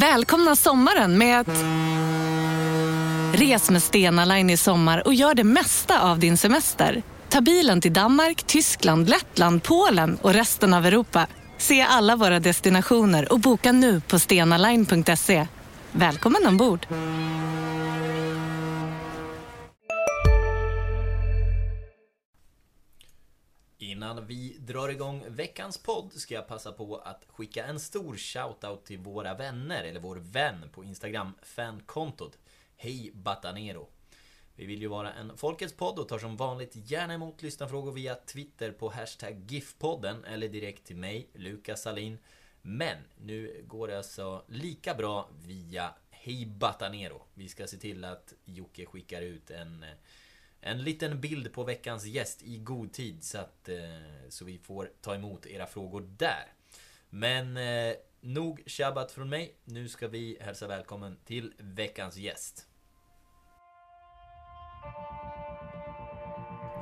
Välkomna 0.00 0.56
sommaren 0.56 1.18
med 1.18 1.40
att... 1.40 1.64
Res 3.40 3.70
med 3.70 3.82
Stena 3.82 4.24
Line 4.24 4.50
i 4.50 4.56
sommar 4.56 5.06
och 5.06 5.14
gör 5.14 5.34
det 5.34 5.44
mesta 5.44 6.00
av 6.00 6.18
din 6.18 6.36
semester. 6.36 7.02
Ta 7.28 7.40
bilen 7.40 7.80
till 7.80 7.92
Danmark, 7.92 8.42
Tyskland, 8.42 9.08
Lettland, 9.08 9.62
Polen 9.62 10.18
och 10.22 10.32
resten 10.32 10.74
av 10.74 10.86
Europa. 10.86 11.26
Se 11.58 11.82
alla 11.82 12.16
våra 12.16 12.40
destinationer 12.40 13.32
och 13.32 13.40
boka 13.40 13.72
nu 13.72 14.00
på 14.00 14.18
stenaline.se. 14.18 15.46
Välkommen 15.92 16.46
ombord! 16.46 16.86
Innan 24.06 24.26
vi 24.26 24.56
drar 24.58 24.88
igång 24.88 25.24
veckans 25.28 25.78
podd 25.78 26.12
ska 26.12 26.34
jag 26.34 26.48
passa 26.48 26.72
på 26.72 26.96
att 26.96 27.24
skicka 27.28 27.64
en 27.64 27.80
stor 27.80 28.16
shoutout 28.16 28.84
till 28.84 28.98
våra 28.98 29.34
vänner, 29.34 29.84
eller 29.84 30.00
vår 30.00 30.16
vän 30.16 30.68
på 30.72 30.84
Instagram, 30.84 31.32
fankontot 31.42 32.38
Hej 32.76 33.10
Batanero. 33.14 33.88
Vi 34.54 34.66
vill 34.66 34.80
ju 34.80 34.88
vara 34.88 35.12
en 35.12 35.36
folkets 35.36 35.76
podd 35.76 35.98
och 35.98 36.08
tar 36.08 36.18
som 36.18 36.36
vanligt 36.36 36.72
gärna 36.74 37.14
emot 37.14 37.42
lyssnarfrågor 37.42 37.92
via 37.92 38.14
Twitter 38.14 38.72
på 38.72 38.88
hashtag 38.88 39.44
GIF-podden 39.48 40.24
eller 40.24 40.48
direkt 40.48 40.84
till 40.84 40.96
mig, 40.96 41.30
Lukas 41.34 41.82
Salin. 41.82 42.18
Men 42.62 42.96
nu 43.18 43.64
går 43.66 43.88
det 43.88 43.98
alltså 43.98 44.44
lika 44.48 44.94
bra 44.94 45.28
via 45.46 45.94
Hej 46.10 46.46
Batanero. 46.46 47.22
Vi 47.34 47.48
ska 47.48 47.66
se 47.66 47.76
till 47.76 48.04
att 48.04 48.34
Jocke 48.44 48.86
skickar 48.86 49.22
ut 49.22 49.50
en 49.50 49.82
eh, 49.82 49.88
en 50.66 50.82
liten 50.82 51.20
bild 51.20 51.52
på 51.52 51.64
veckans 51.64 52.04
gäst 52.04 52.42
i 52.42 52.58
god 52.58 52.92
tid 52.92 53.24
så 53.24 53.38
att 53.38 53.68
eh, 53.68 53.76
så 54.28 54.44
vi 54.44 54.58
får 54.58 54.90
ta 55.00 55.14
emot 55.14 55.46
era 55.46 55.66
frågor 55.66 56.08
där. 56.18 56.52
Men 57.10 57.56
eh, 57.56 57.94
nog 58.20 58.62
tjabbat 58.66 59.12
från 59.12 59.28
mig. 59.28 59.54
Nu 59.64 59.88
ska 59.88 60.08
vi 60.08 60.38
hälsa 60.40 60.66
välkommen 60.66 61.16
till 61.24 61.52
veckans 61.58 62.16
gäst. 62.16 62.66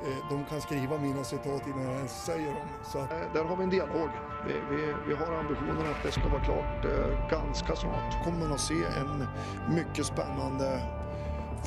Eh, 0.05 0.29
de 0.29 0.45
kan 0.45 0.61
skriva 0.61 0.97
mina 0.97 1.23
citat 1.23 1.67
innan 1.67 1.83
jag 1.83 1.95
ens 1.95 2.25
säger 2.25 2.53
dem. 2.53 2.69
Så 2.83 2.97
Där 3.33 3.43
har 3.43 3.57
vi 3.57 3.63
en 3.63 3.69
dialog. 3.69 4.09
Vi, 4.47 4.53
vi, 4.53 4.93
vi 5.07 5.15
har 5.15 5.33
ambitionen 5.33 5.85
att 5.91 6.03
det 6.03 6.11
ska 6.11 6.27
vara 6.29 6.43
klart 6.43 6.85
eh, 6.85 7.29
ganska 7.29 7.75
snart. 7.75 8.23
kommer 8.23 8.39
man 8.39 8.51
att 8.51 8.61
se 8.61 8.83
en 8.83 9.27
mycket 9.75 10.05
spännande 10.05 10.81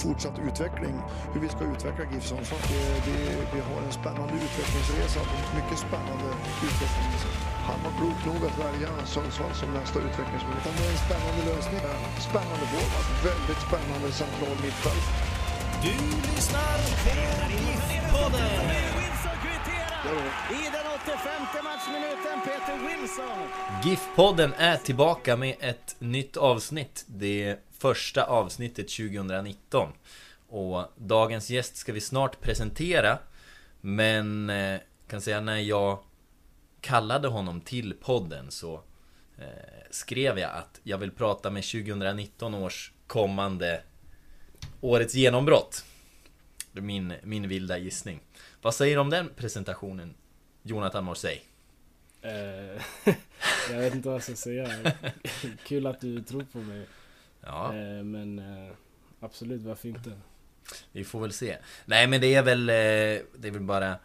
fortsatt 0.04 0.36
utveckling. 0.48 0.96
Hur 1.32 1.40
vi 1.44 1.48
ska 1.54 1.62
utveckla 1.74 2.04
GIF 2.12 2.24
Sundsvall. 2.30 2.62
Det, 2.72 2.84
det, 3.06 3.20
vi 3.54 3.60
har 3.68 3.78
en 3.86 3.94
spännande 4.00 4.34
utvecklingsresa. 4.46 5.20
Mycket 5.58 5.78
spännande 5.86 6.28
utvecklingsresa. 6.66 7.28
Han 7.68 7.78
var 7.84 7.92
klok 7.98 8.20
nog 8.30 8.40
att 8.48 8.58
välja 8.66 8.90
Sundsvall 9.14 9.54
som 9.60 9.68
nästa 9.80 9.98
utvecklingsmöjlighet. 10.08 10.74
Det 10.78 10.84
är 10.88 10.92
en 10.98 11.02
spännande 11.08 11.40
lösning. 11.50 11.80
Spännande 12.30 12.64
forward, 12.72 12.92
alltså 12.98 13.12
väldigt 13.30 13.60
spännande 13.68 14.08
central 14.22 14.56
mittfält. 14.64 15.06
Du 15.82 15.96
lyssnar 16.30 16.78
på 17.04 17.12
GIF-podden. 17.52 18.47
Femte 21.24 21.62
matchminuten, 21.62 22.40
Peter 22.44 22.78
Wilson. 22.88 23.48
GIF-podden 23.84 24.52
är 24.56 24.76
tillbaka 24.76 25.36
med 25.36 25.56
ett 25.60 25.96
nytt 25.98 26.36
avsnitt. 26.36 27.04
Det 27.06 27.58
första 27.78 28.24
avsnittet 28.24 28.88
2019. 28.88 29.92
Och 30.48 30.84
dagens 30.96 31.50
gäst 31.50 31.76
ska 31.76 31.92
vi 31.92 32.00
snart 32.00 32.40
presentera. 32.40 33.18
Men 33.80 34.50
eh, 34.50 34.80
kan 35.08 35.20
säga 35.20 35.40
när 35.40 35.58
jag 35.58 35.98
kallade 36.80 37.28
honom 37.28 37.60
till 37.60 37.94
podden 38.00 38.50
så 38.50 38.74
eh, 39.38 39.44
skrev 39.90 40.38
jag 40.38 40.50
att 40.50 40.80
jag 40.82 40.98
vill 40.98 41.10
prata 41.10 41.50
med 41.50 41.62
2019 41.64 42.54
års 42.54 42.92
kommande 43.06 43.82
årets 44.80 45.14
genombrott. 45.14 45.84
Det 46.72 46.78
är 46.78 46.82
min, 46.82 47.14
min 47.22 47.48
vilda 47.48 47.78
gissning. 47.78 48.20
Vad 48.62 48.74
säger 48.74 48.96
du 48.96 49.00
om 49.00 49.10
den 49.10 49.30
presentationen, 49.36 50.14
Jonathan 50.62 51.04
Morsey? 51.04 51.40
Eh, 52.22 52.82
jag 53.70 53.78
vet 53.78 53.94
inte 53.94 54.08
vad 54.08 54.14
jag 54.14 54.22
ska 54.22 54.34
säga. 54.34 54.92
Kul 55.66 55.86
att 55.86 56.00
du 56.00 56.22
tror 56.22 56.44
på 56.52 56.58
mig. 56.58 56.86
Ja. 57.40 57.74
Eh, 57.74 58.04
men 58.04 58.38
eh, 58.38 58.72
absolut, 59.20 59.62
varför 59.62 59.88
inte? 59.88 60.12
Vi 60.92 61.04
får 61.04 61.20
väl 61.20 61.32
se. 61.32 61.56
Nej 61.86 62.06
men 62.06 62.20
det 62.20 62.34
är 62.34 62.42
väl, 62.42 62.66
det 62.66 63.48
är 63.48 63.50
väl 63.50 63.60
bara 63.60 63.96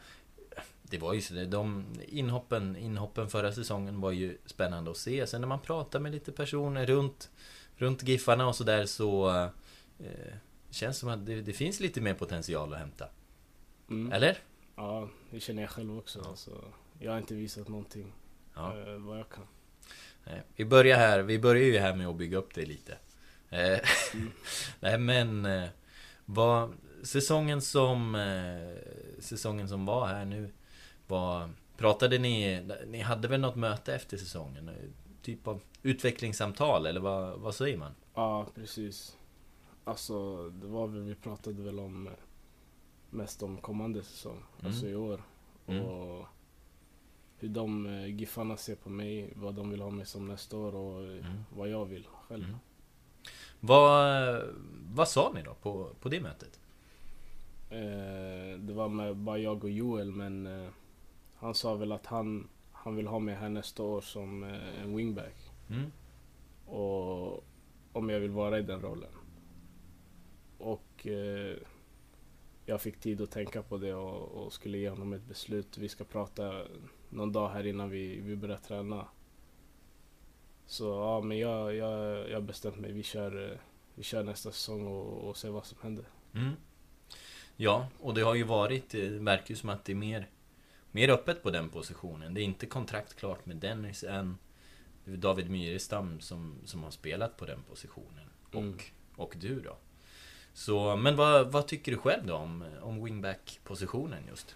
Det 0.81 0.97
var 0.97 1.13
ju 1.13 1.21
så 1.21 1.33
de 1.33 1.85
inhoppen, 2.07 2.75
inhoppen 2.75 3.29
förra 3.29 3.51
säsongen 3.51 4.01
var 4.01 4.11
ju 4.11 4.37
spännande 4.45 4.91
att 4.91 4.97
se. 4.97 5.27
Sen 5.27 5.41
när 5.41 5.47
man 5.47 5.59
pratar 5.59 5.99
med 5.99 6.11
lite 6.11 6.31
personer 6.31 6.85
runt 6.85 7.29
Runt 7.77 8.03
Giffarna 8.03 8.47
och 8.47 8.55
sådär 8.55 8.85
så 8.85 9.29
eh, 9.99 10.33
Känns 10.69 10.97
som 10.97 11.09
att 11.09 11.25
det, 11.25 11.41
det 11.41 11.53
finns 11.53 11.79
lite 11.79 12.01
mer 12.01 12.13
potential 12.13 12.73
att 12.73 12.79
hämta. 12.79 13.07
Mm. 13.89 14.11
Eller? 14.11 14.37
Ja, 14.75 15.09
det 15.31 15.39
känner 15.39 15.61
jag 15.61 15.69
själv 15.71 15.97
också. 15.97 16.21
Alltså, 16.21 16.63
jag 16.99 17.11
har 17.11 17.17
inte 17.19 17.35
visat 17.35 17.67
någonting 17.67 18.13
Ja. 18.55 18.79
eh, 18.79 18.93
vad 18.97 19.19
jag 19.19 19.29
kan. 19.29 19.47
Nej, 20.23 20.41
Vi 20.55 20.65
börjar 20.65 20.97
här, 20.97 21.19
vi 21.21 21.39
börjar 21.39 21.63
ju 21.63 21.77
här 21.77 21.95
med 21.95 22.07
att 22.07 22.15
bygga 22.15 22.37
upp 22.37 22.53
det 22.53 22.65
lite. 22.65 22.97
Eh, 23.49 23.79
Mm. 24.13 24.31
Nej 24.79 24.97
men 24.97 25.45
eh, 25.45 25.69
vad, 26.25 26.73
säsongen 27.03 27.61
som 27.61 28.15
eh, 28.15 29.21
Säsongen 29.21 29.69
som 29.69 29.85
var 29.85 30.07
här 30.07 30.25
nu 30.25 30.49
vad, 31.07 31.49
Pratade 31.77 32.17
ni, 32.17 32.61
ni 32.87 32.99
hade 32.99 33.27
väl 33.27 33.41
något 33.41 33.55
möte 33.55 33.95
efter 33.95 34.17
säsongen? 34.17 34.69
Eh, 34.69 34.75
Typ 35.21 35.47
av 35.47 35.61
utvecklingssamtal 35.83 36.85
eller 36.85 36.99
vad, 37.01 37.39
vad 37.39 37.55
säger 37.55 37.77
man? 37.77 37.91
Ja, 38.13 38.47
precis. 38.55 39.17
Alltså, 39.83 40.49
det 40.49 40.67
var 40.67 40.87
väl, 40.87 41.01
vi 41.01 41.15
pratade 41.15 41.61
väl 41.61 41.79
om 41.79 42.07
eh, 42.07 42.13
mest 43.13 43.43
om 43.43 43.57
kommande 43.57 44.03
säsong, 44.03 44.37
Mm. 44.59 44.65
alltså 44.65 44.87
i 44.87 44.95
år. 44.95 45.21
Mm. 45.67 45.85
Och 45.85 46.25
hur 47.37 47.49
de 47.49 47.85
eh, 47.85 48.05
Giffarna 48.15 48.57
ser 48.57 48.75
på 48.75 48.89
mig, 48.89 49.33
vad 49.35 49.53
de 49.55 49.69
vill 49.69 49.81
ha 49.81 49.89
mig 49.89 50.05
som 50.05 50.27
nästa 50.27 50.57
år 50.57 50.75
och 50.75 51.03
eh, 51.03 51.09
Mm. 51.25 51.43
vad 51.55 51.69
jag 51.69 51.85
vill 51.85 52.07
själv. 52.27 52.43
Mm. 52.43 52.55
Vad, 53.59 54.41
vad 54.93 55.07
sa 55.07 55.31
ni 55.35 55.41
då 55.43 55.53
på, 55.53 55.89
på 56.01 56.09
det 56.09 56.19
mötet? 56.21 56.59
Eh, 57.69 58.59
det 58.59 58.73
var 58.73 58.89
med 58.89 59.15
bara 59.15 59.37
jag 59.37 59.63
och 59.63 59.69
Joel 59.69 60.11
men 60.11 60.47
eh, 60.47 60.69
han 61.35 61.53
sa 61.55 61.75
väl 61.75 61.91
att 61.91 62.05
han, 62.05 62.47
han 62.71 62.95
vill 62.95 63.07
ha 63.07 63.19
mig 63.19 63.35
här 63.35 63.49
nästa 63.49 63.83
år 63.83 64.01
som 64.01 64.43
eh, 64.43 64.81
en 64.83 64.95
wingback. 64.95 65.51
Mm? 65.69 65.91
Och 66.77 67.43
om 67.93 68.09
jag 68.09 68.19
vill 68.19 68.31
vara 68.31 68.59
i 68.59 68.61
den 68.61 68.81
rollen. 68.81 69.11
Och 70.57 71.07
eh, 71.07 71.57
jag 72.65 72.81
fick 72.81 72.99
tid 72.99 73.21
att 73.21 73.31
tänka 73.31 73.63
på 73.63 73.77
det 73.77 73.93
och, 73.93 74.45
och 74.45 74.53
skulle 74.53 74.77
ge 74.77 74.89
honom 74.89 75.13
ett 75.13 75.25
beslut. 75.25 75.77
Vi 75.77 75.89
ska 75.89 76.03
prata 76.03 76.63
någon 77.09 77.31
dag 77.31 77.49
här 77.49 77.65
innan 77.65 77.89
vi, 77.89 78.19
vi 78.19 78.35
börjar 78.35 78.57
träna. 78.57 79.07
Så 80.65 80.85
ja, 80.85 81.21
men 81.21 81.37
jag, 81.37 81.75
jag, 81.75 82.29
jag 82.29 82.35
har 82.35 82.41
bestämt 82.41 82.79
mig. 82.79 82.91
Vi 82.91 83.03
kör, 83.03 83.51
eh, 83.51 83.57
vi 83.95 84.03
kör 84.03 84.23
nästa 84.23 84.51
säsong 84.51 84.87
och, 84.87 85.29
och 85.29 85.37
ser 85.37 85.49
vad 85.49 85.65
som 85.65 85.77
händer. 85.81 86.05
Mm. 86.33 86.51
Ja, 87.55 87.87
och 87.99 88.13
det 88.13 88.21
har 88.21 88.35
ju 88.35 88.43
varit, 88.43 88.89
det 88.89 89.09
verkar 89.09 89.49
ju 89.49 89.55
som 89.55 89.69
att 89.69 89.85
det 89.85 89.91
är 89.91 89.95
mer 89.95 90.29
Mer 90.95 91.09
öppet 91.09 91.43
på 91.43 91.51
den 91.51 91.69
positionen. 91.69 92.33
Det 92.33 92.41
är 92.41 92.43
inte 92.43 92.65
kontrakt 92.65 93.13
klart 93.15 93.45
med 93.45 93.57
Dennis 93.57 94.03
än. 94.03 94.37
David 95.05 95.49
Myrestam 95.49 96.19
som, 96.19 96.55
som 96.65 96.83
har 96.83 96.91
spelat 96.91 97.37
på 97.37 97.45
den 97.45 97.63
positionen. 97.63 98.29
Och, 98.49 98.55
Mm. 98.55 98.77
och 99.15 99.35
du 99.39 99.59
då. 99.59 99.77
Så, 100.53 100.95
men 100.95 101.15
vad, 101.15 101.51
vad 101.51 101.67
tycker 101.67 101.91
du 101.91 101.97
själv 101.97 102.25
då 102.25 102.35
om, 102.35 102.63
om 102.81 103.03
wingback-positionen 103.05 104.23
just? 104.29 104.55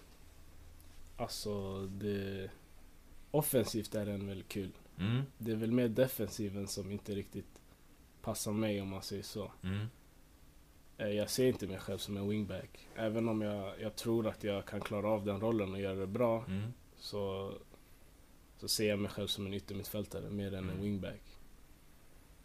Alltså, 1.16 1.80
det... 1.86 2.50
Offensivt 3.30 3.94
är 3.94 4.06
den 4.06 4.26
väl 4.26 4.42
kul. 4.42 4.70
Mm, 4.98 5.22
Det 5.38 5.52
är 5.52 5.56
väl 5.56 5.72
mer 5.72 5.88
defensiven 5.88 6.66
som 6.66 6.90
inte 6.90 7.14
riktigt 7.14 7.60
passar 8.22 8.52
mig 8.52 8.80
om 8.80 8.88
man 8.88 9.02
säger 9.02 9.22
så. 9.22 9.52
mm, 9.62 9.86
Eh, 10.98 11.08
Jag 11.08 11.30
ser 11.30 11.46
inte 11.46 11.66
mig 11.66 11.78
själv 11.78 11.98
som 11.98 12.16
en 12.16 12.28
wingback. 12.28 12.88
Även 12.96 13.28
om 13.28 13.42
jag, 13.42 13.80
jag 13.80 13.96
tror 13.96 14.26
att 14.26 14.44
jag 14.44 14.64
kan 14.66 14.80
klara 14.80 15.08
av 15.08 15.24
den 15.24 15.40
rollen 15.40 15.72
och 15.72 15.80
göra 15.80 15.94
det 15.94 16.06
bra 16.06 16.44
mm, 16.48 16.72
så, 16.98 17.52
så 18.58 18.68
ser 18.68 18.88
jag 18.88 18.98
mig 18.98 19.10
själv 19.10 19.26
som 19.26 19.46
en 19.46 19.54
yttermittfältare 19.54 20.30
mer 20.30 20.46
än 20.46 20.54
en 20.54 20.70
Mm. 20.70 20.82
wingback. 20.82 21.20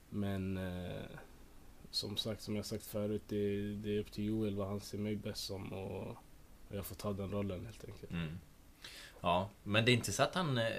Men 0.09 0.57
eh, 0.57 1.01
som 1.93 2.17
sagt, 2.17 2.41
som 2.41 2.55
jag 2.55 2.65
sagt 2.65 2.85
förut, 2.85 3.21
det, 3.27 3.73
det 3.75 3.95
är 3.95 3.99
upp 3.99 4.11
till 4.11 4.25
Joel 4.25 4.55
vad 4.55 4.67
han 4.67 4.79
ser 4.81 4.97
mig 4.97 5.15
bäst 5.15 5.45
som 5.45 5.73
och, 5.73 6.07
och 6.69 6.75
jag 6.75 6.85
får 6.85 6.95
ta 6.95 7.13
den 7.13 7.31
rollen 7.31 7.65
helt 7.65 7.85
enkelt. 7.85 8.11
mm. 8.11 8.39
Ja, 9.21 9.49
men 9.63 9.85
det 9.85 9.91
är 9.91 9.93
inte 9.93 10.11
så 10.11 10.23
att 10.23 10.35
han, 10.35 10.57
eh, 10.57 10.71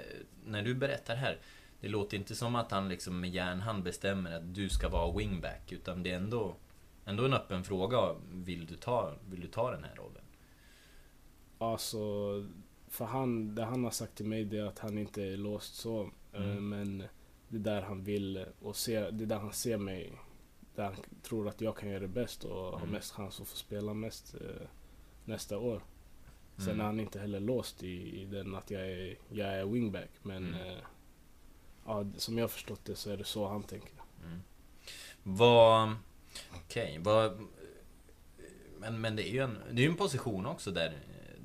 när 0.45 0.61
du 0.61 0.75
berättar 0.75 1.15
här 1.15 1.39
Det 1.81 1.87
låter 1.87 2.17
inte 2.17 2.35
som 2.35 2.55
att 2.55 2.71
han 2.71 2.89
liksom 2.89 3.19
med 3.19 3.29
järnhand 3.29 3.83
bestämmer 3.83 4.31
att 4.31 4.55
du 4.55 4.69
ska 4.69 4.89
vara 4.89 5.17
wingback 5.17 5.71
Utan 5.71 6.03
det 6.03 6.11
är 6.11 6.15
ändå 6.15 6.55
Ändå 7.05 7.25
en 7.25 7.33
öppen 7.33 7.63
fråga 7.63 8.15
Vill 8.31 8.65
du 8.65 8.75
ta, 8.75 9.13
vill 9.29 9.41
du 9.41 9.47
ta 9.47 9.71
den 9.71 9.83
här 9.83 9.95
rollen? 9.95 10.21
Alltså, 11.57 11.97
för 12.87 13.05
han, 13.05 13.55
det 13.55 13.63
han 13.63 13.83
har 13.83 13.91
sagt 13.91 14.15
till 14.15 14.25
mig 14.25 14.45
det 14.45 14.57
är 14.57 14.63
att 14.65 14.79
han 14.79 14.97
inte 14.97 15.23
är 15.23 15.37
låst 15.37 15.75
så. 15.75 16.09
eh, 16.33 16.41
Mm. 16.43 16.69
Men 16.69 17.03
det 17.47 17.57
är 17.57 17.59
där 17.75 17.81
han 17.81 18.03
vill 18.03 18.45
och 18.61 18.75
ser, 18.75 19.11
det 19.11 19.23
är 19.23 19.27
där 19.27 19.39
han 19.39 19.53
ser 19.53 19.77
mig. 19.77 20.13
Där 20.75 20.83
han 20.83 20.95
tror 21.21 21.47
att 21.47 21.61
jag 21.61 21.77
kan 21.77 21.89
göra 21.89 21.99
det 21.99 22.07
bäst 22.07 22.43
och 22.43 22.55
har 22.55 22.77
Mm. 22.77 22.89
mest 22.89 23.11
chans 23.11 23.41
att 23.41 23.47
få 23.47 23.55
spela 23.55 23.93
mest 23.93 24.33
eh, 24.41 24.67
nästa 25.25 25.57
år. 25.57 25.81
Sen 26.57 26.67
Mm. 26.67 26.79
är 26.79 26.83
han 26.85 26.99
inte 26.99 27.19
heller 27.19 27.39
låst 27.39 27.83
i, 27.83 28.21
i 28.21 28.25
den 28.25 28.55
att 28.55 28.71
jag 28.71 28.81
är, 28.91 29.15
jag 29.29 29.47
är 29.53 29.65
wingback. 29.65 30.09
Men 30.21 30.47
Mm. 30.53 30.67
eh, 30.67 30.77
ja, 31.85 32.05
som 32.17 32.37
jag 32.37 32.43
har 32.43 32.49
förstått 32.49 32.85
det 32.85 32.95
så 32.95 33.09
är 33.11 33.17
det 33.17 33.23
så 33.23 33.47
han 33.47 33.63
tänker. 33.63 33.93
Mm. 34.25 34.39
Vad... 35.23 35.95
Okej, 36.55 36.99
vad... 37.03 37.39
Men, 38.79 39.01
men 39.01 39.15
det 39.15 39.29
är 39.29 39.31
ju 39.31 39.39
en, 39.39 39.57
det 39.71 39.85
är 39.85 39.89
en 39.89 39.95
position 39.95 40.45
också 40.45 40.71
där 40.71 40.93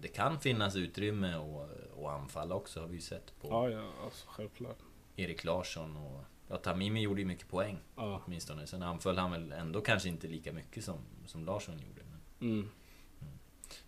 det 0.00 0.08
kan 0.08 0.40
finnas 0.40 0.76
utrymme 0.76 1.36
och, 1.36 1.68
och 1.94 2.12
anfalla 2.12 2.54
också 2.54 2.80
har 2.80 2.86
vi 2.86 2.94
ju 2.94 3.00
sett 3.00 3.40
på 3.40 3.48
Ja, 3.48 3.70
ja, 3.70 3.90
alltså 4.04 4.26
självklart. 4.28 4.78
Erik 5.16 5.44
Larsson 5.44 5.96
och... 5.96 6.24
Ja, 6.50 6.56
Tamimi 6.56 7.00
gjorde 7.02 7.20
ju 7.20 7.26
mycket 7.26 7.48
poäng 7.48 7.78
Ja. 7.96 8.22
åtminstone. 8.26 8.66
Sen 8.66 8.82
anföll 8.82 9.18
han 9.18 9.30
väl 9.30 9.52
ändå 9.52 9.80
kanske 9.80 10.08
inte 10.08 10.26
lika 10.28 10.52
mycket 10.52 10.84
som, 10.84 10.98
som 11.26 11.44
Larsson 11.44 11.74
gjorde. 11.78 12.02
Men, 12.10 12.48
Mm. 12.50 12.68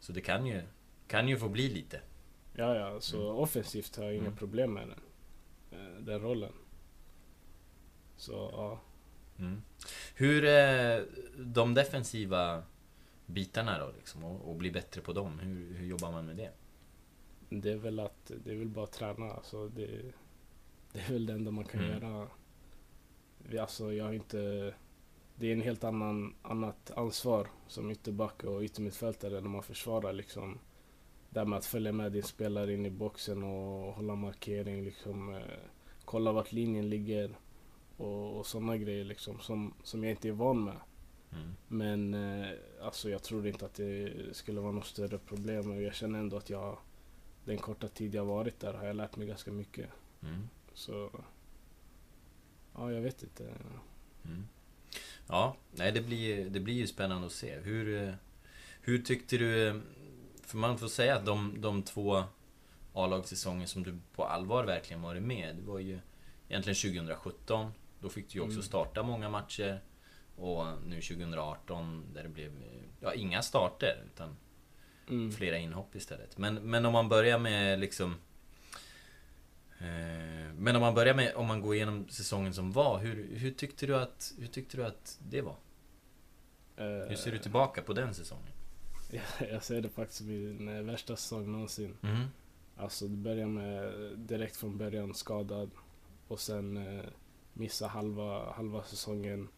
så 0.00 0.12
det 0.12 0.20
kan 0.20 0.46
ju, 0.46 0.62
kan 1.06 1.28
ju 1.28 1.36
få 1.38 1.48
bli 1.48 1.68
lite. 1.68 2.00
Ja, 2.54 2.74
ja, 2.76 3.00
så 3.00 3.22
Mm. 3.22 3.36
offensivt 3.36 3.96
har 3.96 4.04
jag 4.04 4.14
inga 4.14 4.26
Mm. 4.26 4.36
problem 4.36 4.72
med 4.72 4.88
den, 4.88 4.98
eh, 5.80 6.02
den 6.02 6.20
rollen. 6.20 6.52
Så 8.16 8.32
ja. 8.52 8.80
Mm. 9.38 9.62
Hur 10.14 10.44
är 10.44 11.06
de 11.38 11.74
defensiva 11.74 12.62
bitarna 13.26 13.78
då 13.78 13.92
liksom? 13.96 14.24
Och, 14.24 14.50
och 14.50 14.56
bli 14.56 14.70
bättre 14.70 15.00
på 15.00 15.12
dem? 15.12 15.38
Hur, 15.38 15.74
hur 15.74 15.86
jobbar 15.86 16.12
man 16.12 16.26
med 16.26 16.36
det? 16.36 16.50
Det 17.50 17.72
är 17.72 17.76
väl 17.76 18.00
att, 18.00 18.30
det 18.44 18.50
är 18.52 18.56
väl 18.56 18.68
bara 18.68 18.84
att 18.84 18.92
träna. 18.92 19.30
Alltså 19.32 19.68
det, 19.68 19.86
det 20.92 21.00
är 21.00 21.12
väl 21.12 21.26
det 21.26 21.32
enda 21.32 21.50
man 21.50 21.64
kan 21.64 21.80
Mm. 21.84 21.92
göra. 22.02 22.28
Vi- 23.48 23.58
Alltså 23.58 23.92
jag 23.92 24.04
har 24.04 24.12
inte... 24.12 24.74
Det 25.36 25.46
är 25.48 25.52
en 25.52 25.60
helt 25.60 25.84
annan, 25.84 26.34
annat 26.42 26.90
ansvar 26.90 27.48
som 27.68 27.90
ytterback 27.90 28.44
och 28.44 28.62
yttermittfältare 28.62 29.40
när 29.40 29.48
man 29.48 29.62
försvarar 29.62 30.12
liksom. 30.12 30.58
Där 31.30 31.44
med 31.44 31.58
att 31.58 31.64
följa 31.66 31.92
med 31.92 32.12
din 32.12 32.22
spelare 32.22 32.74
in 32.74 32.86
i 32.86 32.90
boxen 32.90 33.42
och 33.42 33.94
hålla 33.94 34.14
markering 34.14 34.84
liksom. 34.84 35.34
Eh, 35.34 35.42
kolla 36.04 36.32
vart 36.32 36.52
linjen 36.52 36.88
ligger. 36.90 37.36
Och, 37.96 38.36
och 38.38 38.46
sådana 38.46 38.76
grejer 38.76 39.04
liksom 39.04 39.38
som, 39.40 39.74
som 39.82 40.04
jag 40.04 40.10
inte 40.12 40.28
är 40.28 40.32
van 40.32 40.64
med. 40.64 40.76
Mm. 41.32 41.48
Men 41.68 42.14
eh, 42.14 42.48
alltså 42.82 43.10
jag 43.10 43.22
tror 43.22 43.46
inte 43.46 43.66
att 43.66 43.74
det 43.74 44.12
skulle 44.32 44.60
vara 44.60 44.72
något 44.72 44.86
större 44.86 45.18
problem. 45.18 45.70
Och 45.70 45.82
jag 45.82 45.94
känner 45.94 46.18
ändå 46.18 46.36
att 46.36 46.50
jag, 46.50 46.78
den 47.44 47.58
korta 47.58 47.88
tid 47.88 48.14
jag 48.14 48.24
varit 48.24 48.60
där 48.60 48.72
har 48.74 48.86
jag 48.86 48.96
lärt 48.96 49.16
mig 49.16 49.26
ganska 49.26 49.52
mycket. 49.52 49.88
Mm. 50.22 50.48
Så, 50.74 51.10
ja 52.82 52.92
jag 52.92 53.00
vet 53.00 53.22
inte. 53.22 53.42
Mm. 54.24 54.46
Ja, 55.28 55.56
nej 55.70 55.92
det 55.92 56.00
blir, 56.00 56.50
det 56.50 56.60
blir 56.60 56.74
ju 56.74 56.86
spännande 56.86 57.26
att 57.26 57.32
se. 57.32 57.58
Hur, 57.58 58.16
hur 58.80 58.98
tyckte 58.98 59.36
du... 59.38 59.80
För 60.42 60.56
man 60.58 60.78
får 60.78 60.88
säga 60.88 61.16
att 61.16 61.26
de, 61.26 61.60
de 61.60 61.82
två 61.82 62.24
A-lagssäsonger 62.92 63.66
som 63.66 63.82
du 63.82 63.98
på 64.14 64.24
allvar 64.24 64.64
verkligen 64.64 65.02
varit 65.02 65.22
med, 65.22 65.56
det 65.56 65.62
var 65.62 65.78
ju 65.78 65.98
egentligen 66.48 66.76
2017. 67.06 67.72
Då 68.00 68.08
fick 68.08 68.28
du 68.30 68.34
ju 68.38 68.40
också 68.40 68.52
Mm. 68.52 68.62
starta 68.62 69.02
många 69.02 69.28
matcher. 69.28 69.80
Och 70.36 70.64
nu 70.86 71.00
2018 71.00 72.04
där 72.14 72.22
det 72.22 72.28
blev, 72.28 72.52
ja 73.00 73.14
inga 73.14 73.42
starter 73.42 74.02
utan 74.14 74.36
Mm. 75.08 75.32
flera 75.32 75.58
inhopp 75.58 75.94
istället. 75.96 76.38
Men, 76.38 76.54
men 76.54 76.86
om 76.86 76.92
man 76.92 77.08
börjar 77.08 77.38
med 77.38 77.80
liksom... 77.80 78.14
Eh, 79.82 80.54
men 80.56 80.76
om 80.76 80.82
man 80.82 80.94
börjar 80.94 81.14
med, 81.14 81.34
om 81.34 81.46
man 81.46 81.60
går 81.60 81.74
igenom 81.74 82.08
säsongen 82.08 82.54
som 82.54 82.72
var, 82.72 82.98
hur, 82.98 83.36
hur, 83.36 83.50
tyckte, 83.50 83.86
du 83.86 83.96
att, 83.96 84.34
hur 84.38 84.46
tyckte 84.46 84.76
du 84.76 84.84
att 84.84 85.18
det 85.28 85.40
var? 85.40 85.56
Eh, 86.76 87.08
Hur 87.08 87.16
ser 87.16 87.32
du 87.32 87.38
tillbaka 87.38 87.82
på 87.82 87.92
den 87.92 88.14
säsongen? 88.14 88.52
jag, 89.10 89.50
jag 89.50 89.62
ser 89.62 89.80
det 89.80 89.88
faktiskt 89.88 90.18
som 90.18 90.26
min 90.26 90.68
eh, 90.68 90.82
värsta 90.82 91.16
säsong 91.16 91.52
någonsin. 91.52 91.96
Mm. 92.02 92.26
Alltså 92.76 93.08
det 93.08 93.16
börjar 93.16 93.46
med 93.46 93.92
direkt 94.18 94.56
från 94.56 94.78
början 94.78 95.14
skadad. 95.14 95.70
Och 96.28 96.40
sen 96.40 96.76
eh, 96.76 97.04
missa 97.52 97.86
halva, 97.86 98.52
halva 98.52 98.82
säsongen. 98.82 99.48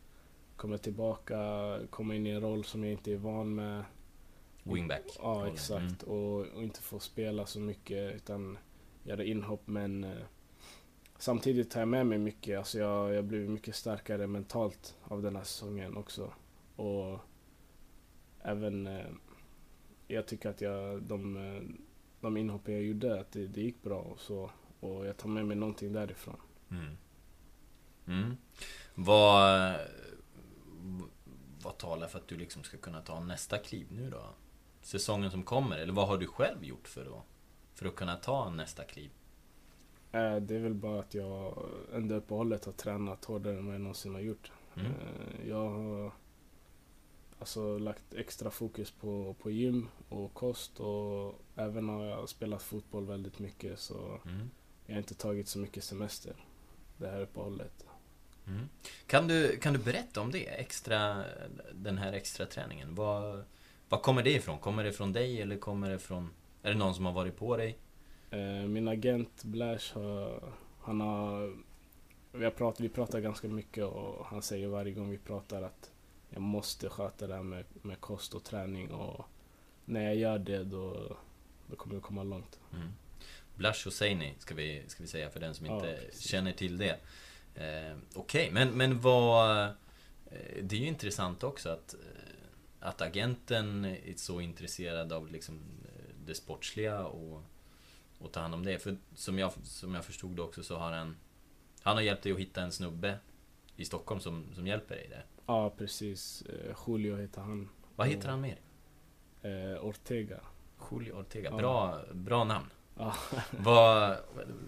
Kommer 0.56 0.78
tillbaka, 0.78 1.78
kommer 1.90 2.14
in 2.14 2.26
i 2.26 2.30
en 2.30 2.40
roll 2.40 2.64
som 2.64 2.84
jag 2.84 2.92
inte 2.92 3.12
är 3.12 3.16
van 3.16 3.54
med. 3.54 3.84
Wingback. 4.62 5.02
Ja, 5.18 5.48
exakt. 5.48 6.02
Och, 6.02 6.40
och 6.40 6.62
inte 6.62 6.80
få 6.80 6.98
spela 6.98 7.46
så 7.46 7.60
mycket 7.60 8.14
utan 8.14 8.58
göra 9.04 9.24
inhopp. 9.24 9.66
Men 9.66 10.04
eh, 10.04 10.24
samtidigt 11.18 11.70
tar 11.70 11.80
jag 11.80 11.88
med 11.88 12.06
mig 12.06 12.18
mycket. 12.18 12.58
Alltså 12.58 12.78
jag, 12.78 13.14
har 13.14 13.22
blivit 13.22 13.50
mycket 13.50 13.76
starkare 13.76 14.26
mentalt 14.26 14.96
av 15.02 15.22
den 15.22 15.36
här 15.36 15.44
säsongen 15.44 15.96
också. 15.96 16.32
Och 16.76 17.18
även, 18.42 18.86
eh, 18.86 19.06
jag 20.08 20.26
tycker 20.26 20.50
att 20.50 20.60
jag, 20.60 21.02
de, 21.02 21.36
eh, 21.36 21.62
de 22.20 22.36
inhopp 22.36 22.68
jag 22.68 22.82
gjorde, 22.82 23.20
att 23.20 23.32
det, 23.32 23.46
det 23.46 23.60
gick 23.60 23.82
bra 23.82 24.00
och 24.00 24.20
så. 24.20 24.50
Och 24.80 25.06
jag 25.06 25.16
tar 25.16 25.28
med 25.28 25.46
mig 25.46 25.56
någonting 25.56 25.92
därifrån. 25.92 26.36
Mm. 26.70 26.96
Mm. 28.06 28.36
Vad, 28.94 29.74
vad 31.62 31.78
talar 31.78 32.08
för 32.08 32.18
att 32.18 32.28
du 32.28 32.36
liksom 32.36 32.62
ska 32.62 32.76
kunna 32.76 33.00
ta 33.00 33.20
nästa 33.20 33.58
kliv 33.58 33.86
nu 33.90 34.10
då? 34.10 34.22
Säsongen 34.80 35.30
som 35.30 35.42
kommer, 35.42 35.78
eller 35.78 35.92
vad 35.92 36.08
har 36.08 36.18
du 36.18 36.26
själv 36.26 36.64
gjort 36.64 36.88
för 36.88 37.06
att, 37.06 37.24
för 37.74 37.86
att 37.86 37.96
kunna 37.96 38.16
ta 38.16 38.50
nästa 38.50 38.84
kliv? 38.84 39.10
Eh, 40.12 40.36
Det 40.36 40.54
är 40.56 40.60
väl 40.60 40.74
bara 40.74 41.00
att 41.00 41.14
jag 41.14 41.66
under 41.92 42.16
uppehållet 42.16 42.64
har 42.64 42.72
tränat 42.72 43.24
hårdare 43.24 43.58
än 43.58 43.66
vad 43.66 43.74
jag 43.74 43.80
någonsin 43.82 44.14
har 44.14 44.20
gjort. 44.20 44.52
Mm. 44.76 44.86
Eh, 44.92 45.48
Jag 45.48 45.68
har 45.70 46.12
alltså 47.38 47.78
lagt 47.78 48.14
extra 48.14 48.50
fokus 48.50 48.90
på, 48.90 49.34
på 49.42 49.50
gym 49.50 49.88
och 50.08 50.34
kost 50.34 50.80
och 50.80 51.40
även 51.56 51.88
har 51.88 52.04
jag 52.04 52.28
spelat 52.28 52.62
fotboll 52.62 53.06
väldigt 53.06 53.38
mycket 53.38 53.78
så 53.78 54.20
Mm. 54.26 54.50
jag 54.86 54.94
har 54.94 54.98
inte 54.98 55.14
tagit 55.14 55.48
så 55.48 55.58
mycket 55.58 55.84
semester 55.84 56.32
det 56.96 57.08
här 57.08 57.20
uppehållet. 57.20 57.86
Mm. 58.46 58.68
Kan, 59.06 59.28
du, 59.28 59.56
kan 59.58 59.72
du 59.72 59.78
berätta 59.78 60.20
om 60.20 60.30
det? 60.30 60.46
Extra, 60.46 61.24
den 61.74 61.98
här 61.98 62.12
extra 62.12 62.46
träningen. 62.46 62.94
Vad, 62.94 63.44
vad 63.88 64.02
kommer 64.02 64.22
det 64.22 64.30
ifrån? 64.32 64.58
Kommer 64.58 64.84
det 64.84 64.92
från 64.92 65.12
dig 65.12 65.42
eller 65.42 65.58
kommer 65.58 65.90
det 65.90 65.98
från... 65.98 66.30
Är 66.64 66.70
det 66.72 66.78
någon 66.78 66.94
som 66.94 67.04
har 67.06 67.12
varit 67.12 67.36
på 67.36 67.56
dig? 67.56 67.78
Eh, 68.30 68.66
Min 68.68 68.88
agent 68.88 69.44
Blash 69.44 69.94
har, 69.94 70.42
han 70.80 71.00
har, 71.00 71.56
vi, 72.32 72.44
har 72.44 72.50
pratat, 72.50 72.80
vi 72.80 72.88
pratar 72.88 73.20
ganska 73.20 73.48
mycket 73.48 73.84
och 73.84 74.26
han 74.26 74.42
säger 74.42 74.68
varje 74.68 74.92
gång 74.92 75.10
vi 75.10 75.18
pratar 75.18 75.62
att 75.62 75.90
jag 76.30 76.42
måste 76.42 76.88
sköta 76.88 77.26
det 77.26 77.34
här 77.34 77.42
med, 77.42 77.64
med 77.82 78.00
kost 78.00 78.34
och 78.34 78.44
träning 78.44 78.90
och 78.92 79.24
när 79.84 80.02
jag 80.04 80.16
gör 80.16 80.38
det 80.38 80.64
då, 80.64 81.16
då 81.66 81.76
kommer 81.76 81.94
jag 81.94 82.02
komma 82.02 82.22
långt. 82.22 82.58
Mm. 82.72 82.88
Blash 83.56 83.84
Hosseini 83.84 84.34
ska 84.38 84.54
vi, 84.54 84.82
ska 84.86 85.02
vi 85.02 85.08
säga 85.08 85.30
för 85.30 85.40
den 85.40 85.54
som 85.54 85.66
Ja, 85.66 85.74
inte 85.74 86.00
precis. 86.06 86.28
känner 86.28 86.52
till 86.52 86.78
det. 86.78 86.98
Eh, 87.54 87.96
Okej, 88.14 88.50
men, 88.52 88.68
men 88.70 89.00
vad... 89.00 89.64
eh, 89.64 89.70
Det 90.62 90.76
är 90.76 90.80
ju 90.80 90.86
intressant 90.86 91.42
också 91.44 91.68
att, 91.68 91.94
eh, 91.94 92.00
att 92.88 93.00
agenten 93.00 93.84
är 93.84 94.14
så 94.16 94.40
intresserad 94.40 95.12
av 95.12 95.28
liksom 95.32 95.60
det 96.26 96.34
sportsliga 96.34 97.06
och, 97.06 97.42
och 98.18 98.32
ta 98.32 98.40
hand 98.40 98.54
om 98.54 98.64
det. 98.64 98.78
För 98.78 98.96
som 99.14 99.38
jag, 99.38 99.52
som 99.52 99.94
jag 99.94 100.04
förstod 100.04 100.36
det 100.36 100.42
också 100.42 100.62
så 100.62 100.76
har 100.76 100.92
han... 100.92 101.16
Han 101.82 101.96
har 101.96 102.02
hjälpt 102.02 102.22
dig 102.22 102.32
att 102.32 102.38
hitta 102.38 102.62
en 102.62 102.72
snubbe 102.72 103.18
i 103.76 103.84
Stockholm 103.84 104.20
som, 104.20 104.44
som 104.54 104.66
hjälper 104.66 104.94
dig 104.94 105.08
där. 105.10 105.24
Ja 105.46 105.70
precis, 105.70 106.42
Eh, 106.42 106.76
Julio 106.86 107.16
heter 107.16 107.40
han. 107.40 107.68
Vad 107.96 108.08
heter 108.08 108.28
han 108.28 108.40
mer? 108.40 108.60
Eh, 109.42 109.84
Ortega. 109.84 110.40
Julio 110.90 111.12
Ortega. 111.12 111.50
Ja. 111.50 111.56
Bra, 111.56 112.00
bra 112.12 112.44
namn. 112.44 112.66
Ja. 112.98 113.14
Vad, 113.50 114.16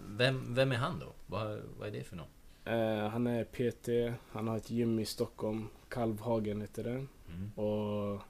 vem, 0.07 0.55
vem 0.55 0.71
är 0.71 0.75
han 0.75 0.99
då? 0.99 1.13
Vad, 1.25 1.61
vad 1.77 1.87
är 1.87 1.91
det 1.91 2.03
för 2.03 2.15
någon? 2.15 2.27
Eh, 2.65 3.07
han 3.09 3.27
är 3.27 3.43
PT, 3.43 4.17
han 4.31 4.47
har 4.47 4.57
ett 4.57 4.69
gym 4.69 4.99
i 4.99 5.05
Stockholm, 5.05 5.67
Kalvhagen 5.89 6.61
heter 6.61 6.83
det. 6.83 7.05
Mm. 7.27 7.51
Och 7.55 8.21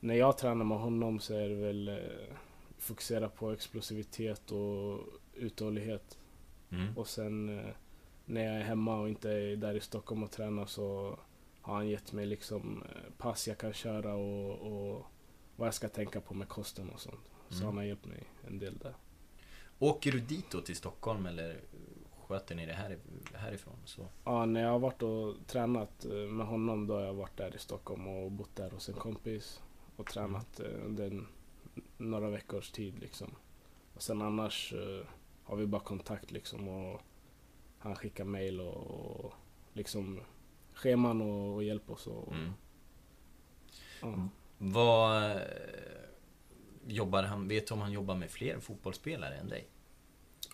när 0.00 0.14
jag 0.14 0.38
tränar 0.38 0.64
med 0.64 0.78
honom 0.78 1.20
så 1.20 1.34
är 1.34 1.48
det 1.48 1.54
väl 1.54 1.88
eh, 1.88 2.34
fokusera 2.78 3.28
på 3.28 3.50
explosivitet 3.52 4.50
och 4.52 5.00
uthållighet. 5.34 6.18
Mm. 6.70 6.98
Och 6.98 7.08
sen 7.08 7.58
eh, 7.58 7.70
när 8.24 8.44
jag 8.44 8.54
är 8.56 8.60
hemma 8.62 9.00
och 9.00 9.08
inte 9.08 9.30
är 9.30 9.56
där 9.56 9.74
i 9.74 9.80
Stockholm 9.80 10.22
och 10.22 10.30
tränar 10.30 10.66
så 10.66 11.18
har 11.60 11.74
han 11.74 11.88
gett 11.88 12.12
mig 12.12 12.26
liksom 12.26 12.82
eh, 12.82 13.12
pass 13.18 13.48
jag 13.48 13.58
kan 13.58 13.72
köra 13.72 14.14
och, 14.14 14.72
och 14.72 15.06
vad 15.56 15.66
jag 15.66 15.74
ska 15.74 15.88
tänka 15.88 16.20
på 16.20 16.34
med 16.34 16.48
kosten 16.48 16.90
och 16.90 17.00
sånt. 17.00 17.30
Så 17.48 17.54
Mm. 17.54 17.66
han 17.66 17.76
har 17.76 17.84
hjälpt 17.84 18.06
mig 18.06 18.24
en 18.46 18.58
del 18.58 18.78
där. 18.78 18.94
Åker 19.78 20.12
du 20.12 20.20
dit 20.20 20.50
då 20.50 20.60
till 20.60 20.76
Stockholm 20.76 21.26
eller 21.26 21.60
sköter 22.26 22.54
ni 22.54 22.66
det 22.66 22.72
här, 22.72 22.98
härifrån? 23.34 23.74
Så. 23.84 24.06
Ja, 24.24 24.46
när 24.46 24.62
jag 24.62 24.70
har 24.70 24.78
varit 24.78 25.02
och 25.02 25.34
tränat 25.46 26.04
med 26.30 26.46
honom 26.46 26.86
då 26.86 26.94
har 26.94 27.00
jag 27.02 27.14
varit 27.14 27.36
där 27.36 27.56
i 27.56 27.58
Stockholm 27.58 28.06
och 28.06 28.32
bott 28.32 28.56
där 28.56 28.70
hos 28.70 28.88
en 28.88 28.94
kompis 28.94 29.60
och 29.98 30.06
tränat 30.06 30.60
eh, 30.60 30.84
under 30.84 31.26
några 31.96 32.30
veckors 32.30 32.70
tid 32.70 32.98
liksom. 32.98 33.34
Och 33.94 34.02
sen 34.02 34.22
annars 34.22 34.72
eh, 34.72 35.06
har 35.44 35.56
vi 35.56 35.66
bara 35.66 35.82
kontakt 35.82 36.30
liksom 36.30 36.68
och 36.68 37.00
han 37.78 37.96
skickar 37.96 38.24
mail 38.24 38.60
och, 38.60 38.76
och 38.76 39.32
liksom 39.72 40.20
scheman 40.74 41.22
och, 41.22 41.54
och 41.54 41.64
hjälp 41.64 41.90
oss. 41.90 42.06
Och, 42.06 42.32
Mm. 42.32 42.52
ja. 44.02 44.28
Vad 44.58 45.30
eh, 45.30 45.38
jobbar 46.86 47.22
han, 47.22 47.48
vet 47.48 47.66
du 47.66 47.74
om 47.74 47.80
han 47.80 47.92
jobbar 47.92 48.14
med 48.14 48.30
fler 48.30 48.60
fotbollsspelare 48.60 49.34
än 49.34 49.48
dig? 49.48 49.68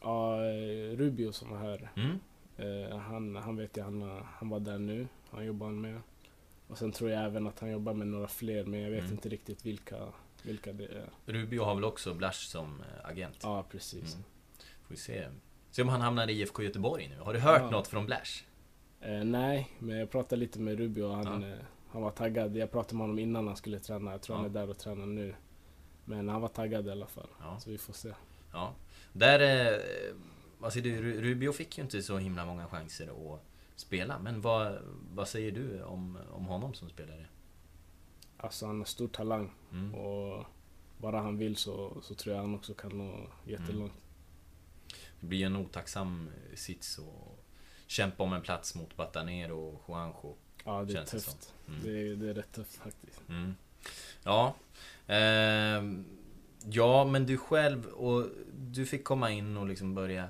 Ja, 0.02 0.36
Rubio 0.96 1.32
som 1.32 1.50
var 1.50 1.58
här, 1.58 1.90
Mm? 1.96 2.18
eh, 2.56 2.98
han, 2.98 3.36
han 3.36 3.56
vet 3.56 3.76
jag, 3.76 3.84
han, 3.84 4.22
han 4.26 4.48
var 4.48 4.60
där 4.60 4.78
nu. 4.78 5.08
Han 5.30 5.44
jobbar 5.46 5.68
med. 5.70 6.00
Och 6.68 6.78
sen 6.78 6.92
tror 6.92 7.10
jag 7.10 7.24
även 7.24 7.46
att 7.46 7.58
han 7.60 7.70
jobbar 7.70 7.94
med 7.94 8.06
några 8.06 8.28
fler, 8.28 8.64
men 8.64 8.80
jag 8.80 8.90
vet 8.90 9.00
Mm. 9.00 9.12
inte 9.12 9.28
riktigt 9.28 9.66
vilka, 9.66 9.96
vilka 10.42 10.72
det 10.72 10.84
är. 10.84 11.10
Rubio 11.26 11.62
har 11.64 11.74
väl 11.74 11.84
också 11.84 12.14
Blasch 12.14 12.48
som 12.48 12.80
eh, 12.80 13.08
agent? 13.10 13.38
Ja, 13.42 13.62
precis. 13.70 14.14
Mm. 14.14 14.24
Får 14.58 14.88
vi 14.94 14.96
se. 14.96 15.28
Se 15.70 15.82
om 15.82 15.88
han 15.88 16.00
hamnar 16.00 16.30
i 16.30 16.32
IFK 16.32 16.62
Göteborg 16.62 17.08
nu. 17.08 17.18
Har 17.24 17.32
du 17.32 17.38
hört 17.40 17.60
Ja. 17.62 17.70
något 17.70 17.88
från 17.88 18.06
Blasch? 18.06 18.44
Eh, 19.00 19.24
nej, 19.24 19.70
men 19.78 19.96
jag 19.98 20.10
pratade 20.10 20.36
lite 20.40 20.60
med 20.60 20.78
Rubio 20.78 21.02
och 21.02 21.16
han, 21.16 21.42
Ja. 21.42 21.48
eh, 21.48 21.54
han 21.88 22.02
var 22.02 22.10
taggad. 22.10 22.56
Jag 22.56 22.70
pratade 22.70 22.94
med 22.94 23.02
honom 23.02 23.18
innan 23.18 23.46
han 23.46 23.56
skulle 23.56 23.78
träna. 23.78 24.10
Jag 24.10 24.22
tror 24.22 24.36
Ja. 24.36 24.42
han 24.42 24.50
är 24.50 24.54
där 24.54 24.70
och 24.70 24.78
tränar 24.78 25.06
nu. 25.06 25.34
Men 26.04 26.28
han 26.28 26.40
var 26.40 26.48
taggad 26.48 26.86
i 26.86 26.90
alla 26.90 27.06
fall. 27.06 27.28
Ja. 27.40 27.60
Så 27.60 27.70
vi 27.70 27.78
får 27.78 27.92
se. 27.92 28.12
Ja. 28.52 28.74
Där... 29.12 29.40
Eh, 29.72 29.80
vad 30.58 30.72
säger 30.72 30.84
du? 30.84 31.02
Ru- 31.02 31.20
Rubio 31.20 31.52
fick 31.52 31.78
ju 31.78 31.84
inte 31.84 32.02
så 32.02 32.18
himla 32.18 32.44
många 32.46 32.66
chanser 32.66 33.34
att 33.34 33.42
spela. 33.76 34.18
Men 34.18 34.40
vad, 34.40 34.78
vad 35.14 35.28
säger 35.28 35.52
du 35.52 35.82
om, 35.82 36.18
om 36.32 36.46
honom 36.46 36.74
som 36.74 36.88
spelare? 36.88 37.26
Alltså 38.36 38.66
han 38.66 38.78
har 38.78 38.84
stor 38.84 39.08
talang 39.08 39.52
Mm. 39.72 39.94
och 39.94 40.44
bara 40.98 41.20
han 41.20 41.38
vill 41.38 41.56
så, 41.56 42.00
så 42.02 42.14
tror 42.14 42.34
jag 42.34 42.42
han 42.42 42.54
också 42.54 42.74
kan 42.74 42.98
nå 42.98 43.26
jättelångt. 43.46 43.92
Det 45.20 45.26
blir 45.26 45.46
en 45.46 45.56
otacksam 45.56 46.28
eh, 46.50 46.56
sits 46.56 46.98
och 46.98 47.44
kämpa 47.86 48.22
om 48.22 48.32
en 48.32 48.42
plats 48.42 48.74
mot 48.74 48.96
Batanero 48.96 49.58
och 49.58 49.82
Juanjo. 49.88 50.36
Ja, 50.64 50.84
det 50.84 50.94
är 50.94 51.04
tufft. 51.04 51.54
Mm. 51.68 51.80
Det, 51.82 51.90
är, 51.90 52.16
det 52.16 52.30
är 52.30 52.34
rätt 52.34 52.52
tufft 52.52 52.76
faktiskt. 52.76 53.20
Mm. 53.28 53.54
Ja. 54.24 54.54
Ehm, 55.06 56.04
ja, 56.64 57.04
men 57.04 57.26
du 57.26 57.36
själv 57.36 57.86
och 57.86 58.26
du 58.58 58.86
fick 58.86 59.04
komma 59.04 59.30
in 59.30 59.56
och 59.56 59.66
liksom 59.66 59.94
börja 59.94 60.28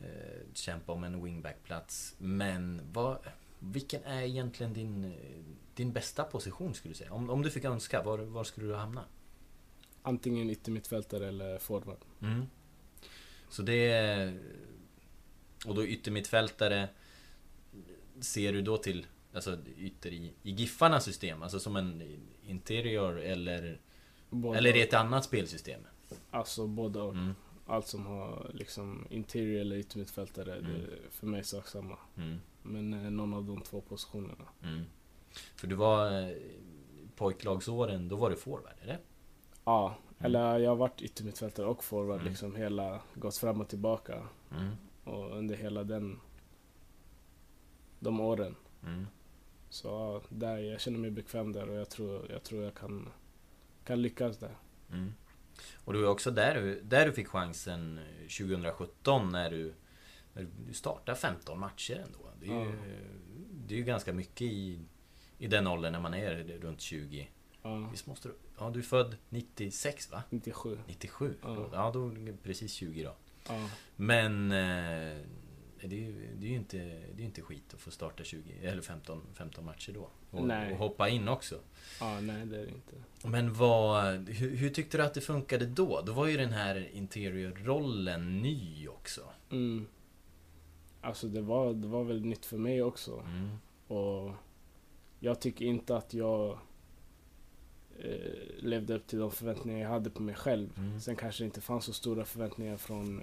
eh, 0.00 0.08
kämpa 0.54 0.92
om 0.92 1.04
en 1.04 1.24
wingbackplats. 1.24 2.14
Men 2.18 2.80
vad, 2.92 3.18
vilken 3.58 4.04
är 4.04 4.22
egentligen 4.22 4.72
din, 4.72 5.14
din 5.74 5.92
bästa 5.92 6.24
position 6.24 6.74
skulle 6.74 6.94
du 6.94 6.98
säga? 6.98 7.12
Om, 7.12 7.30
om 7.30 7.42
du 7.42 7.50
fick 7.50 7.64
önska, 7.64 8.02
var, 8.02 8.18
var 8.18 8.44
skulle 8.44 8.66
du 8.66 8.74
hamna? 8.74 9.04
Antingen 10.02 10.50
yttermittfältare 10.50 11.28
eller 11.28 11.58
forward. 11.58 12.04
Mm. 12.22 12.46
Så 13.48 13.62
det 13.62 13.90
är... 13.90 14.38
Och 15.66 15.74
då 15.74 15.86
yttermittfältare 15.86 16.88
Ser 18.20 18.52
du 18.52 18.62
då 18.62 18.76
till 18.76 19.06
Alltså 19.34 19.58
ytter 19.78 20.10
i, 20.10 20.32
i 20.42 20.50
Giffarnas 20.50 21.04
system? 21.04 21.42
Alltså 21.42 21.60
som 21.60 21.76
en 21.76 22.18
interior 22.46 23.20
eller 23.20 23.80
Båda, 24.30 24.58
Eller 24.58 24.70
är 24.70 24.74
det 24.74 24.82
ett 24.82 24.94
annat 24.94 25.24
spelsystem? 25.24 25.80
Alltså 26.30 26.66
båda 26.66 27.02
och. 27.02 27.12
Mm. 27.12 27.34
Allt 27.68 27.86
som 27.86 28.06
har 28.06 28.50
liksom 28.54 29.06
interior 29.10 29.60
eller 29.60 29.76
yttermittfältare, 29.76 30.54
Mm. 30.54 30.72
det 30.72 31.10
för 31.10 31.26
mig 31.26 31.44
sak 31.44 31.66
samma. 31.68 31.98
Mm. 32.16 32.38
Men 32.62 32.92
eh, 32.94 33.10
någon 33.10 33.34
av 33.34 33.44
de 33.44 33.60
två 33.60 33.80
positionerna. 33.80 34.44
Mm. 34.62 34.82
För 35.56 35.66
du 35.66 35.74
var 35.74 36.20
eh, 36.22 36.36
Pojklagsåren, 37.16 38.08
då 38.08 38.16
var 38.16 38.30
du 38.30 38.36
forward, 38.36 38.72
eller? 38.82 38.98
Ja, 39.64 39.94
eller 40.18 40.58
jag 40.58 40.70
har 40.70 40.76
varit 40.76 41.02
yttermittfältare 41.02 41.66
och 41.66 41.84
forward 41.84 42.20
Mm. 42.20 42.28
liksom 42.28 42.56
hela, 42.56 43.00
gått 43.14 43.36
fram 43.36 43.60
och 43.60 43.68
tillbaka. 43.68 44.26
Mm. 44.50 44.70
Och 45.04 45.36
under 45.36 45.56
hela 45.56 45.84
den, 45.84 46.20
de 48.00 48.20
åren. 48.20 48.54
Mm. 48.84 49.06
Så 49.70 50.22
där, 50.28 50.58
jag 50.58 50.80
känner 50.80 50.98
mig 50.98 51.10
bekväm 51.10 51.52
där 51.52 51.68
och 51.70 51.76
jag 51.76 51.88
tror 51.90 52.30
jag, 52.30 52.42
tror 52.42 52.62
jag 52.64 52.74
kan, 52.74 53.08
kan 53.84 54.02
lyckas 54.02 54.38
där. 54.38 54.54
Och 55.84 55.92
det 55.92 55.98
var 55.98 56.08
också 56.08 56.30
där 56.30 56.54
du, 56.54 56.80
där 56.80 57.06
du 57.06 57.12
fick 57.12 57.28
chansen 57.28 57.98
eh, 57.98 58.28
2017 58.28 59.28
när 59.32 59.50
du, 59.50 59.74
när 60.32 60.46
du 60.66 60.72
startade 60.74 61.18
15 61.18 61.60
matcher 61.60 62.04
ändå. 62.06 62.30
Det 62.40 62.46
är 62.46 62.64
ju, 62.64 62.72
det 63.66 63.74
är 63.74 63.78
ju 63.78 63.84
ganska 63.84 64.12
mycket 64.12 64.42
i, 64.42 64.80
i 65.38 65.46
den 65.46 65.66
åldern 65.66 65.92
när 65.92 66.00
man 66.00 66.14
är 66.14 66.58
runt 66.60 66.80
20. 66.80 67.28
Ja, 67.62 67.88
Visst 67.92 68.06
måste 68.06 68.28
du... 68.28 68.34
Ja, 68.58 68.70
du 68.70 68.78
är 68.78 68.82
född 68.84 69.16
96 69.28 70.10
va? 70.10 70.22
97. 70.30 70.78
97? 70.86 71.34
Ja. 71.42 71.68
Ja, 71.72 71.90
då 71.94 72.12
precis 72.42 72.72
20 72.72 73.02
då. 73.02 73.14
Ja, 73.48 73.70
Men... 73.96 74.52
Det 75.82 75.96
är, 75.96 76.00
ju, 76.00 76.36
det 76.36 76.46
är 76.46 76.50
ju 76.50 76.56
inte, 76.56 76.76
det 77.16 77.22
är 77.22 77.26
inte 77.26 77.42
skit 77.42 77.74
att 77.74 77.80
få 77.80 77.90
starta 77.90 78.24
20, 78.24 78.54
eller 78.62 78.82
15, 78.82 79.22
15 79.34 79.64
matcher 79.64 79.92
då. 79.92 80.08
Och, 80.30 80.40
och 80.40 80.78
hoppa 80.78 81.08
in 81.08 81.28
också. 81.28 81.58
ja 82.00 82.20
nej 82.20 82.46
det 82.46 82.56
är 82.56 82.66
det 82.66 82.72
inte. 82.72 82.94
Men 83.28 83.54
vad, 83.54 84.28
hur, 84.28 84.56
hur 84.56 84.70
tyckte 84.70 84.96
du 84.96 85.02
att 85.02 85.14
det 85.14 85.20
funkade 85.20 85.66
då? 85.66 86.02
Då 86.06 86.12
var 86.12 86.26
ju 86.26 86.36
den 86.36 86.52
här 86.52 86.88
interior-rollen 86.92 88.42
ny 88.42 88.88
också. 88.88 89.20
Mm. 89.50 89.86
Alltså 91.00 91.28
det 91.28 91.40
var, 91.40 91.74
det 91.74 91.88
var 91.88 92.04
väl 92.04 92.24
nytt 92.24 92.46
för 92.46 92.58
mig 92.58 92.82
också. 92.82 93.24
Mm. 93.26 93.58
Och 93.86 94.34
jag 95.20 95.40
tycker 95.40 95.64
inte 95.64 95.96
att 95.96 96.14
jag 96.14 96.58
eh, 97.98 98.58
levde 98.58 98.94
upp 98.94 99.06
till 99.06 99.18
de 99.18 99.30
förväntningar 99.30 99.80
jag 99.80 99.88
hade 99.88 100.10
på 100.10 100.22
mig 100.22 100.34
själv. 100.34 100.78
Mm. 100.78 101.00
Sen 101.00 101.16
kanske 101.16 101.42
det 101.42 101.46
inte 101.46 101.60
fanns 101.60 101.84
så 101.84 101.92
stora 101.92 102.24
förväntningar 102.24 102.76
från 102.76 103.22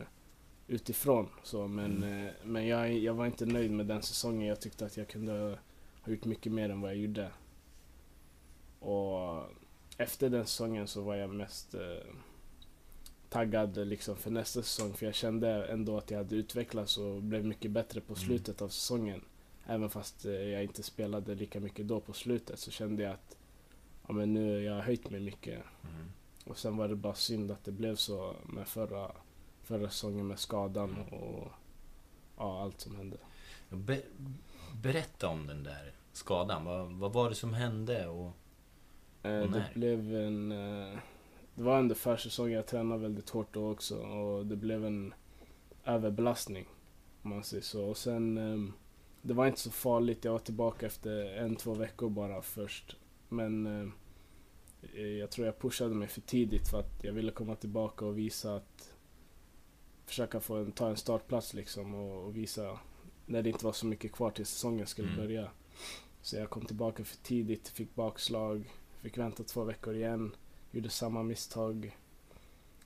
utifrån. 0.68 1.30
Så, 1.44 1.68
men 1.68 2.04
Mm. 2.04 2.34
men 2.44 2.68
jag, 2.68 2.94
jag 2.94 3.14
var 3.14 3.26
inte 3.26 3.46
nöjd 3.46 3.72
med 3.72 3.86
den 3.86 4.02
säsongen. 4.02 4.48
Jag 4.48 4.62
tyckte 4.62 4.86
att 4.86 4.98
jag 4.98 5.08
kunde 5.08 5.58
ha 6.02 6.12
gjort 6.12 6.26
mycket 6.26 6.52
mer 6.52 6.70
än 6.70 6.82
vad 6.82 6.92
jag 6.92 6.98
gjorde. 6.98 7.32
Och 8.80 9.44
efter 9.98 10.30
den 10.30 10.46
säsongen 10.46 10.88
så 10.88 11.02
var 11.02 11.16
jag 11.16 11.30
mest 11.30 11.74
eh, 11.74 11.82
taggad 13.30 13.88
liksom 13.88 14.16
för 14.16 14.32
nästa 14.32 14.62
säsong. 14.62 14.94
För 14.94 15.06
jag 15.06 15.16
kände 15.16 15.66
ändå 15.68 15.98
att 15.98 16.12
jag 16.12 16.18
hade 16.18 16.36
utvecklats 16.36 16.98
och 16.98 17.22
blev 17.24 17.46
mycket 17.46 17.72
bättre 17.72 18.02
på 18.02 18.14
Mm. 18.14 18.26
slutet 18.26 18.62
av 18.62 18.70
säsongen. 18.70 19.22
Även 19.68 19.90
fast 19.90 20.26
eh, 20.26 20.32
jag 20.32 20.64
inte 20.64 20.84
spelade 20.84 21.36
lika 21.36 21.60
mycket 21.60 21.88
då 21.88 22.00
på 22.00 22.14
slutet 22.14 22.60
så 22.60 22.72
kände 22.72 23.04
jag 23.04 23.12
att 23.14 23.38
ja, 24.08 24.14
men 24.14 24.34
nu 24.34 24.64
jag 24.64 24.74
har 24.74 24.82
höjt 24.82 25.10
mig 25.10 25.20
mycket. 25.20 25.54
Mm. 25.84 26.12
Och 26.46 26.58
sen 26.58 26.78
var 26.78 26.88
det 26.88 26.96
bara 26.96 27.16
synd 27.16 27.52
att 27.52 27.64
det 27.64 27.72
blev 27.72 27.96
så 27.96 28.36
med 28.46 28.68
förra, 28.68 29.12
förra 29.66 29.90
säsongen 29.90 30.28
med 30.28 30.40
skadan 30.40 30.90
Mm. 30.90 31.08
och 31.08 31.48
ja, 32.38 32.62
allt 32.62 32.82
som 32.82 32.96
hände. 32.96 33.18
Be, 33.70 34.02
berätta 34.82 35.28
om 35.28 35.48
den 35.48 35.64
där 35.64 35.92
skadan. 36.14 36.66
Vad, 36.66 36.92
vad 36.92 37.14
var 37.14 37.30
det 37.30 37.36
som 37.36 37.54
hände? 37.54 38.08
Och, 38.08 38.32
Eh, 39.24 39.40
Och 39.42 39.52
det 39.52 39.60
när? 39.60 39.72
blev 39.74 40.16
en... 40.16 40.52
Eh, 40.52 40.98
det 41.56 41.64
var 41.64 41.80
under 41.80 41.96
försäsongen, 41.96 42.54
jag 42.54 42.68
tränade 42.68 43.02
väldigt 43.02 43.30
hårt 43.30 43.54
då 43.54 43.72
också 43.72 43.98
och 43.98 44.46
det 44.46 44.56
blev 44.56 44.86
en 44.86 45.14
överbelastning. 45.86 46.66
Om 47.22 47.30
man 47.30 47.44
säger 47.44 47.64
så. 47.64 47.86
Och 47.86 47.98
sen... 47.98 48.38
ehm, 48.38 48.74
det 49.22 49.34
var 49.34 49.48
inte 49.48 49.60
så 49.60 49.72
farligt, 49.72 50.26
jag 50.26 50.32
var 50.32 50.40
tillbaka 50.40 50.86
efter 50.86 51.36
en, 51.38 51.56
två 51.56 51.74
veckor 51.74 52.10
bara 52.10 52.42
först. 52.42 52.96
Men 53.30 53.66
eh, 54.94 55.02
jag 55.08 55.32
tror 55.32 55.46
jag 55.48 55.60
pushade 55.60 55.96
mig 55.96 56.08
för 56.08 56.22
tidigt 56.22 56.68
för 56.68 56.80
att 56.80 57.04
jag 57.04 57.14
ville 57.14 57.32
komma 57.32 57.56
tillbaka 57.56 58.06
och 58.06 58.18
visa 58.18 58.56
att... 58.56 58.92
Försöka 60.06 60.40
få 60.40 60.56
en, 60.56 60.72
ta 60.72 60.90
en 60.90 60.98
startplats 60.98 61.54
liksom 61.54 61.96
och, 61.96 62.26
och 62.26 62.38
visa 62.38 62.80
när 63.26 63.42
det 63.42 63.50
inte 63.50 63.66
var 63.66 63.74
så 63.74 63.86
mycket 63.86 64.12
kvar 64.12 64.32
till 64.32 64.46
säsongen 64.46 64.88
skulle 64.88 65.08
Mm. 65.08 65.20
börja. 65.20 65.50
Så 66.22 66.36
jag 66.36 66.50
kom 66.50 66.66
tillbaka 66.66 67.04
för 67.04 67.18
tidigt, 67.18 67.68
fick 67.68 67.96
bakslag, 67.96 68.72
fick 69.02 69.18
vänta 69.18 69.44
två 69.44 69.64
veckor 69.64 69.96
igen, 69.96 70.36
gjorde 70.72 70.90
samma 70.90 71.24
misstag, 71.24 71.98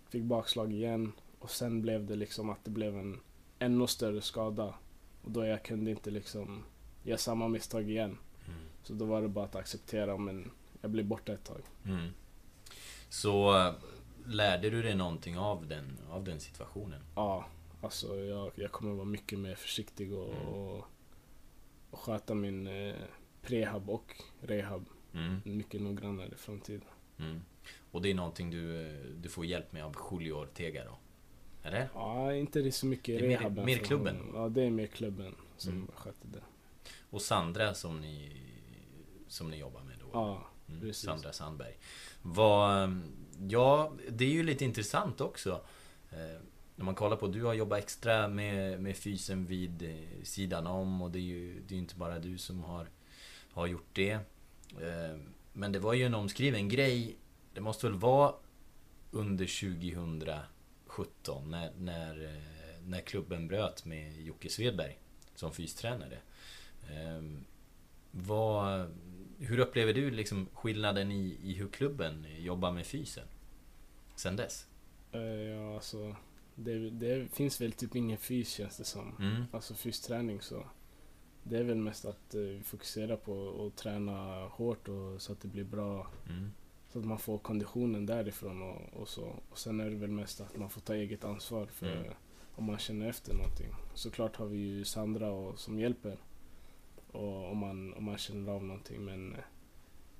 fick 0.09 0.23
bakslag 0.23 0.73
igen 0.73 1.11
och 1.39 1.49
sen 1.51 1.81
blev 1.81 2.05
det 2.05 2.15
liksom 2.15 2.49
att 2.49 2.65
det 2.65 2.71
blev 2.71 2.97
en 2.97 3.19
ännu 3.59 3.87
större 3.87 4.21
skada. 4.21 4.73
Och 5.21 5.31
då 5.31 5.45
jag 5.45 5.63
kunde 5.63 5.91
inte 5.91 6.11
liksom 6.11 6.63
göra 7.03 7.17
samma 7.17 7.47
misstag 7.47 7.89
igen. 7.89 8.17
mm. 8.47 8.59
Så 8.83 8.93
då 8.93 9.05
var 9.05 9.21
det 9.21 9.27
bara 9.27 9.45
att 9.45 9.55
acceptera, 9.55 10.17
men 10.17 10.51
jag 10.81 10.91
blir 10.91 11.03
borta 11.03 11.33
ett 11.33 11.43
tag. 11.43 11.61
Mm. 11.85 12.09
Så 13.09 13.57
eh, 13.57 13.73
lärde 14.29 14.69
du 14.69 14.81
dig 14.81 14.95
någonting 14.95 15.37
av 15.37 15.67
den, 15.67 15.97
av 16.09 16.23
den 16.23 16.39
situationen? 16.39 17.01
Ja, 17.15 17.45
alltså 17.81 18.15
jag, 18.19 18.51
jag 18.55 18.71
kommer 18.71 18.93
vara 18.93 19.05
mycket 19.05 19.39
mer 19.39 19.55
försiktig 19.55 20.13
och, 20.13 20.33
Mm. 20.33 20.47
och, 20.47 20.85
och 21.89 21.99
sköta 21.99 22.33
min 22.33 22.67
eh, 22.67 22.95
prehab 23.41 23.89
och 23.89 24.15
rehab 24.41 24.85
Mm. 25.13 25.41
mycket 25.43 25.81
noggrannare 25.81 26.27
i 26.27 26.35
framtiden. 26.37 26.87
Mm. 27.19 27.41
Och 27.91 28.01
det 28.01 28.09
är 28.09 28.13
någonting 28.15 28.49
du, 28.51 28.81
eh, 28.87 28.99
du 29.15 29.29
får 29.29 29.45
hjälp 29.45 29.71
med 29.71 29.83
av 29.85 29.95
Julio 30.11 30.33
Ortega 30.33 30.83
då? 30.85 30.97
Eller? 31.63 31.89
Ja, 31.93 32.33
inte 32.33 32.61
det 32.61 32.71
så 32.71 32.85
mycket 32.85 33.19
Det 33.19 33.33
är 33.33 33.49
mer- 33.49 33.65
mer 33.65 33.75
från 33.77 33.85
klubben? 33.87 34.17
honom. 34.17 34.35
Ja, 34.35 34.49
det 34.49 34.61
är 34.63 34.69
mer 34.69 34.87
klubben 34.87 35.35
som 35.57 35.73
Mm. 35.73 35.87
sköter 35.95 36.27
det. 36.27 36.41
Och 37.09 37.21
Sandra 37.21 37.73
som 37.73 38.01
ni, 38.01 38.41
som 39.27 39.49
ni 39.49 39.57
jobbar 39.57 39.81
med 39.81 39.95
då? 39.99 40.05
Ja, 40.13 40.47
Mm. 40.71 40.93
Sandra 40.93 41.33
Sandberg. 41.33 41.77
Vad, 42.21 43.01
ja, 43.49 43.93
det 44.09 44.25
är 44.25 44.29
ju 44.29 44.43
lite 44.43 44.65
intressant 44.65 45.21
också. 45.21 45.61
Eh, 46.11 46.41
när 46.79 46.85
man 46.85 46.95
kollar 46.95 47.15
på, 47.15 47.27
du 47.27 47.43
har 47.43 47.53
jobbat 47.53 47.79
extra 47.79 48.27
med, 48.27 48.81
med 48.81 48.97
fysen 48.97 49.45
vid 49.45 49.83
eh, 49.83 50.23
sidan 50.23 50.67
om 50.67 51.01
och 51.01 51.11
det 51.11 51.19
är 51.19 51.23
ju 51.23 51.61
det 51.67 51.75
är 51.75 51.79
inte 51.79 51.95
bara 51.95 52.19
du 52.19 52.37
som 52.37 52.63
har, 52.63 52.89
har 53.51 53.67
gjort 53.67 53.89
det. 53.93 54.11
Eh, 54.11 55.17
men 55.53 55.71
det 55.71 55.79
var 55.79 55.93
ju 55.93 56.03
en 56.03 56.13
omskriven 56.13 56.69
grej. 56.69 57.15
Det 57.53 57.61
måste 57.61 57.87
väl 57.87 57.95
vara 57.95 58.33
under 59.11 59.45
2017 59.45 61.51
när, 61.51 61.71
när, 61.77 62.23
eh, 62.23 62.81
när 62.85 63.01
klubben 63.01 63.47
bröt 63.47 63.85
med 63.85 64.21
Jocke 64.21 64.49
Svedberg 64.49 64.99
som 65.35 65.51
fystränare. 65.51 66.17
Vad, 68.11 68.91
hur 69.39 69.59
upplever 69.59 69.93
du 69.93 70.11
liksom 70.11 70.47
skillnaden 70.53 71.11
i, 71.11 71.37
i 71.43 71.53
hur 71.53 71.67
klubben 71.67 72.25
jobbar 72.39 72.71
med 72.71 72.85
fysen? 72.85 73.27
Sen 74.15 74.35
dess? 74.35 74.67
Ja, 75.11 75.75
alltså 75.75 76.15
det, 76.55 76.89
det, 76.89 77.27
finns 77.33 77.61
väl 77.61 77.71
typ 77.71 77.95
ingen 77.95 78.17
fys 78.17 78.51
känns 78.51 78.77
det 78.77 78.83
som. 78.83 79.15
Mm. 79.19 79.43
Alltså 79.51 79.73
fysträning 79.73 80.41
så. 80.41 80.63
Det 81.43 81.57
är 81.57 81.63
väl 81.63 81.77
mest 81.77 82.05
att 82.05 82.35
uh, 82.35 82.61
fokusera 82.61 83.17
på 83.17 83.65
att 83.67 83.77
träna 83.77 84.47
hårt 84.47 84.87
och 84.87 85.21
så 85.21 85.31
att 85.31 85.41
det 85.41 85.47
blir 85.47 85.63
bra. 85.63 86.07
Mm. 86.29 86.51
Så 86.89 86.99
att 86.99 87.05
man 87.05 87.19
får 87.19 87.37
konditionen 87.37 88.05
därifrån 88.05 88.61
och, 88.61 89.01
och, 89.01 89.07
så. 89.07 89.35
Och 89.49 89.57
sen 89.57 89.79
är 89.79 89.89
det 89.89 89.95
väl 89.95 90.11
mest 90.11 90.41
att 90.41 90.57
man 90.57 90.69
får 90.69 90.81
ta 90.81 90.95
eget 90.95 91.23
ansvar 91.23 91.65
för 91.65 91.95
mm. 91.95 92.13
om 92.55 92.63
man 92.63 92.77
känner 92.77 93.09
efter 93.09 93.33
någonting. 93.33 93.69
Såklart 93.93 94.35
har 94.35 94.45
vi 94.45 94.57
ju 94.57 94.85
Sandra 94.85 95.31
och, 95.31 95.59
som 95.59 95.79
hjälper. 95.79 96.17
Och 97.11 97.51
om 97.51 97.57
man, 97.57 97.93
om 97.93 98.03
man 98.03 98.17
känner 98.17 98.51
av 98.51 98.63
någonting 98.63 99.05
men 99.05 99.35
eh, 99.35 99.39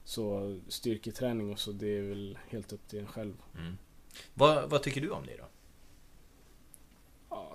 så 0.03 0.59
styrketräning 0.67 1.51
och 1.51 1.59
så 1.59 1.71
det 1.71 1.97
är 1.97 2.01
väl 2.01 2.37
helt 2.47 2.73
upp 2.73 2.87
till 2.87 2.99
en 2.99 3.07
själv. 3.07 3.33
Mm. 3.57 3.77
Vad, 4.33 4.69
vad 4.69 4.83
tycker 4.83 5.01
du 5.01 5.09
om 5.09 5.25
det 5.25 5.37
då? 5.37 5.45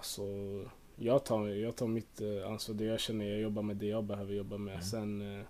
Så 0.05 0.63
jag 0.97 1.25
tar, 1.25 1.49
jag 1.49 1.77
tar 1.77 1.87
mitt 1.87 2.21
eh, 2.21 2.51
ansvar, 2.51 2.75
det 2.75 2.85
jag 2.85 3.01
känner, 3.01 3.25
jag 3.25 3.41
jobbar 3.41 3.63
med 3.63 3.77
det 3.77 3.87
jag 3.87 4.05
behöver 4.05 4.35
jobba 4.35 4.59
med. 4.59 4.75
Mm. 4.75 4.85
Sen, 4.85 5.39
eh, 5.39 5.45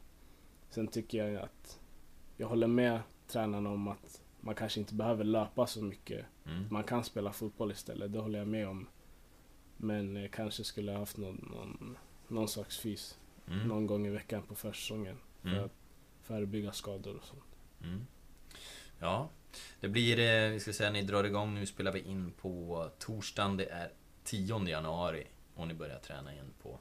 sen 0.71 0.89
tycker 0.89 1.27
jag 1.27 1.43
att 1.43 1.81
jag 2.37 2.49
håller 2.49 2.67
med 2.67 3.01
tränarna 3.27 3.71
om 3.71 3.89
att 3.89 4.23
man 4.41 4.55
kanske 4.55 4.81
inte 4.81 4.95
behöver 4.95 5.25
löpa 5.25 5.67
så 5.67 5.83
mycket. 5.83 6.27
Mm. 6.47 6.65
Man 6.71 6.85
kan 6.85 7.05
spela 7.05 7.33
fotboll 7.33 7.73
istället, 7.73 8.13
det 8.13 8.19
håller 8.19 8.39
jag 8.39 8.49
med 8.49 8.69
om. 8.69 8.87
Men 9.77 10.29
kanske 10.29 10.65
skulle 10.65 10.93
jag 10.93 10.99
haft 10.99 11.17
någon, 11.17 11.49
någon, 11.53 11.99
någon 12.29 12.49
slags 12.49 12.79
fys 12.79 13.19
mm. 13.49 13.69
någon 13.69 13.87
gång 13.87 14.07
i 14.07 14.11
veckan 14.11 14.43
på 14.43 14.55
försäsongen. 14.55 15.17
För 15.43 15.49
mm. 15.49 15.65
att 15.65 15.73
förebygga 16.23 16.73
skador 16.73 17.17
och 17.17 17.25
sånt. 17.25 17.57
Mm. 17.83 18.07
Ja, 18.99 19.31
det 19.81 19.89
blir, 19.89 20.51
vi 20.51 20.61
ska 20.61 20.73
säga, 20.73 20.91
ni 20.91 21.03
drar 21.03 21.25
igång 21.25 21.55
nu, 21.55 21.67
spelar 21.67 21.93
vi 21.93 22.01
in 22.01 22.33
på 22.41 22.89
torsdagen. 22.99 23.57
Det 23.57 23.67
är 23.67 23.91
10 24.25 24.69
januari 24.69 25.27
och 25.55 25.69
ni 25.69 25.75
börjar 25.75 25.99
träna 25.99 26.33
igen 26.33 26.53
på, 26.63 26.79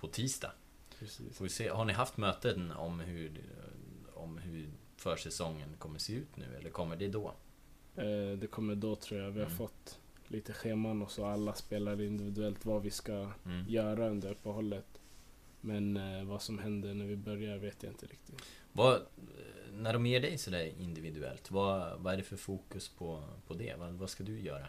på 0.00 0.08
tisdag. 0.08 0.52
Precis. 0.98 1.36
Får 1.36 1.44
vi 1.44 1.48
se. 1.48 1.68
Har 1.68 1.84
ni 1.84 1.92
haft 1.92 2.16
möten 2.16 2.72
om 2.72 3.00
hur, 3.00 3.40
om 4.14 4.38
hur 4.38 4.70
försäsongen 4.96 5.68
kommer 5.78 5.98
se 5.98 6.12
ut 6.12 6.36
nu, 6.36 6.56
eller 6.58 6.70
kommer 6.70 6.96
det 6.96 7.08
då? 7.08 7.34
Eh, 7.96 8.38
det 8.38 8.50
kommer 8.50 8.74
då 8.74 8.96
tror 8.96 9.20
jag. 9.20 9.30
Vi 9.30 9.40
har 9.40 9.46
mm. 9.46 9.58
fått 9.58 9.98
lite 10.28 10.52
scheman 10.52 11.02
och 11.02 11.10
så 11.10 11.26
alla 11.26 11.54
spelar 11.54 12.02
individuellt 12.02 12.64
vad 12.66 12.82
vi 12.82 12.90
ska 12.90 13.30
mm. 13.44 13.64
göra 13.68 14.08
under 14.08 14.30
uppehållet. 14.30 15.01
Men 15.64 15.96
eh, 15.96 16.24
vad 16.24 16.42
som 16.42 16.58
händer 16.58 16.94
när 16.94 17.06
vi 17.06 17.16
börjar 17.16 17.58
vet 17.58 17.82
jag 17.82 17.92
inte 17.92 18.06
riktigt. 18.06 18.42
Vad, 18.72 19.02
när 19.72 19.92
de 19.92 20.06
ger 20.06 20.20
dig 20.20 20.38
sådär 20.38 20.72
individuellt, 20.78 21.50
vad, 21.50 22.00
vad 22.00 22.12
är 22.12 22.16
det 22.16 22.22
för 22.22 22.36
fokus 22.36 22.88
på, 22.88 23.24
på 23.46 23.54
det? 23.54 23.74
Vad, 23.78 23.92
vad 23.92 24.10
ska 24.10 24.24
du 24.24 24.40
göra? 24.40 24.66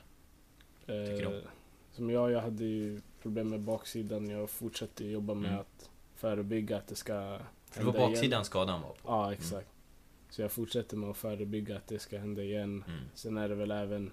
Tycker 0.85 1.35
eh, 1.35 1.43
som 1.91 2.09
jag, 2.09 2.31
jag 2.31 2.41
hade 2.41 2.63
ju 2.63 3.01
problem 3.21 3.49
med 3.49 3.61
baksidan. 3.61 4.29
Jag 4.29 4.49
fortsätter 4.49 5.05
jobba 5.05 5.33
med 5.33 5.49
mm. 5.49 5.61
att 5.61 5.89
förebygga 6.15 6.77
att 6.77 6.87
det 6.87 6.95
ska 6.95 7.13
hända 7.13 7.45
För 7.69 7.79
det 7.79 7.85
var 7.85 7.93
baksidan 7.93 8.31
igen. 8.31 8.45
skadan 8.45 8.81
var 8.81 8.89
på? 8.89 8.99
Ja, 9.03 9.21
mm. 9.21 9.33
exakt. 9.33 9.53
Mm. 9.53 10.29
Så 10.29 10.41
jag 10.41 10.51
fortsätter 10.51 10.97
med 10.97 11.09
att 11.09 11.17
förebygga 11.17 11.77
att 11.77 11.87
det 11.87 11.99
ska 11.99 12.17
hända 12.17 12.43
igen. 12.43 12.83
Mm. 12.87 12.99
Sen 13.13 13.37
är 13.37 13.49
det 13.49 13.55
väl 13.55 13.71
även 13.71 14.11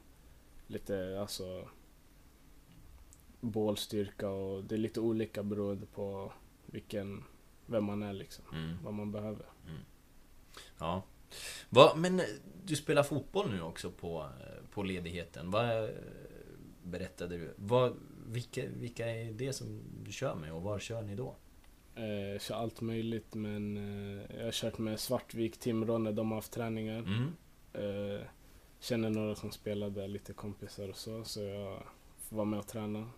lite, 0.66 1.20
alltså 1.20 1.68
bålstyrka 3.40 4.28
och 4.28 4.64
det 4.64 4.74
är 4.74 4.78
lite 4.78 5.00
olika 5.00 5.42
beroende 5.42 5.86
på 5.86 6.32
vilken, 6.70 7.24
vem 7.66 7.84
man 7.84 8.02
är 8.02 8.12
liksom. 8.12 8.44
Mm. 8.52 8.76
Vad 8.84 8.94
man 8.94 9.12
behöver. 9.12 9.46
Mm. 9.66 9.80
Ja. 10.78 11.02
Va, 11.68 11.92
men 11.96 12.22
du 12.64 12.76
spelar 12.76 13.02
fotboll 13.02 13.50
nu 13.50 13.62
också 13.62 13.90
på, 13.90 14.28
på 14.70 14.82
ledigheten. 14.82 15.50
Vad 15.50 15.90
berättade 16.82 17.38
du. 17.38 17.54
Vad, 17.56 17.96
vilka, 18.26 18.62
vilka 18.68 19.06
är 19.06 19.32
det 19.32 19.52
som 19.52 19.82
du 20.04 20.12
kör 20.12 20.34
med 20.34 20.52
och 20.52 20.62
var 20.62 20.78
kör 20.78 21.02
ni 21.02 21.14
då? 21.14 21.36
Eh, 21.94 22.04
jag 22.04 22.42
kör 22.42 22.54
allt 22.54 22.80
möjligt 22.80 23.34
men 23.34 23.76
eh, 23.76 24.36
jag 24.36 24.44
har 24.44 24.52
kört 24.52 24.78
med 24.78 25.00
Svartvik, 25.00 25.58
Timrå 25.58 25.98
när 25.98 26.12
de 26.12 26.30
har 26.30 26.38
haft 26.38 26.52
träningar. 26.52 26.98
Mm. 26.98 27.32
Eh, 27.72 28.26
känner 28.80 29.10
några 29.10 29.34
som 29.34 29.50
spelade, 29.50 30.08
lite 30.08 30.32
kompisar 30.32 30.88
och 30.88 30.96
så, 30.96 31.24
så 31.24 31.40
jag 31.40 31.82
får 32.18 32.36
vara 32.36 32.46
med 32.46 32.58
och 32.58 32.66
träna. 32.66 33.10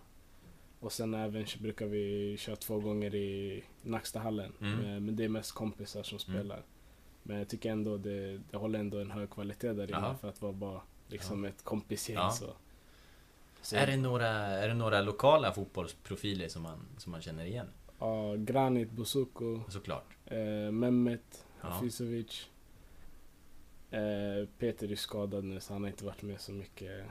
Och 0.83 0.93
sen 0.93 1.15
även 1.15 1.47
så 1.47 1.59
brukar 1.59 1.87
vi 1.87 2.37
köra 2.39 2.57
två 2.57 2.79
gånger 2.79 3.15
i 3.15 3.65
Nackstahallen. 3.83 4.53
Mm. 4.61 5.05
Men 5.05 5.17
det 5.17 5.25
är 5.25 5.29
mest 5.29 5.53
kompisar 5.53 6.03
som 6.03 6.19
mm. 6.29 6.41
spelar. 6.41 6.57
Mm. 6.57 6.69
Men 7.23 7.39
jag 7.39 7.49
tycker 7.49 7.71
ändå 7.71 7.97
det, 7.97 8.41
det 8.51 8.57
håller 8.57 8.79
ändå 8.79 8.99
en 8.99 9.11
hög 9.11 9.31
kvalitet 9.31 9.73
där 9.73 9.89
inne 9.91 10.17
för 10.21 10.29
att 10.29 10.43
vara 10.43 10.53
bara 10.53 10.81
liksom 11.09 11.45
ja. 11.45 11.51
ett 11.51 11.65
kompisgäng. 11.65 12.17
Ja. 12.17 12.31
Så. 12.31 12.51
Så. 13.61 13.77
Är, 13.77 13.87
det 13.87 13.97
några, 13.97 14.29
är 14.29 14.69
det 14.69 14.75
några 14.75 15.01
lokala 15.01 15.53
fotbollsprofiler 15.53 16.49
som 16.49 16.63
man, 16.63 16.79
som 16.99 17.13
man 17.13 17.23
känner 17.23 17.45
igen? 17.45 17.67
Ja, 17.99 18.35
Granit 18.37 18.91
Busuko. 18.91 19.61
Såklart. 19.69 20.17
Eh, 20.27 20.71
Mehmet 20.71 21.47
ja. 21.61 21.69
Hafizovic. 21.69 22.49
Eh, 23.91 24.49
Peter 24.59 24.93
är 24.93 24.97
skadad 24.97 25.45
nu 25.45 25.61
så 25.61 25.73
han 25.73 25.83
har 25.83 25.91
inte 25.91 26.05
varit 26.05 26.23
med 26.23 26.41
så 26.41 26.53
mycket. 26.53 27.07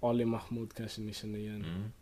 Ali 0.00 0.24
Mahmoud 0.24 0.74
kanske 0.74 1.00
ni 1.00 1.12
känner 1.12 1.38
igen. 1.38 1.64
Mm. 1.64 1.92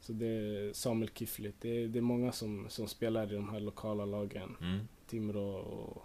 Så 0.00 0.12
det 0.12 0.26
är 0.26 0.72
Samuel 0.72 1.10
Kiflit. 1.14 1.54
Det 1.60 1.68
är, 1.68 1.88
det 1.88 1.98
är 1.98 2.02
många 2.02 2.32
som, 2.32 2.66
som 2.68 2.88
spelar 2.88 3.32
i 3.32 3.34
de 3.34 3.48
här 3.48 3.60
lokala 3.60 4.04
lagen. 4.04 4.56
Mm. 4.60 4.88
Timrå 5.06 5.54
och 5.54 6.02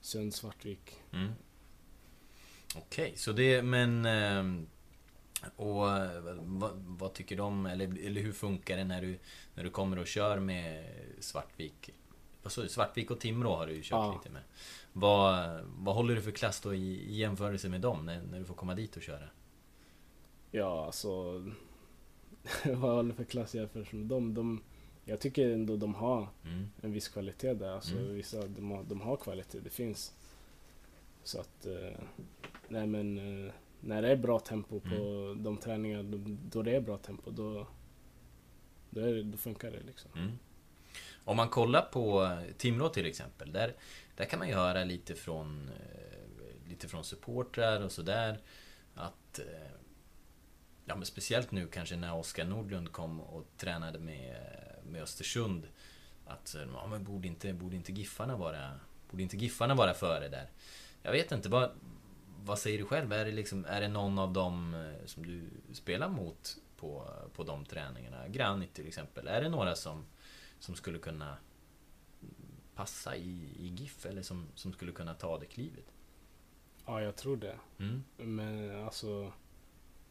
Sund 0.00 0.34
Svartvik. 0.34 0.92
Mm. 1.12 1.32
Okej, 2.76 3.04
okay, 3.04 3.16
så 3.16 3.32
det, 3.32 3.62
men 3.62 4.06
eh, 4.06 4.66
och 5.56 5.76
vad, 6.40 6.70
vad, 6.74 7.12
tycker 7.12 7.36
de, 7.36 7.66
eller, 7.66 8.06
eller 8.06 8.20
hur 8.20 8.32
funkar 8.32 8.76
det 8.76 8.84
när 8.84 9.02
du, 9.02 9.18
när 9.54 9.64
du 9.64 9.70
kommer 9.70 9.98
och 9.98 10.06
kör 10.06 10.38
med 10.38 10.84
Svartvik? 11.20 11.90
Vad 12.42 12.52
sa 12.52 12.62
du? 12.62 12.68
Svartvik 12.68 13.10
och 13.10 13.20
Timrå 13.20 13.56
har 13.56 13.66
du 13.66 13.74
ju 13.74 13.82
kört 13.82 13.90
ja. 13.90 14.18
lite 14.18 14.30
med. 14.32 14.42
Vad, 14.92 15.60
vad 15.64 15.94
håller 15.94 16.14
du 16.14 16.22
för 16.22 16.30
klass 16.30 16.60
då 16.60 16.74
i, 16.74 17.10
i 17.10 17.16
jämförelse 17.16 17.68
med 17.68 17.80
dem, 17.80 18.06
när, 18.06 18.22
när 18.22 18.38
du 18.38 18.44
får 18.44 18.54
komma 18.54 18.74
dit 18.74 18.96
och 18.96 19.02
köra? 19.02 19.28
Ja, 20.50 20.86
alltså... 20.86 21.42
vad 22.64 22.96
håller 22.96 23.14
för 23.14 23.24
klass 23.24 23.54
i 23.54 23.58
jämförelse 23.58 23.96
med 23.96 24.06
dem? 24.06 24.34
De, 24.34 24.62
jag 25.04 25.20
tycker 25.20 25.50
ändå 25.50 25.76
de 25.76 25.94
har 25.94 26.28
mm. 26.44 26.70
en 26.80 26.92
viss 26.92 27.08
kvalitet 27.08 27.54
där. 27.54 27.70
Alltså, 27.70 27.96
mm. 27.96 28.14
vissa, 28.14 28.46
de, 28.46 28.70
har, 28.70 28.84
de 28.84 29.00
har 29.00 29.16
kvalitet, 29.16 29.60
det 29.60 29.70
finns. 29.70 30.12
Så 31.22 31.40
att... 31.40 31.66
Eh, 31.66 31.98
nej 32.68 32.86
men... 32.86 33.18
Eh, 33.46 33.52
när 33.84 34.02
det 34.02 34.08
är 34.08 34.16
bra 34.16 34.38
tempo 34.38 34.80
på 34.80 34.94
mm. 34.94 35.42
de 35.42 35.56
träningar, 35.56 36.02
då, 36.02 36.18
då 36.50 36.62
det 36.62 36.76
är 36.76 36.80
bra 36.80 36.98
tempo, 36.98 37.30
då, 37.30 37.66
då, 38.90 39.00
är 39.00 39.22
då 39.22 39.38
funkar 39.38 39.70
det 39.70 39.80
liksom. 39.86 40.10
Mm. 40.16 40.38
Om 41.24 41.36
man 41.36 41.48
kollar 41.48 41.82
på 41.82 42.36
Timrå 42.56 42.88
till 42.88 43.06
exempel, 43.06 43.52
där, 43.52 43.74
där 44.16 44.24
kan 44.24 44.38
man 44.38 44.48
ju 44.48 44.54
höra 44.54 44.84
lite 44.84 45.14
från, 45.14 45.68
eh, 45.68 46.68
lite 46.68 46.88
från 46.88 47.04
supportrar 47.04 47.84
och 47.84 47.92
sådär 47.92 48.38
att 48.94 49.38
eh, 49.38 49.44
Ja 50.84 50.96
men 50.96 51.06
speciellt 51.06 51.50
nu 51.50 51.66
kanske 51.66 51.96
när 51.96 52.14
Oskar 52.14 52.44
Nordlund 52.44 52.92
kom 52.92 53.20
och 53.20 53.46
tränade 53.56 53.98
med, 53.98 54.36
med 54.84 55.02
Östersund 55.02 55.68
Att, 56.26 56.56
ja 56.74 56.86
men 56.86 57.04
borde 57.04 57.28
inte, 57.28 57.52
borde 57.52 57.76
inte 57.76 57.92
Giffarna 57.92 58.36
vara, 58.36 58.80
borde 59.10 59.22
inte 59.22 59.36
Giffarna 59.36 59.74
vara 59.74 59.94
före 59.94 60.28
där? 60.28 60.50
Jag 61.02 61.12
vet 61.12 61.32
inte, 61.32 61.48
vad, 61.48 61.70
vad 62.44 62.58
säger 62.58 62.78
du 62.78 62.84
själv? 62.84 63.12
Är 63.12 63.24
det, 63.24 63.32
liksom, 63.32 63.64
är 63.64 63.80
det 63.80 63.88
någon 63.88 64.18
av 64.18 64.32
dem 64.32 64.74
eh, 64.74 65.06
som 65.06 65.26
du 65.26 65.50
spelar 65.72 66.08
mot 66.08 66.56
på, 66.76 67.08
på 67.34 67.44
de 67.44 67.64
träningarna? 67.64 68.28
Granit 68.28 68.74
till 68.74 68.88
exempel. 68.88 69.28
Är 69.28 69.42
det 69.42 69.48
några 69.48 69.76
som, 69.76 70.04
som 70.58 70.74
skulle 70.74 70.98
kunna 70.98 71.36
passa 72.74 73.16
i, 73.16 73.54
i 73.58 73.66
GIF 73.66 74.06
eller 74.06 74.22
som, 74.22 74.48
som 74.54 74.72
skulle 74.72 74.92
kunna 74.92 75.14
ta 75.14 75.38
det 75.38 75.46
klivet? 75.46 75.92
Ja, 76.86 77.02
jag 77.02 77.16
tror 77.16 77.36
det. 77.36 77.56
Mm. 77.78 78.04
Men 78.16 78.84
alltså 78.84 79.32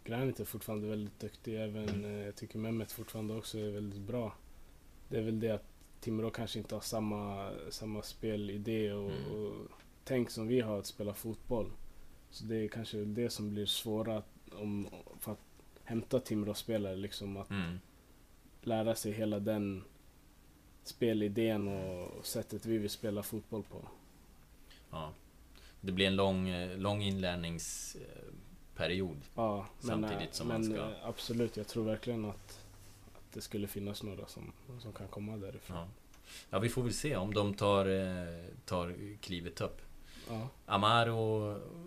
Granit 0.03 0.39
är 0.39 0.45
fortfarande 0.45 0.87
väldigt 0.87 1.19
duktig. 1.19 1.63
Även 1.63 1.89
mm. 1.89 2.11
jag 2.11 2.35
tycker 2.35 2.59
Mehmet 2.59 2.91
fortfarande 2.91 3.33
också 3.33 3.59
är 3.59 3.71
väldigt 3.71 4.01
bra. 4.01 4.33
Det 5.09 5.17
är 5.17 5.21
väl 5.21 5.39
det 5.39 5.49
att 5.49 5.65
Timrå 5.99 6.29
kanske 6.29 6.59
inte 6.59 6.75
har 6.75 6.81
samma, 6.81 7.51
samma 7.69 8.01
spelidé 8.01 8.91
och, 8.91 9.11
mm. 9.11 9.31
och 9.31 9.67
tänk 10.03 10.29
som 10.29 10.47
vi 10.47 10.61
har 10.61 10.79
att 10.79 10.85
spela 10.85 11.13
fotboll. 11.13 11.71
Så 12.29 12.45
det 12.45 12.55
är 12.55 12.67
kanske 12.67 12.97
det 12.97 13.29
som 13.29 13.49
blir 13.49 13.65
svåra 13.65 14.23
om, 14.51 14.87
för 15.19 15.31
att 15.31 15.39
hämta 15.83 16.19
Timrå-spelare 16.19 16.95
liksom. 16.95 17.37
Att 17.37 17.49
Mm. 17.49 17.79
lära 18.61 18.95
sig 18.95 19.11
hela 19.11 19.39
den 19.39 19.83
spelidén 20.83 21.67
och 21.67 22.25
sättet 22.25 22.65
vi 22.65 22.77
vill 22.77 22.89
spela 22.89 23.23
fotboll 23.23 23.63
på. 23.63 23.87
Ja. 24.91 25.13
Det 25.81 25.91
blir 25.91 26.07
en 26.07 26.15
lång, 26.15 26.49
eh, 26.49 26.77
lång 26.77 27.01
inlärningsperiod. 28.85 29.17
Ja, 29.35 29.65
men, 29.79 29.87
Samtidigt 29.87 30.27
eh, 30.29 30.31
som 30.31 30.47
man 30.47 30.61
men 30.61 30.71
ska- 30.73 30.89
eh, 30.89 31.05
absolut, 31.07 31.57
jag 31.57 31.67
tror 31.67 31.83
verkligen 31.83 32.25
att, 32.25 32.65
att 33.15 33.33
det 33.33 33.41
skulle 33.41 33.67
finnas 33.67 34.03
några 34.03 34.27
som, 34.27 34.51
som 34.79 34.93
kan 34.93 35.07
komma 35.07 35.37
därifrån. 35.37 35.77
Ja. 35.77 35.87
ja, 36.49 36.59
vi 36.59 36.69
får 36.69 36.83
väl 36.83 36.93
se 36.93 37.15
om 37.15 37.33
de 37.33 37.53
tar, 37.53 37.85
eh, 37.85 38.45
tar 38.65 39.17
klivet 39.21 39.61
upp. 39.61 39.81
Ja, 40.29 40.47
Amaro 40.65 41.17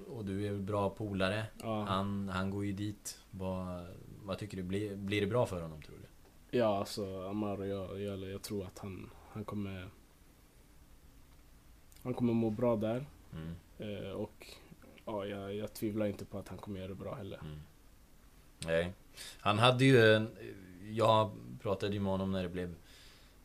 och 0.08 0.24
du 0.24 0.46
är 0.46 0.52
väl 0.52 0.62
bra 0.62 0.90
polare. 0.90 1.46
ja, 1.62 1.82
Han, 1.84 2.28
han 2.28 2.50
går 2.50 2.64
ju 2.64 2.72
dit. 2.72 3.18
Vad, 3.30 3.86
vad 4.22 4.38
tycker 4.38 4.56
du? 4.56 4.62
Blir, 4.62 4.96
blir 4.96 5.20
det 5.20 5.26
bra 5.26 5.46
för 5.46 5.60
honom 5.62 5.82
tror 5.82 5.96
du? 5.96 6.04
ja 6.58 6.78
alltså 6.78 7.28
Amaro, 7.28 7.64
jag, 7.64 8.00
jag, 8.00 8.18
jag 8.18 8.42
tror 8.42 8.64
att 8.64 8.78
han, 8.78 9.10
han 9.32 9.44
kommer 9.44 9.88
han 12.02 12.14
kommer 12.14 12.32
må 12.32 12.50
bra 12.50 12.76
där. 12.76 13.06
Mm. 13.32 13.54
Eh, 13.78 14.10
och 14.10 14.46
ja, 15.04 15.26
jag, 15.26 15.54
jag 15.54 15.74
tvivlar 15.74 16.06
inte 16.06 16.24
på 16.24 16.38
att 16.38 16.48
han 16.48 16.58
kommer 16.58 16.78
göra 16.78 16.88
det 16.88 16.94
bra 16.94 17.14
heller. 17.14 17.38
Mm. 17.38 17.60
Nej. 18.58 18.92
Han 19.38 19.58
hade 19.58 19.84
ju 19.84 20.14
en... 20.14 20.36
Jag 20.92 21.30
pratade 21.62 21.94
ju 21.94 22.00
med 22.00 22.12
honom 22.12 22.32
när 22.32 22.42
det 22.42 22.48
blev 22.48 22.74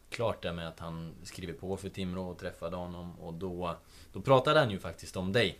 klart 0.10 0.41
där 0.43 0.54
med 0.54 0.67
att 0.67 0.80
han 0.80 1.13
skriver 1.24 1.54
på 1.54 1.78
för 1.78 1.89
Timrå 1.89 2.30
och 2.30 2.38
träffade 2.39 2.76
honom 2.76 3.19
och 3.19 3.34
då... 3.34 3.78
Då 4.13 4.22
pratade 4.22 4.60
han 4.60 4.72
ju 4.72 4.80
faktiskt 4.80 5.17
om 5.17 5.32
dig. 5.34 5.60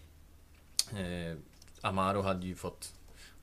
Eh, 0.98 1.38
Amaro 1.82 2.22
hade 2.22 2.48
ju 2.48 2.56
fått... 2.56 2.94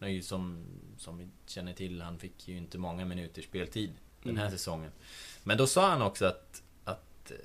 Han 0.00 0.12
ju 0.12 0.22
som, 0.22 0.64
som 0.98 1.18
vi 1.18 1.28
känner 1.46 1.72
till, 1.72 2.02
han 2.02 2.18
fick 2.18 2.48
ju 2.48 2.56
inte 2.56 2.78
många 2.78 3.04
minuter 3.04 3.42
speltid 3.42 3.92
den 4.22 4.36
här 4.36 4.46
Mm. 4.46 4.58
säsongen. 4.58 4.92
Men 5.44 5.58
då 5.58 5.66
sa 5.66 5.90
han 5.90 6.02
också 6.02 6.26
att... 6.26 6.62
att 6.84 7.30
eh, 7.30 7.36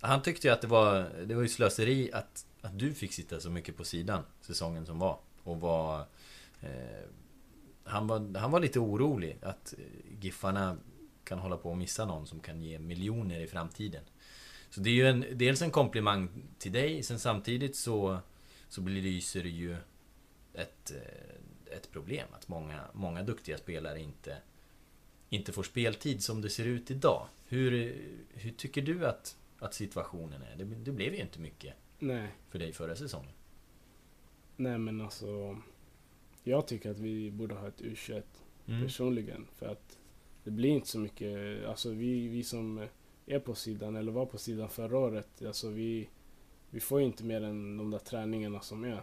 han 0.00 0.22
tyckte 0.22 0.46
ju 0.46 0.52
att 0.52 0.60
det 0.60 0.66
var, 0.66 1.10
det 1.26 1.34
var 1.34 1.42
ju 1.42 1.48
slöseri 1.48 2.12
att, 2.12 2.46
att 2.64 2.78
du 2.78 2.94
fick 2.94 3.12
sitta 3.12 3.40
så 3.40 3.50
mycket 3.50 3.76
på 3.76 3.84
sidan 3.84 4.22
säsongen 4.40 4.86
som 4.86 4.98
var. 4.98 5.18
Och 5.42 5.60
var... 5.60 6.06
Eh, 6.60 7.08
han, 7.84 8.06
var 8.06 8.38
han 8.38 8.50
var 8.50 8.60
lite 8.60 8.80
orolig 8.80 9.38
att 9.42 9.74
eh, 9.78 9.84
Giffarna 10.20 10.76
kan 11.24 11.38
hålla 11.38 11.56
på 11.56 11.72
att 11.72 11.78
missa 11.78 12.04
någon 12.04 12.26
som 12.26 12.40
kan 12.40 12.62
ge 12.62 12.78
miljoner 12.78 13.40
i 13.40 13.46
framtiden. 13.46 14.04
Så 14.70 14.80
det 14.80 14.90
är 14.90 14.94
ju 14.94 15.06
en, 15.06 15.24
dels 15.32 15.62
en 15.62 15.70
komplimang 15.70 16.28
till 16.58 16.72
dig, 16.72 17.02
sen 17.02 17.18
samtidigt 17.18 17.76
så, 17.76 18.18
så 18.68 18.80
belyser 18.80 19.42
det 19.42 19.48
ju 19.48 19.76
ett, 20.54 20.90
eh, 20.90 21.76
ett 21.76 21.92
problem 21.92 22.28
att 22.32 22.48
många, 22.48 22.80
många 22.92 23.22
duktiga 23.22 23.58
spelare 23.58 24.00
inte, 24.00 24.36
inte 25.28 25.52
får 25.52 25.62
speltid 25.62 26.22
som 26.22 26.40
det 26.40 26.50
ser 26.50 26.64
ut 26.64 26.90
idag. 26.90 27.28
Hur, 27.46 27.70
hur 28.28 28.50
tycker 28.50 28.82
du 28.82 29.06
att, 29.06 29.36
att 29.58 29.74
situationen 29.74 30.42
är? 30.42 30.56
Det, 30.56 30.64
det 30.64 30.92
blev 30.92 31.14
ju 31.14 31.20
inte 31.20 31.40
mycket 31.40 31.74
Nej, 31.98 32.28
för 32.48 32.58
dig 32.58 32.72
förra 32.72 32.96
säsongen. 32.96 33.32
nej 34.56 34.78
men 34.78 35.00
alltså 35.00 35.58
jag 36.42 36.66
tycker 36.66 36.90
att 36.90 36.98
vi 36.98 37.30
borde 37.30 37.54
ha 37.54 37.68
ett 37.68 37.80
U21 37.82 38.22
Mm. 38.66 38.82
personligen. 38.82 39.46
För 39.56 39.66
att 39.66 39.98
det 40.44 40.50
blir 40.50 40.70
inte 40.70 40.88
så 40.88 40.98
mycket, 40.98 41.64
alltså 41.66 41.90
vi, 41.90 42.28
vi 42.28 42.42
som 42.44 42.86
är 43.26 43.38
på 43.38 43.54
sidan 43.54 43.96
eller 43.96 44.12
var 44.12 44.26
på 44.26 44.38
sidan 44.38 44.68
förra 44.68 44.98
året, 44.98 45.42
alltså 45.46 45.68
vi, 45.68 46.08
vi 46.70 46.80
får 46.80 47.00
ju 47.00 47.06
inte 47.06 47.24
mer 47.24 47.42
än 47.42 47.76
de 47.76 47.90
där 47.90 47.98
träningarna 47.98 48.60
som 48.60 48.84
är. 48.84 49.02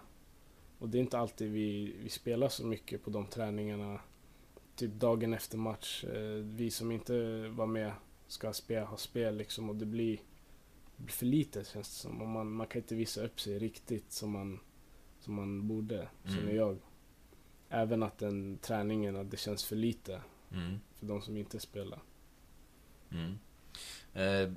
Och 0.80 0.90
det 0.90 0.98
är 0.98 1.00
inte 1.00 1.18
alltid 1.20 1.52
vi, 1.52 1.96
vi 2.04 2.10
spelar 2.10 2.50
så 2.50 2.66
mycket 2.66 3.04
på 3.04 3.10
de 3.10 3.26
träningarna, 3.28 4.00
typ 4.76 4.92
dagen 4.94 5.34
efter 5.34 5.58
match. 5.58 6.04
Eh, 6.04 6.44
Vi 6.44 6.72
som 6.72 6.92
inte 6.92 7.48
var 7.48 7.66
med 7.68 7.92
ska 8.28 8.54
spela, 8.54 8.86
ha 8.86 8.98
spel 8.98 9.36
liksom 9.38 9.70
och 9.70 9.76
det 9.76 9.86
blir, 9.86 10.20
blir 11.02 11.14
för 11.14 11.26
lite 11.26 11.64
känns 11.64 11.90
det 11.90 11.96
som. 11.96 12.22
Och 12.22 12.28
man, 12.28 12.52
man 12.52 12.68
kan 12.68 12.82
inte 12.82 12.96
visa 12.96 13.26
upp 13.26 13.40
sig 13.42 13.60
riktigt 13.60 14.12
som 14.12 14.32
man, 14.32 14.60
som 15.20 15.34
man 15.34 15.68
borde, 15.68 16.10
känner 16.24 16.42
Mm. 16.42 16.56
jag. 16.56 16.78
Även 17.70 18.04
att 18.04 18.18
den 18.18 18.58
träningen, 18.58 19.16
att 19.16 19.32
det 19.32 19.38
känns 19.38 19.64
för 19.66 19.76
lite 19.76 20.22
Mm. 20.52 20.80
för 20.96 21.06
de 21.06 21.22
som 21.22 21.38
inte 21.38 21.60
spelar. 21.60 22.00
Mm. 23.12 23.38
Eh, 24.14 24.54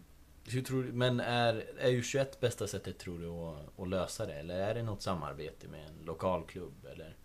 hur 0.49 0.63
tror 0.63 0.83
du, 0.83 0.93
men 0.93 1.21
är, 1.21 1.55
är 1.79 1.89
ju 1.91 2.03
21 2.03 2.41
bästa 2.41 2.67
sättet 2.67 2.99
tror 2.99 3.19
du 3.19 3.29
att, 3.29 3.81
att 3.81 3.89
lösa 3.89 4.27
det? 4.27 4.35
Eller 4.35 4.61
är 4.61 4.75
det 4.75 4.83
något 4.83 5.03
samarbete 5.03 5.69
med 5.69 5.87
en 5.89 6.05
lokal 6.05 6.45
klubb? 6.47 6.87
Eller? 6.93 7.17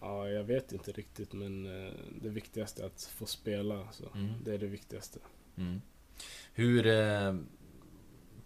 Ja, 0.00 0.28
jag 0.28 0.44
vet 0.44 0.72
inte 0.72 0.92
riktigt 0.92 1.32
men 1.32 1.66
eh, 1.86 1.92
det 2.22 2.28
viktigaste 2.28 2.82
är 2.82 2.86
att 2.86 3.02
få 3.02 3.26
spela. 3.26 3.92
Så. 3.92 4.04
Mm. 4.14 4.32
Det 4.44 4.54
är 4.54 4.58
det 4.58 4.66
viktigaste. 4.66 5.18
Mm. 5.56 5.80
Hur... 6.52 6.86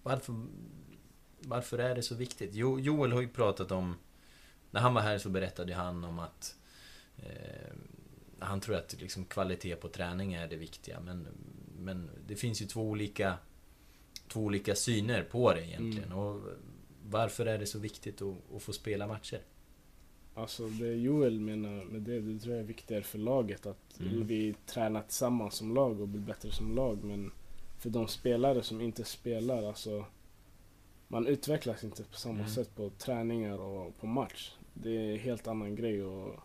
Varför, 0.02 0.34
varför 1.40 1.78
är 1.78 1.94
det 1.94 2.02
så 2.02 2.14
viktigt? 2.14 2.50
Jo, 2.54 2.80
Joel 2.80 3.12
har 3.12 3.20
ju 3.20 3.28
pratat 3.28 3.72
om... 3.72 3.94
När 4.70 4.80
han 4.80 4.94
var 4.94 5.02
här 5.02 5.18
så 5.18 5.28
berättade 5.28 5.74
han 5.74 6.04
om 6.04 6.18
att... 6.18 6.56
Eh, 7.16 7.72
han 8.38 8.60
tror 8.60 8.76
att 8.76 9.00
liksom 9.00 9.24
kvalitet 9.24 9.76
på 9.76 9.88
träning 9.88 10.34
är 10.34 10.48
det 10.48 10.56
viktiga 10.56 11.00
men, 11.00 11.26
men 11.78 12.10
det 12.26 12.36
finns 12.36 12.62
ju 12.62 12.66
två 12.66 12.82
olika... 12.82 13.38
Två 14.28 14.40
olika 14.40 14.74
syner 14.74 15.22
på 15.22 15.54
det 15.54 15.66
egentligen. 15.66 16.12
Mm. 16.12 16.18
Och 16.18 16.40
varför 17.10 17.46
är 17.46 17.58
det 17.58 17.66
så 17.66 17.78
viktigt 17.78 18.22
att, 18.22 18.34
att 18.56 18.62
få 18.62 18.72
spela 18.72 19.06
matcher? 19.06 19.40
Alltså 20.34 20.68
det 20.68 20.94
Joel 20.94 21.40
menar 21.40 21.84
med 21.84 22.02
det, 22.02 22.20
det 22.20 22.38
tror 22.40 22.54
jag 22.54 22.62
är 22.62 22.66
viktigare 22.66 23.02
för 23.02 23.18
laget. 23.18 23.66
Att 23.66 24.00
Mm. 24.00 24.26
vi 24.26 24.54
tränar 24.66 25.02
tillsammans 25.02 25.54
som 25.54 25.74
lag 25.74 26.00
och 26.00 26.08
blir 26.08 26.20
bättre 26.20 26.52
som 26.52 26.74
lag. 26.74 27.04
Men 27.04 27.32
för 27.82 27.90
de 27.90 28.08
spelare 28.08 28.62
som 28.62 28.80
inte 28.80 29.04
spelar, 29.04 29.62
alltså 29.62 30.04
man 31.08 31.26
utvecklas 31.26 31.84
inte 31.84 32.04
på 32.04 32.16
samma 32.16 32.34
Mm. 32.38 32.48
sätt 32.50 32.74
på 32.76 32.90
träningar 32.90 33.58
och 33.58 33.98
på 34.00 34.06
match. 34.06 34.52
Det 34.74 34.90
är 34.96 35.12
en 35.12 35.18
helt 35.18 35.46
annan 35.46 35.74
grej 35.76 36.02
och 36.04 36.40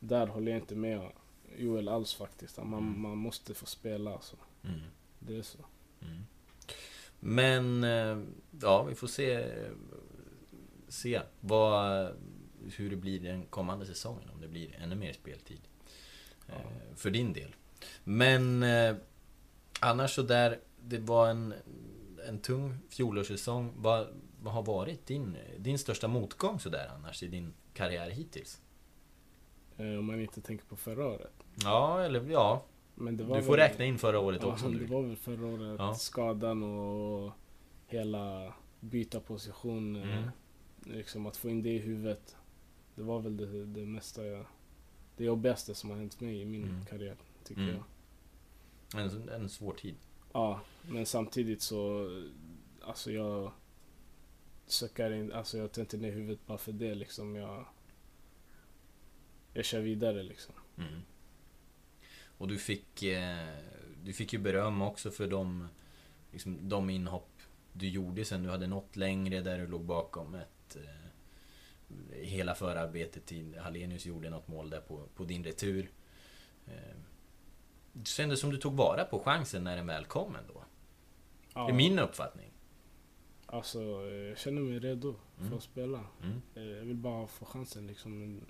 där 0.00 0.26
håller 0.26 0.52
jag 0.52 0.60
inte 0.60 0.74
med 0.76 1.10
Joel 1.56 1.88
alls 1.88 2.14
faktiskt. 2.14 2.56
Man, 2.56 2.66
Mm. 2.74 3.00
man 3.02 3.18
måste 3.18 3.54
få 3.54 3.66
spela 3.66 4.12
alltså. 4.12 4.36
Mm. 4.64 4.80
Det 5.18 5.36
är 5.36 5.42
så. 5.42 5.58
Mm. 6.02 6.22
Men, 7.20 7.84
eh, 7.84 8.24
ja, 8.62 8.82
vi 8.82 8.94
får 8.94 9.06
se, 9.06 9.44
se 10.88 11.20
vad, 11.40 12.12
hur 12.76 12.90
det 12.90 12.96
blir 12.96 13.20
den 13.20 13.42
kommande 13.46 13.86
säsongen. 13.86 14.30
Om 14.34 14.40
det 14.40 14.48
blir 14.48 14.76
ännu 14.82 14.94
mer 14.94 15.12
speltid. 15.12 15.60
eh, 16.48 16.54
Ja. 16.54 16.70
För 16.96 17.10
din 17.10 17.32
del. 17.32 17.54
Men 18.04 18.62
eh, 18.62 18.94
annars 19.80 20.14
så 20.14 20.22
där, 20.22 20.58
det 20.82 20.98
var 20.98 21.28
en, 21.30 21.54
en 22.28 22.38
tung 22.38 22.74
fjolårssäsong. 22.88 23.72
Vad, 23.76 24.06
vad 24.42 24.54
har 24.54 24.62
varit 24.62 25.06
din, 25.06 25.36
din 25.58 25.78
största 25.78 26.08
motgång 26.08 26.60
sådär 26.60 26.90
annars 26.96 27.22
i 27.22 27.26
din 27.28 27.52
karriär 27.74 28.10
hittills? 28.10 28.60
Eh, 29.76 29.98
om 29.98 30.04
man 30.06 30.20
inte 30.20 30.40
tänker 30.40 30.64
på 30.64 30.76
förra 30.76 31.06
året. 31.06 31.32
Ja, 31.62 32.02
eller 32.02 32.30
ja. 32.30 32.64
Men 32.94 33.16
Du 33.16 33.24
får 33.26 33.34
väl- 33.34 33.44
räkna 33.56 33.84
in 33.84 33.98
förra 33.98 34.18
året 34.20 34.44
också 34.44 34.64
Ja, 34.66 34.70
du 34.72 34.78
det 34.78 34.92
var 34.94 35.02
väl 35.02 35.16
förra 35.16 35.46
året. 35.46 35.76
Ja. 35.78 35.94
Skadan 35.94 36.62
och 36.62 37.32
hela 37.86 38.54
byta 38.80 39.20
position. 39.20 39.96
eh, 39.96 40.02
Mm. 40.18 40.30
Liksom 40.98 41.26
att 41.26 41.36
få 41.36 41.48
in 41.50 41.62
det 41.62 41.70
i 41.70 41.78
huvudet. 41.78 42.36
Det 42.94 43.02
var 43.02 43.20
väl 43.20 43.36
det, 43.36 43.64
det 43.66 43.86
mesta 43.86 44.26
jag... 44.26 44.46
Det 45.16 45.24
jobbigaste 45.24 45.74
som 45.74 45.90
har 45.90 45.96
hänt 45.96 46.20
mig 46.20 46.40
i 46.40 46.44
min 46.44 46.64
Mm. 46.64 46.84
karriär, 46.84 47.16
tycker 47.44 47.62
Mm. 47.62 47.74
jag. 48.94 49.02
En, 49.02 49.28
en 49.28 49.48
svår 49.48 49.72
tid. 49.72 49.94
Ja, 50.32 50.60
men 50.82 51.06
samtidigt 51.06 51.62
så... 51.62 52.10
Alltså 52.82 53.12
jag... 53.12 53.52
Suckar 54.66 55.10
in, 55.10 55.32
alltså 55.32 55.58
jag 55.58 55.72
tar 55.72 55.82
inte 55.82 55.96
ner 55.96 56.12
huvudet 56.12 56.46
bara 56.46 56.58
för 56.58 56.72
det 56.72 56.94
liksom. 56.94 57.36
Jag... 57.36 57.64
Jag 59.52 59.64
kör 59.64 59.80
vidare 59.80 60.22
liksom. 60.22 60.54
Mm. 60.78 61.02
Och 62.38 62.48
du 62.48 62.58
fick, 62.58 63.02
eh, 63.02 63.48
du 64.04 64.12
fick 64.12 64.32
ju 64.32 64.38
beröm 64.38 64.82
också 64.82 65.10
för 65.10 65.26
de, 65.26 65.68
liksom, 66.32 66.68
de 66.68 66.90
inhopp 66.90 67.30
du 67.72 67.88
gjorde 67.88 68.24
sen 68.24 68.42
du 68.42 68.50
hade 68.50 68.66
nått 68.66 68.96
längre 68.96 69.40
där 69.40 69.58
du 69.58 69.66
låg 69.66 69.84
bakom 69.84 70.34
ett... 70.34 70.76
Eh, 70.76 71.00
hela 72.12 72.54
förarbetet 72.54 73.26
till 73.26 73.58
Hallenius 73.58 74.06
gjorde 74.06 74.30
något 74.30 74.48
mål 74.48 74.70
där 74.70 74.80
på, 74.80 75.06
på 75.14 75.24
din 75.24 75.44
retur. 75.44 75.90
Eh, 76.66 76.96
det 77.92 78.06
kändes 78.06 78.40
som 78.40 78.50
du 78.50 78.56
tog 78.56 78.74
vara 78.74 79.04
på 79.04 79.18
chansen 79.18 79.64
när 79.64 79.76
den 79.76 79.86
väl 79.86 80.04
kom 80.04 80.36
ändå. 80.36 80.64
Ja, 81.54 81.64
Det 81.66 81.72
är 81.72 81.76
min 81.76 81.98
uppfattning. 81.98 82.50
Alltså, 83.46 83.82
jag 84.08 84.38
känner 84.38 84.60
mig 84.62 84.78
redo 84.78 85.14
för 85.36 85.44
Mm. 85.44 85.56
att 85.58 85.62
spela. 85.62 86.04
Mm. 86.22 86.42
Eh, 86.54 86.62
Jag 86.62 86.84
vill 86.84 86.96
bara 86.96 87.26
få 87.26 87.44
chansen 87.44 87.86
liksom. 87.86 88.40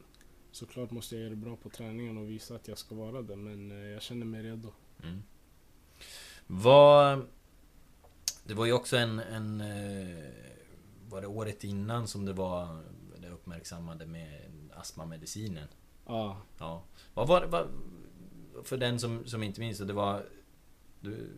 Såklart 0.50 0.90
måste 0.90 1.14
jag 1.14 1.20
göra 1.22 1.30
det 1.30 1.36
bra 1.36 1.56
på 1.56 1.68
träningen 1.70 2.18
och 2.18 2.30
visa 2.30 2.54
att 2.54 2.68
jag 2.68 2.78
ska 2.78 2.94
vara 2.94 3.22
det. 3.22 3.36
Men 3.36 3.70
eh, 3.70 3.76
jag 3.78 4.02
känner 4.02 4.26
mig 4.26 4.42
redo. 4.42 4.72
Mm. 5.02 5.22
Vad... 6.46 7.26
Det 8.44 8.54
var 8.54 8.66
ju 8.66 8.72
också 8.72 8.96
en... 8.96 9.18
en 9.18 9.60
eh, 9.60 10.30
var 11.08 11.20
det 11.20 11.26
året 11.26 11.64
innan 11.64 12.08
som 12.08 12.24
det 12.24 12.32
var 12.32 12.82
det 13.18 13.28
uppmärksammade 13.28 14.06
med 14.06 14.50
astmamedicinen? 14.76 15.68
Ja. 16.06 16.42
Ja. 16.58 16.82
Vad 17.14 17.28
var 17.28 17.40
det, 17.40 17.46
vad, 17.46 17.68
för 18.64 18.76
den 18.76 19.00
som, 19.00 19.26
som 19.26 19.42
inte 19.42 19.60
minns 19.60 19.78
det, 19.78 19.84
det 19.84 19.92
var... 19.92 20.26
Du, 21.00 21.30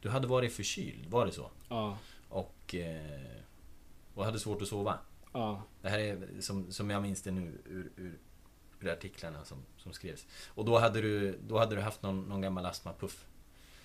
du 0.00 0.08
hade 0.08 0.26
varit 0.26 0.52
förkyld, 0.52 1.06
var 1.10 1.26
det 1.26 1.32
så? 1.32 1.50
Ja. 1.68 1.98
Och... 2.28 2.74
Eh, 2.74 3.36
och 4.14 4.24
hade 4.24 4.38
svårt 4.38 4.62
att 4.62 4.68
sova. 4.68 4.98
Ja. 5.32 5.62
Det 5.82 5.88
här 5.88 5.98
är 5.98 6.40
som, 6.40 6.72
som 6.72 6.90
jag 6.90 7.02
minns 7.02 7.22
det 7.22 7.30
nu 7.30 7.58
ur, 7.64 7.92
ur, 7.96 8.18
ur 8.80 8.88
artiklarna 8.88 9.44
som, 9.44 9.58
som 9.76 9.92
skrevs. 9.92 10.26
Och 10.48 10.64
då 10.64 10.78
hade 10.78 11.00
du, 11.00 11.38
då 11.48 11.58
hade 11.58 11.74
du 11.76 11.80
haft 11.82 12.02
någon, 12.02 12.20
någon 12.22 12.40
gammal 12.40 12.66
astmapuff 12.66 13.26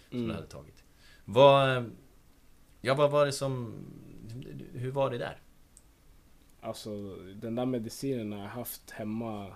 som 0.09 0.17
Mm. 0.17 0.27
du 0.29 0.33
hade 0.35 0.47
tagit. 0.47 0.83
Vad... 1.25 1.91
Ja, 2.81 2.93
vad 2.95 3.11
var 3.11 3.25
det 3.25 3.31
som... 3.31 3.75
Hur 4.73 4.91
var 4.91 5.11
det 5.11 5.17
där? 5.17 5.41
Alltså 6.61 7.15
den 7.15 7.55
där 7.55 7.65
medicinen 7.65 8.31
har 8.31 8.39
jag 8.39 8.49
haft 8.49 8.91
hemma. 8.91 9.55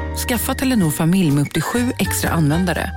Skaffa 0.17 0.53
Telenor 0.53 0.89
familj 0.89 1.31
med 1.31 1.41
upp 1.41 1.53
till 1.53 1.61
sju 1.61 1.79
extra 1.99 2.29
användare. 2.29 2.91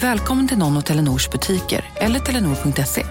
Välkommen 0.00 0.48
till 0.48 0.58
någon 0.58 0.76
av 0.76 0.80
Telenors 0.80 1.30
butiker 1.30 1.84
eller 1.96 2.20
telenor.se. 2.20 3.02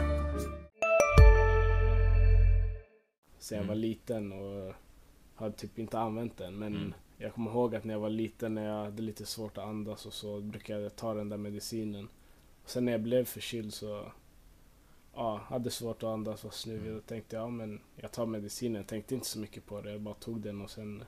Sen 3.40 3.58
jag 3.58 3.66
var 3.66 3.76
liten 3.76 4.32
och 4.32 4.74
hade 5.36 5.56
typ 5.56 5.80
inte 5.80 6.00
använt 6.00 6.38
den. 6.38 6.60
Men 6.60 6.94
jag 7.18 7.34
kommer 7.34 7.52
ihåg 7.52 7.76
att 7.76 7.84
när 7.84 7.94
jag 7.94 8.02
var 8.02 8.10
liten 8.10 8.54
när 8.54 8.66
jag 8.66 8.84
hade 8.84 9.02
lite 9.02 9.26
svårt 9.26 9.58
att 9.58 9.64
andas 9.64 10.06
och 10.06 10.14
så 10.14 10.42
brukade 10.42 10.82
jag 10.82 10.96
ta 10.96 11.14
den 11.14 11.30
där 11.30 11.38
medicinen. 11.38 12.08
Och 12.64 12.70
sen 12.70 12.86
när 12.86 12.92
jag 12.92 13.02
blev 13.02 13.26
förkyld 13.26 13.74
så 13.74 14.12
ja, 15.16 15.42
hade 15.50 15.72
svårt 15.72 16.04
att 16.04 16.10
andas, 16.10 16.44
var 16.44 16.52
snuvig. 16.52 16.94
Då 16.94 17.00
tänkte 17.00 17.36
jag, 17.36 17.44
ja 17.44 17.50
men 17.50 17.82
jag 17.96 18.12
tar 18.12 18.26
medicinen. 18.26 18.84
Tänkte 18.84 19.16
inte 19.16 19.28
så 19.28 19.40
mycket 19.40 19.66
på 19.66 19.82
det. 19.82 19.92
Jag 19.92 20.02
bara 20.02 20.16
tog 20.16 20.42
den 20.42 20.62
och 20.62 20.70
sen 20.70 21.04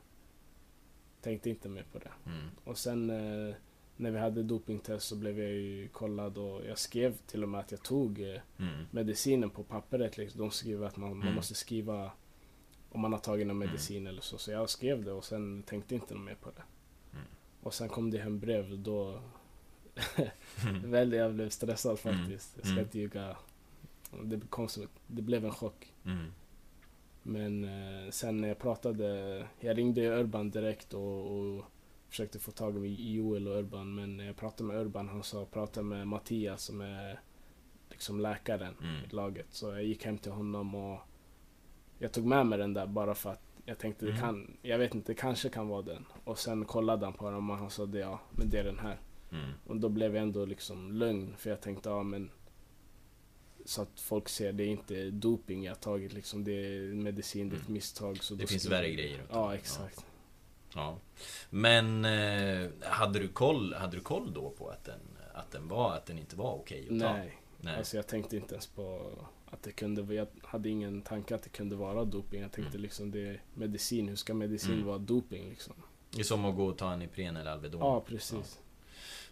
tänkte 1.22 1.50
inte 1.50 1.70
mer 1.70 1.86
på 1.92 2.00
det. 2.00 2.12
Mm. 2.26 2.46
Och 2.64 2.78
sen 2.78 3.10
eh, 3.10 3.56
när 3.98 4.12
vi 4.12 4.20
hade 4.20 4.44
dopingtest 4.44 5.08
så 5.08 5.16
blev 5.16 5.40
jag 5.40 5.52
ju 5.52 5.88
kollad 5.88 6.38
och 6.38 6.66
jag 6.66 6.78
skrev 6.78 7.18
till 7.18 7.44
och 7.44 7.50
med 7.50 7.60
att 7.60 7.72
jag 7.72 7.84
tog 7.84 8.22
eh, 8.22 8.42
Mm. 8.60 8.86
medicinen 8.92 9.50
på 9.50 9.64
pappret. 9.64 10.18
Liksom. 10.18 10.42
De 10.42 10.52
skriver 10.52 10.88
att 10.88 10.98
man, 10.98 11.10
man 11.10 11.22
Mm. 11.22 11.36
måste 11.36 11.56
skriva 11.56 12.12
om 12.92 13.00
man 13.02 13.14
har 13.14 13.20
tagit 13.20 13.48
någon 13.48 13.58
medicin 13.58 14.08
eller 14.08 14.22
så. 14.22 14.38
Så 14.38 14.52
jag 14.52 14.70
skrev 14.70 15.04
det 15.04 15.12
och 15.12 15.26
sen 15.26 15.64
tänkte 15.64 15.96
inte 15.96 16.16
mer 16.16 16.36
på 16.36 16.50
det. 16.52 16.64
Mm. 17.14 17.26
Och 17.62 17.74
sen 17.74 17.90
kom 17.90 18.12
det 18.12 18.18
hem 18.18 18.40
brev 18.40 18.80
då 18.80 19.22
väldigt 20.84 21.20
jag 21.20 21.34
blev 21.34 21.50
stressad 21.50 22.00
Mm. 22.04 22.18
faktiskt. 22.20 22.52
Jag 22.56 22.66
ska 22.66 22.72
Mm. 22.74 22.84
inte 22.84 23.00
ljuga. 23.00 23.38
Det, 24.24 24.42
kom 24.50 24.68
som, 24.70 24.88
det 25.08 25.22
blev 25.22 25.46
en 25.46 25.52
chock. 25.52 25.94
Men 27.30 27.64
eh, 27.64 28.10
sen 28.12 28.38
när 28.38 28.48
jag 28.48 28.60
pratade, 28.60 29.08
jag 29.60 29.78
ringde 29.78 30.20
Urban 30.20 30.52
direkt 30.52 30.94
och, 30.94 31.38
och 31.38 31.64
försökte 32.10 32.40
få 32.40 32.52
tag 32.52 32.86
i 32.88 33.14
Joel 33.14 33.48
och 33.48 33.58
Urban. 33.60 33.96
Men 33.96 34.18
när 34.18 34.26
jag 34.26 34.36
pratade 34.36 34.64
med 34.68 34.82
Urban, 34.82 35.10
han 35.10 35.24
sa 35.24 35.46
prata 35.46 35.82
med 35.82 36.08
Mattias 36.08 36.64
som 36.64 36.82
är 36.82 37.20
liksom 37.90 38.20
läkaren 38.20 38.74
Mm. 38.82 39.04
i 39.06 39.16
laget. 39.16 39.48
Så 39.50 39.66
jag 39.72 39.84
gick 39.84 40.06
hem 40.06 40.18
till 40.18 40.32
honom 40.32 40.76
och 40.76 41.00
jag 42.00 42.12
tog 42.12 42.26
med 42.26 42.46
mig 42.46 42.60
den 42.60 42.74
där 42.74 42.88
bara 42.88 43.16
för 43.16 43.30
att 43.30 43.42
jag 43.66 43.78
tänkte 43.78 44.06
det 44.06 44.12
Mm. 44.12 44.22
kan, 44.22 44.58
jag 44.62 44.78
vet 44.78 44.96
inte, 44.96 45.12
det 45.12 45.16
kanske 45.20 45.50
kan 45.50 45.68
vara 45.68 45.82
den. 45.82 46.06
Och 46.24 46.40
sen 46.40 46.66
kollade 46.66 47.06
han 47.06 47.14
på 47.14 47.32
den 47.32 47.50
och 47.50 47.58
han 47.58 47.70
sa 47.70 47.86
det, 47.86 48.00
ja, 48.00 48.20
men 48.32 48.50
det 48.50 48.60
är 48.60 48.64
den 48.64 48.80
här. 48.80 48.98
Mm. 49.32 49.50
Och 49.68 49.78
då 49.78 49.90
blev 49.90 50.16
jag 50.16 50.24
ändå 50.24 50.46
liksom 50.46 50.92
lugn 50.92 51.34
för 51.38 51.50
jag 51.50 51.62
tänkte, 51.62 51.90
ja 51.90 52.04
men 52.04 52.30
så 53.70 53.82
att 53.82 54.00
folk 54.00 54.30
ser 54.30 54.54
det 54.54 54.64
är 54.64 54.68
inte 54.68 55.10
doping 55.12 55.64
jag 55.64 55.80
tagit 55.80 56.14
liksom, 56.14 56.44
det 56.44 56.52
är 56.52 56.82
medicin, 56.94 57.50
det 57.50 57.56
är 57.56 57.58
ett 57.58 57.62
Mm. 57.64 57.74
misstag. 57.74 58.24
Så 58.24 58.36
Det 58.36 58.48
finns 58.48 58.62
ska- 58.64 58.72
värre 58.72 58.92
grejer. 58.92 59.22
Ja, 59.32 59.56
exakt. 59.56 60.06
Ja. 60.76 60.98
Men 61.50 62.06
eh, 62.06 62.70
hade, 62.82 63.20
du 63.20 63.28
koll, 63.28 63.74
hade 63.74 63.98
du 63.98 64.02
koll 64.04 64.34
då 64.34 64.50
på 64.50 64.70
att 64.70 64.84
den, 64.84 65.00
att 65.34 65.52
den 65.52 65.68
var, 65.68 65.94
att 65.96 66.06
den 66.06 66.20
inte 66.20 66.36
var 66.36 66.54
okej 66.54 66.82
att 66.92 67.00
ta? 67.00 67.14
Nej, 67.14 67.42
Nej. 67.62 67.78
alltså 67.78 67.98
jag 67.98 68.08
tänkte 68.08 68.36
inte 68.38 68.54
ens 68.54 68.68
på 68.68 69.12
att 69.52 69.64
det 69.64 69.72
kunde 69.72 70.02
vara, 70.02 70.16
jag 70.16 70.28
hade 70.44 70.70
ingen 70.70 71.02
tanke 71.02 71.36
att 71.36 71.44
det 71.44 71.50
kunde 71.50 71.76
vara 71.76 72.06
doping. 72.06 72.42
Jag 72.42 72.52
tänkte 72.52 72.72
Mm. 72.78 72.82
liksom 72.82 73.12
det 73.12 73.28
är 73.28 73.42
medicin, 73.54 74.08
hur 74.08 74.16
ska 74.16 74.34
medicin 74.34 74.74
Mm. 74.74 74.86
vara 74.86 74.98
doping 74.98 75.50
liksom? 75.50 75.74
Det 76.12 76.20
är 76.20 76.24
som 76.24 76.46
att 76.46 76.56
gå 76.56 76.66
och 76.66 76.78
ta 76.78 76.94
en 76.94 77.02
Ipren 77.02 77.38
eller 77.38 77.52
Alvedon. 77.52 77.82
Ja, 77.82 78.02
precis. 78.02 78.60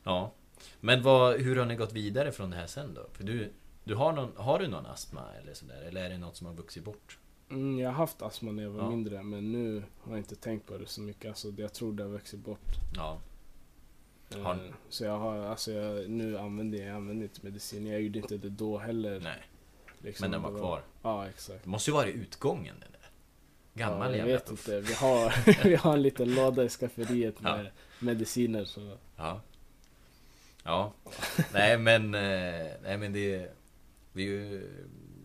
Ja. 0.03 0.31
Men 0.79 1.03
vad, 1.03 1.39
hur 1.41 1.55
har 1.55 1.65
ni 1.65 1.75
gått 1.75 1.93
vidare 1.93 2.31
från 2.31 2.49
det 2.49 2.55
här 2.57 2.67
sen 2.67 2.93
då? 2.93 3.07
För 3.13 3.23
du, 3.23 3.51
du 3.87 3.95
har, 3.95 4.11
någon, 4.13 4.31
har 4.35 4.59
du 4.59 4.67
någon 4.67 4.85
astma 4.85 5.21
eller 5.41 5.53
sådär? 5.53 5.81
Eller 5.81 6.01
är 6.05 6.09
det 6.09 6.17
något 6.17 6.35
som 6.35 6.47
har 6.47 6.53
vuxit 6.53 6.83
bort? 6.83 7.17
Mm, 7.49 7.79
jag 7.79 7.89
har 7.89 7.93
haft 7.95 8.21
astma 8.21 8.51
när 8.51 8.63
jag 8.63 8.69
var 8.69 8.83
Ja. 8.83 8.89
mindre 8.89 9.23
men 9.23 9.51
nu 9.51 9.83
har 10.01 10.11
jag 10.11 10.19
inte 10.19 10.35
tänkt 10.35 10.65
på 10.67 10.77
det 10.77 10.87
så 10.87 11.01
mycket. 11.01 11.29
Alltså, 11.29 11.47
jag 11.57 11.73
tror 11.73 11.93
det 11.93 12.03
har 12.03 12.09
vuxit 12.09 12.39
bort. 12.39 12.75
Ja. 12.95 13.19
Eh, 14.35 14.41
Har- 14.41 14.73
Så 14.89 15.03
jag 15.03 15.17
har, 15.19 15.37
alltså 15.37 15.71
jag, 15.71 16.09
nu 16.09 16.37
använder 16.37 16.77
jag, 16.77 16.87
jag 16.87 16.95
använder 16.95 17.23
inte 17.23 17.39
medicin. 17.43 17.87
Jag 17.87 18.01
gjorde 18.01 18.19
inte 18.19 18.37
det 18.37 18.49
då 18.49 18.77
heller. 18.77 19.19
Nej. 19.19 19.41
liksom. 20.01 20.23
Men 20.23 20.31
den 20.31 20.41
var 20.41 20.59
kvar. 20.59 20.81
Ja, 21.01 21.27
exakt. 21.27 21.63
Det 21.63 21.69
måste 21.69 21.89
ju 21.91 21.95
vara 21.95 22.07
i 22.07 22.11
utgången 22.11 22.75
den 22.79 22.91
där. 22.91 23.09
Gammal 23.85 23.99
ja, 23.99 24.05
jag 24.09 24.17
jävla 24.17 24.33
vet 24.33 24.49
puff. 24.49 24.59
inte. 24.67 24.79
Vi 24.81 24.93
har, 24.93 25.63
vi 25.69 25.75
har 25.75 25.93
en 25.93 26.01
liten 26.01 26.35
låda 26.35 26.63
i 26.63 26.69
skafferiet 26.69 27.41
med 27.41 27.65
Ja. 27.65 27.71
mediciner. 27.99 28.65
Så. 28.65 28.97
Ja. 29.15 29.41
Ja. 30.63 30.93
Nej 31.53 31.77
men, 31.77 32.13
eh, 32.15 32.71
nej 32.83 32.97
men 32.97 33.13
det... 33.13 33.56
Det, 34.17 34.23
är 34.23 34.27
ju, 34.27 34.69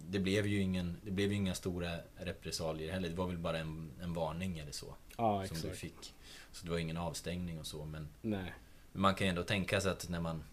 det 0.09 0.19
blev 0.19 0.47
ju 0.47 0.61
ingen, 0.61 0.97
det 1.03 1.11
blev 1.11 1.33
inga 1.33 1.55
stora 1.55 1.91
repressalier 2.17 2.93
heller. 2.93 3.09
Det 3.09 3.15
var 3.15 3.27
väl 3.27 3.39
bara 3.39 3.59
en, 3.59 3.91
en 4.03 4.13
varning 4.13 4.59
eller 4.59 4.73
så. 4.73 4.95
Ja, 5.17 5.47
som 5.47 5.71
du 5.71 5.77
fick. 5.77 6.15
Så 6.53 6.65
det 6.65 6.71
var 6.71 6.79
ingen 6.79 6.97
avstängning 6.97 7.59
och 7.59 7.67
så 7.67 7.85
men 7.85 8.09
Nej. 8.23 8.53
man 8.93 9.15
kan 9.15 9.27
ju 9.27 9.29
ändå 9.29 9.43
tänka 9.43 9.81
sig 9.81 9.91
att 9.93 10.09
när 10.09 10.21
man 10.21 10.45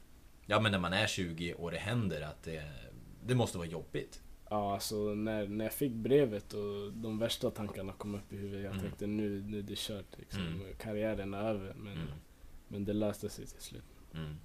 Ja 0.45 0.59
men 0.59 0.71
när 0.71 0.79
man 0.79 0.93
är 0.93 1.07
20 1.07 1.53
och 1.53 1.71
det 1.71 1.77
händer 1.77 2.21
att 2.21 2.43
det 2.43 2.71
Det 3.25 3.35
måste 3.35 3.57
vara 3.57 3.67
jobbigt. 3.67 4.21
Ja, 4.49 4.73
alltså 4.73 4.95
när, 4.95 5.47
när 5.47 5.65
jag 5.65 5.73
fick 5.73 5.91
brevet 5.93 6.53
och 6.53 6.93
de 6.93 7.19
värsta 7.19 7.51
tankarna 7.51 7.93
kom 7.93 8.15
upp 8.15 8.33
i 8.33 8.37
huvudet. 8.37 8.63
Jag 8.63 8.71
Mm. 8.71 8.83
tänkte 8.83 9.07
nu, 9.07 9.41
nu 9.41 9.57
är 9.59 9.63
det 9.63 9.77
kört 9.77 10.17
liksom. 10.17 10.41
Mm. 10.47 10.61
Karriären 10.79 11.33
är 11.33 11.43
över. 11.43 11.73
Men, 11.73 11.93
Mm. 11.93 12.07
men 12.67 12.85
det 12.85 12.93
löste 12.93 13.29
sig 13.29 13.45
till 13.47 13.61
slut. 13.61 13.83
Mm. 14.13 14.35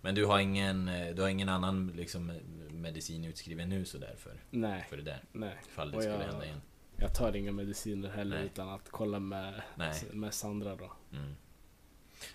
Men 0.00 0.14
du 0.14 0.24
har 0.24 0.38
ingen, 0.38 0.88
eh, 0.88 1.14
du 1.14 1.22
har 1.22 1.28
ingen 1.28 1.48
annan 1.48 1.86
liksom, 1.96 2.32
medicin 2.70 3.24
utskriven 3.24 3.68
nu 3.68 3.84
sådär 3.84 4.14
för, 4.18 4.40
Nej, 4.50 4.86
för 4.90 4.96
det 4.96 5.02
där? 5.02 5.22
nej. 5.32 5.54
Ifall 5.68 5.90
det 5.90 5.96
Och 5.96 6.02
skulle 6.02 6.18
jag- 6.18 6.24
hända 6.24 6.44
igen? 6.44 6.60
Jag 6.96 7.14
tar 7.14 7.36
inga 7.36 7.52
mediciner 7.52 8.08
heller 8.08 8.36
Nej. 8.36 8.46
utan 8.46 8.68
att 8.68 8.90
kolla 8.90 9.18
med, 9.18 9.62
Nej. 9.76 9.94
med 10.12 10.34
Sandra 10.34 10.76
då. 10.76 10.92
Mm. 11.12 11.34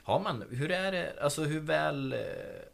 Har 0.03 0.19
man, 0.19 0.43
hur 0.49 0.71
är 0.71 0.91
det, 0.91 1.19
alltså 1.21 1.43
hur 1.43 1.59
väl 1.59 2.13
eh, 2.13 2.19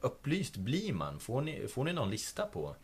upplyst 0.02 0.58
blir 0.58 0.94
man? 0.94 1.20
Får 1.20 1.42
ni, 1.42 1.68
får 1.68 1.84
ni 1.84 1.94
någon 1.94 2.10
lista 2.10 2.46
på 2.46 2.76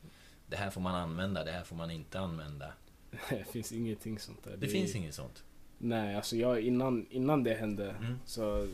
det 0.47 0.55
här 0.55 0.69
får 0.69 0.81
man 0.81 0.95
använda, 0.95 1.43
det 1.43 1.51
här 1.51 1.63
får 1.63 1.75
man 1.75 1.91
inte 1.91 2.19
använda? 2.19 2.73
Det 3.29 3.47
finns 3.51 3.71
ingenting 3.71 4.19
sånt 4.19 4.43
där. 4.43 4.57
Det 4.57 4.67
finns 4.67 4.95
inget 4.95 5.15
sånt? 5.15 5.43
Nej, 5.77 6.15
alltså 6.15 6.35
jag 6.37 6.61
innan, 6.61 7.07
innan 7.09 7.43
det 7.43 7.53
hände 7.53 7.89
Mm. 7.89 8.19
så 8.25 8.67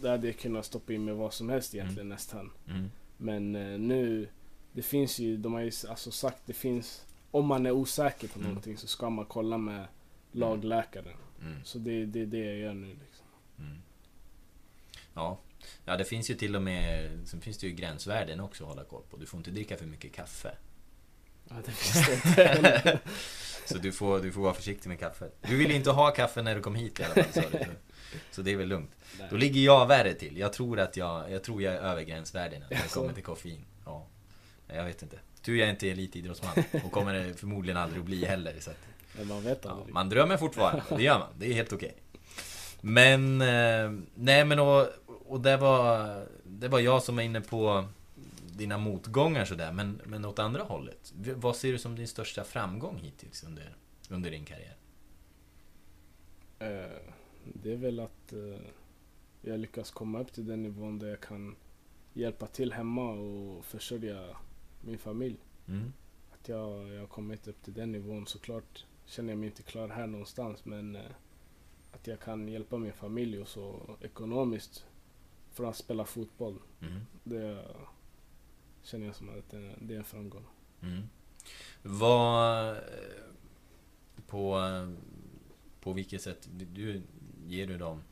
där 0.00 0.10
hade 0.10 0.26
jag 0.26 0.38
kunnat 0.38 0.66
stoppa 0.66 0.92
in 0.92 1.04
med 1.04 1.14
vad 1.16 1.34
som 1.34 1.48
helst 1.48 1.74
egentligen 1.74 2.08
nästan. 2.08 2.50
Mm. 2.68 2.90
Men 3.16 3.56
eh, 3.56 3.78
nu, 3.78 4.28
det 4.72 4.82
finns 4.82 5.18
ju, 5.18 5.36
de 5.36 5.52
har 5.52 5.60
ju 5.60 5.72
alltså 5.88 6.10
sagt, 6.10 6.42
det 6.46 6.52
finns, 6.52 7.04
om 7.30 7.46
man 7.46 7.66
är 7.66 7.70
osäker 7.70 8.28
på 8.28 8.38
Mm. 8.38 8.48
någonting 8.48 8.76
så 8.76 8.86
ska 8.86 9.10
man 9.10 9.24
kolla 9.24 9.58
med 9.58 9.86
lagläkaren. 10.32 11.16
Mm. 11.42 11.64
Så 11.64 11.78
det 11.78 12.06
det, 12.06 12.20
är 12.20 12.26
det 12.26 12.44
jag 12.44 12.56
gör 12.56 12.74
nu 12.74 12.86
liksom. 12.88 13.26
Mm. 13.58 13.78
Ja. 15.14 15.38
ja, 15.84 15.96
det 15.96 16.04
finns 16.04 16.30
ju 16.30 16.34
till 16.34 16.56
och 16.56 16.62
med 16.62 17.10
Sen 17.24 17.40
finns 17.40 17.58
det 17.58 17.66
ju 17.66 17.72
gränsvärden 17.72 18.40
också 18.40 18.64
att 18.64 18.68
hålla 18.70 18.84
koll 18.84 19.02
på. 19.10 19.16
Du 19.16 19.26
får 19.26 19.38
inte 19.38 19.50
dricka 19.50 19.76
för 19.76 19.86
mycket 19.86 20.12
kaffe. 20.12 20.54
Ja, 21.48 21.54
det 21.64 21.72
finns 21.72 22.06
det 22.06 22.14
inte. 22.54 23.00
Så 23.66 23.78
du 23.78 23.92
får, 23.92 24.20
du 24.20 24.32
får 24.32 24.40
vara 24.40 24.54
försiktig 24.54 24.88
med 24.88 25.00
kaffet. 25.00 25.36
Du 25.48 25.56
ville 25.56 25.74
inte 25.74 25.90
ha 25.90 26.10
kaffe 26.10 26.42
när 26.42 26.54
du 26.54 26.60
kom 26.60 26.74
hit 26.74 27.00
i 27.00 27.04
alla 27.04 27.14
fall 27.14 27.32
sa 27.32 27.58
du. 27.58 27.58
Så, 28.30 28.42
det 28.42 28.52
är 28.52 28.56
väl 28.56 28.68
lugnt. 28.68 28.90
Nej. 29.18 29.28
Då 29.30 29.36
ligger 29.36 29.60
jag 29.60 29.86
värre 29.86 30.14
till. 30.14 30.38
Jag 30.38 30.52
tror 30.52 30.80
att 30.80 30.96
jag, 30.96 31.30
jag, 31.30 31.42
tror 31.42 31.62
jag 31.62 31.74
är 31.74 31.78
över 31.78 32.02
gränsvärdena 32.02 32.66
när 32.70 32.82
det 32.82 32.94
kommer 32.94 33.12
till 33.12 33.22
koffein. 33.22 33.64
Ja. 33.84 34.06
Jag 34.66 34.84
vet 34.84 35.02
inte. 35.02 35.18
Tur 35.42 35.56
jag 35.56 35.70
inte 35.70 35.88
är 35.88 35.92
elitidrottsman. 35.92 36.52
Och 36.84 36.92
kommer 36.92 37.32
förmodligen 37.32 37.76
aldrig 37.76 38.00
att 38.00 38.06
bli 38.06 38.24
heller. 38.24 38.54
Så 38.60 38.70
att, 38.70 38.76
Men 39.18 39.28
man 39.28 39.42
vet 39.42 39.60
ja, 39.62 39.70
aldrig. 39.70 39.94
man 39.94 40.08
drömmer 40.08 40.36
fortfarande. 40.36 40.82
Det 40.96 41.02
gör 41.02 41.18
man. 41.18 41.28
Det 41.38 41.46
är 41.46 41.52
helt 41.54 41.72
okej. 41.72 41.94
Men, 42.80 43.40
eh, 43.40 43.90
nej 44.14 44.44
men 44.44 44.58
och, 44.58 44.86
och 45.26 45.40
det 45.40 45.56
var, 45.56 46.26
det 46.44 46.68
var 46.68 46.78
jag 46.80 47.02
som 47.02 47.16
var 47.16 47.22
inne 47.22 47.40
på 47.40 47.84
dina 48.56 48.78
motgångar 48.78 49.44
sådär, 49.44 49.72
men, 49.72 50.00
men 50.04 50.24
åt 50.24 50.38
andra 50.38 50.62
hållet. 50.62 51.12
Vad 51.36 51.56
ser 51.56 51.72
du 51.72 51.78
som 51.78 51.96
din 51.96 52.08
största 52.08 52.44
framgång 52.44 52.98
hittills 52.98 53.44
under, 53.44 53.76
under 54.10 54.30
din 54.30 54.44
karriär? 54.44 54.76
Eh, 56.58 57.12
det 57.54 57.72
är 57.72 57.76
väl 57.76 58.00
att 58.00 58.32
eh, 58.32 58.66
jag 59.40 59.60
lyckas 59.60 59.90
komma 59.90 60.20
upp 60.20 60.32
till 60.32 60.46
den 60.46 60.62
nivån 60.62 60.98
där 60.98 61.08
jag 61.08 61.20
kan 61.20 61.56
hjälpa 62.12 62.46
till 62.46 62.72
hemma 62.72 63.10
och 63.10 63.64
försörja 63.64 64.36
min 64.80 64.98
familj. 64.98 65.36
Mm. 65.68 65.92
Att 66.32 66.48
jag, 66.48 66.88
jag 66.88 67.00
har 67.00 67.06
kommit 67.06 67.48
upp 67.48 67.62
till 67.62 67.74
den 67.74 67.92
nivån. 67.92 68.26
Såklart 68.26 68.84
känner 69.06 69.32
jag 69.32 69.38
mig 69.38 69.46
inte 69.46 69.62
klar 69.62 69.88
här 69.88 70.06
någonstans 70.06 70.64
men 70.64 70.96
eh, 70.96 71.02
att 71.92 72.06
jag 72.06 72.20
kan 72.20 72.48
hjälpa 72.48 72.78
min 72.78 72.92
familj 72.92 73.40
och 73.40 73.48
så 73.48 73.96
ekonomiskt 74.00 74.86
från 75.50 75.68
att 75.68 75.76
spela 75.76 76.04
fotboll. 76.04 76.58
Mm. 76.80 77.00
Det 77.24 77.64
känner 78.86 79.06
jag 79.06 79.14
som 79.16 79.28
att 79.28 79.50
det, 79.50 79.94
är 79.94 79.98
en 79.98 80.04
framgång. 80.04 80.44
Mm. 80.82 81.02
Vad... 81.82 82.76
På, 84.26 84.60
på 85.80 85.92
vilket 85.92 86.22
sätt 86.22 86.48
du, 86.74 87.02
ger 87.46 87.66
du 87.66 87.78
dem 87.78 88.02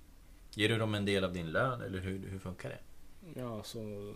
Ger 0.56 0.68
du 0.68 0.78
dem 0.78 0.94
en 0.94 1.04
del 1.04 1.24
av 1.24 1.32
din 1.32 1.52
lön 1.52 1.80
eller 1.80 1.98
hur, 1.98 2.28
hur 2.28 2.38
funkar 2.38 2.68
det? 2.68 2.78
Ja, 3.40 3.62
så 3.62 4.14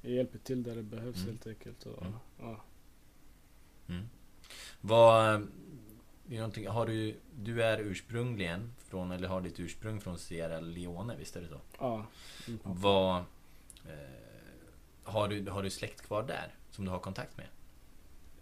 jag 0.00 0.12
hjälper 0.12 0.38
till 0.38 0.62
där 0.62 0.76
det 0.76 0.82
behövs 0.82 1.16
mm. 1.16 1.28
helt 1.28 1.46
enkelt. 1.46 1.86
Och, 1.86 2.02
Mm. 2.02 2.14
ja. 2.40 2.64
Mm. 3.88 4.08
Vad... 4.80 5.48
är 6.30 6.68
Har 6.70 6.86
du... 6.86 7.14
Du 7.38 7.62
är 7.62 7.78
ursprungligen 7.78 8.72
från, 8.78 9.10
eller 9.10 9.28
har 9.28 9.40
ditt 9.40 9.60
ursprung 9.60 10.00
från 10.00 10.18
Sierra 10.18 10.60
Leone, 10.60 11.16
visst 11.16 11.36
är 11.36 11.40
det 11.40 11.48
så? 11.48 11.60
Ja. 11.78 12.06
min 12.48 12.58
pappa. 12.58 12.74
Vad... 12.78 13.16
Eh, 13.84 14.35
har, 15.06 15.28
du, 15.28 15.50
har 15.50 15.62
du 15.62 15.70
släkt 15.70 16.02
kvar 16.02 16.22
där? 16.22 16.54
Som 16.70 16.84
du 16.84 16.90
har 16.90 16.98
kontakt 16.98 17.36
med? 17.36 17.46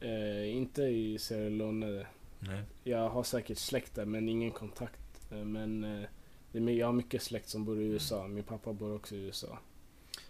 Eh, 0.00 0.56
inte 0.56 0.82
i 0.82 1.18
Sierra 1.18 1.48
Leone. 1.48 2.06
Nej. 2.38 2.62
Jag 2.84 3.08
har 3.08 3.22
säkert 3.22 3.58
släkt 3.58 3.94
där 3.94 4.04
men 4.04 4.28
ingen 4.28 4.50
kontakt. 4.50 5.00
Eh, 5.32 5.38
Men 5.44 5.84
eh, 5.84 6.08
det 6.52 6.58
är, 6.58 6.62
my- 6.62 6.78
jag 6.78 6.86
har 6.86 6.92
mycket 6.92 7.22
släkt 7.22 7.48
som 7.48 7.64
bor 7.64 7.80
i 7.80 7.84
USA. 7.84 8.26
Min 8.28 8.44
pappa 8.44 8.72
bor 8.72 8.94
också 8.94 9.14
i 9.14 9.18
USA. 9.18 9.58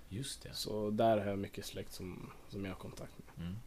Just 0.09 0.43
det. 0.43 0.55
Så 0.55 0.91
där 0.91 1.19
har 1.19 1.27
jag 1.27 1.39
mycket 1.39 1.65
släkt 1.67 1.93
som, 1.93 2.31
som 2.49 2.65
jag 2.65 2.73
har 2.73 2.79
kontakt 2.79 3.13
med. 3.37 3.47
Mm. 3.47 3.59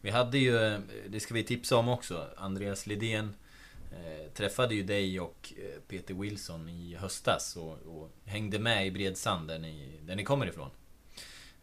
Vi 0.00 0.10
hade 0.10 0.38
ju, 0.38 0.56
eh, 0.58 0.80
det 1.08 1.20
ska 1.20 1.34
vi 1.34 1.44
tipsa 1.44 1.76
om 1.76 1.88
också, 1.88 2.28
Andreas 2.36 2.86
Lidén 2.86 3.34
eh, 3.92 4.32
träffade 4.32 4.74
ju 4.74 4.82
dig 4.82 5.20
och 5.20 5.52
Peter 5.88 6.14
Wilson 6.14 6.68
i 6.68 6.94
höstas 6.94 7.56
och, 7.56 7.72
och 7.86 8.10
hängde 8.24 8.58
med 8.58 8.86
i 8.86 8.90
Bredsand 8.90 9.48
där 9.48 9.58
ni, 9.58 10.00
där 10.02 10.16
ni 10.16 10.24
kommer 10.24 10.46
ifrån. 10.46 10.70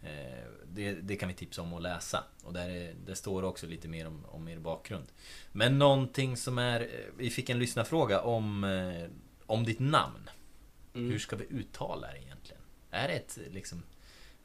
Eh, 0.04 0.44
det, 0.68 0.94
det 0.94 1.16
kan 1.16 1.30
vi 1.30 1.36
tipsa 1.36 1.62
om 1.62 1.74
att 1.74 1.82
läsa. 1.82 2.24
Och 2.44 2.54
där, 2.54 2.70
är- 2.70 2.94
där 3.06 3.14
står 3.14 3.44
också 3.44 3.68
lite 3.68 3.88
mer 3.88 4.08
om, 4.08 4.26
om 4.26 4.48
er 4.48 4.60
bakgrund. 4.60 5.06
Men 5.52 5.80
någonting 5.80 6.38
som 6.38 6.58
är... 6.58 6.82
eh, 6.82 6.88
Vi 7.18 7.30
fick 7.30 7.50
en 7.50 7.60
lyssnarfråga 7.60 8.22
om, 8.22 8.64
eh, 8.64 9.10
om 9.46 9.64
ditt 9.64 9.80
namn. 9.80 10.30
Mm. 10.94 11.12
Hur 11.12 11.20
ska 11.20 11.36
vi 11.36 11.46
uttala 11.50 12.08
det 12.12 12.18
egentligen? 12.22 12.62
Är 12.92 13.08
det 13.08 13.14
ett, 13.14 13.40
liksom, 13.52 13.84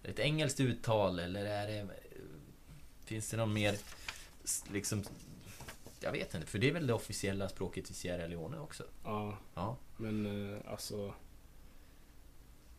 ett 0.02 0.18
engelskt 0.18 0.60
uttal 0.60 1.18
eller 1.18 1.44
är 1.44 1.66
det... 1.66 1.88
Finns 3.04 3.30
det 3.30 3.36
någon 3.36 3.52
mer... 3.52 3.74
Liksom... 4.72 5.04
Jag 6.00 6.12
vet 6.12 6.34
inte, 6.34 6.46
för 6.46 6.58
det 6.58 6.68
är 6.68 6.72
väl 6.72 6.86
det 6.86 6.92
officiella 6.94 7.48
språket 7.48 7.90
i 7.90 7.94
Sierra 7.94 8.26
Leone 8.26 8.58
också? 8.58 8.84
Ja, 9.04 9.38
Ja. 9.54 9.76
men 9.96 10.62
alltså. 10.68 11.14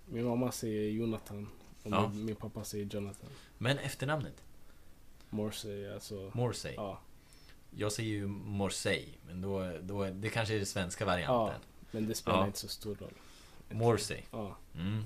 Min 0.05 0.25
mamma 0.25 0.51
säger 0.51 0.91
Jonathan 0.91 1.49
och 1.93 1.99
Ja. 1.99 2.09
min, 2.09 2.25
min 2.25 2.35
pappa 2.35 2.63
säger 2.63 2.85
Jonathan. 2.85 3.29
Men 3.57 3.77
efternamnet? 3.79 4.43
Morsey, 5.29 5.93
alltså. 5.93 6.31
Morsey? 6.33 6.73
Ja, 6.75 6.99
Jag 7.75 7.91
säger 7.91 8.09
ju 8.09 8.27
Morsey, 8.27 9.05
men 9.27 9.41
då, 9.41 9.77
då, 9.81 10.05
det 10.05 10.29
kanske 10.29 10.53
är 10.53 10.57
den 10.57 10.65
svenska 10.65 11.03
ja, 11.03 11.07
varianten. 11.07 11.61
men 11.91 12.07
det 12.07 12.15
spelar 12.15 12.37
Ja. 12.39 12.45
inte 12.47 12.59
så 12.59 12.67
stor 12.67 12.95
roll. 12.95 13.13
Morsey. 13.69 14.21
Ja, 14.31 14.57
Mm. 14.75 15.03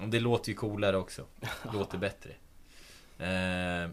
Och 0.00 0.08
det 0.08 0.20
låter 0.20 0.48
ju 0.48 0.54
coolare 0.54 0.96
också. 0.96 1.26
Låter 1.72 1.98
bättre. 1.98 2.30
Eh, 3.18 3.90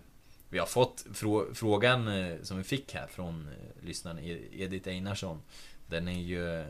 vi 0.49 0.59
har 0.59 0.65
fått 0.65 1.05
frå- 1.09 1.53
frågan 1.53 2.07
eh, 2.07 2.41
som 2.43 2.57
vi 2.57 2.63
fick 2.63 2.93
här 2.93 3.07
från 3.07 3.47
eh, 3.47 3.85
lyssnaren 3.85 4.19
E- 4.19 4.47
Edith 4.51 4.89
Einarsson. 4.89 5.41
Den 5.87 6.07
är 6.07 6.21
ju... 6.21 6.59
eh, 6.59 6.65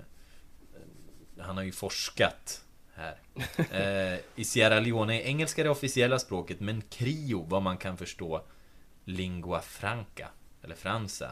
Han 1.40 1.58
har 1.58 1.64
ju 1.64 1.72
forskat 1.72 2.66
här. 2.98 3.20
Eh, 4.14 4.20
I 4.36 4.44
Sierra 4.44 4.80
Leone 4.80 5.22
är 5.22 5.26
engelska 5.26 5.64
det 5.64 5.70
officiella 5.70 6.20
språket, 6.20 6.60
men 6.60 6.82
Krio, 6.82 7.46
vad 7.50 7.62
man 7.62 7.78
kan 7.78 7.98
förstå, 7.98 8.42
lingua 9.06 9.62
franca, 9.62 10.28
eller 10.64 10.76
fransa. 10.76 11.32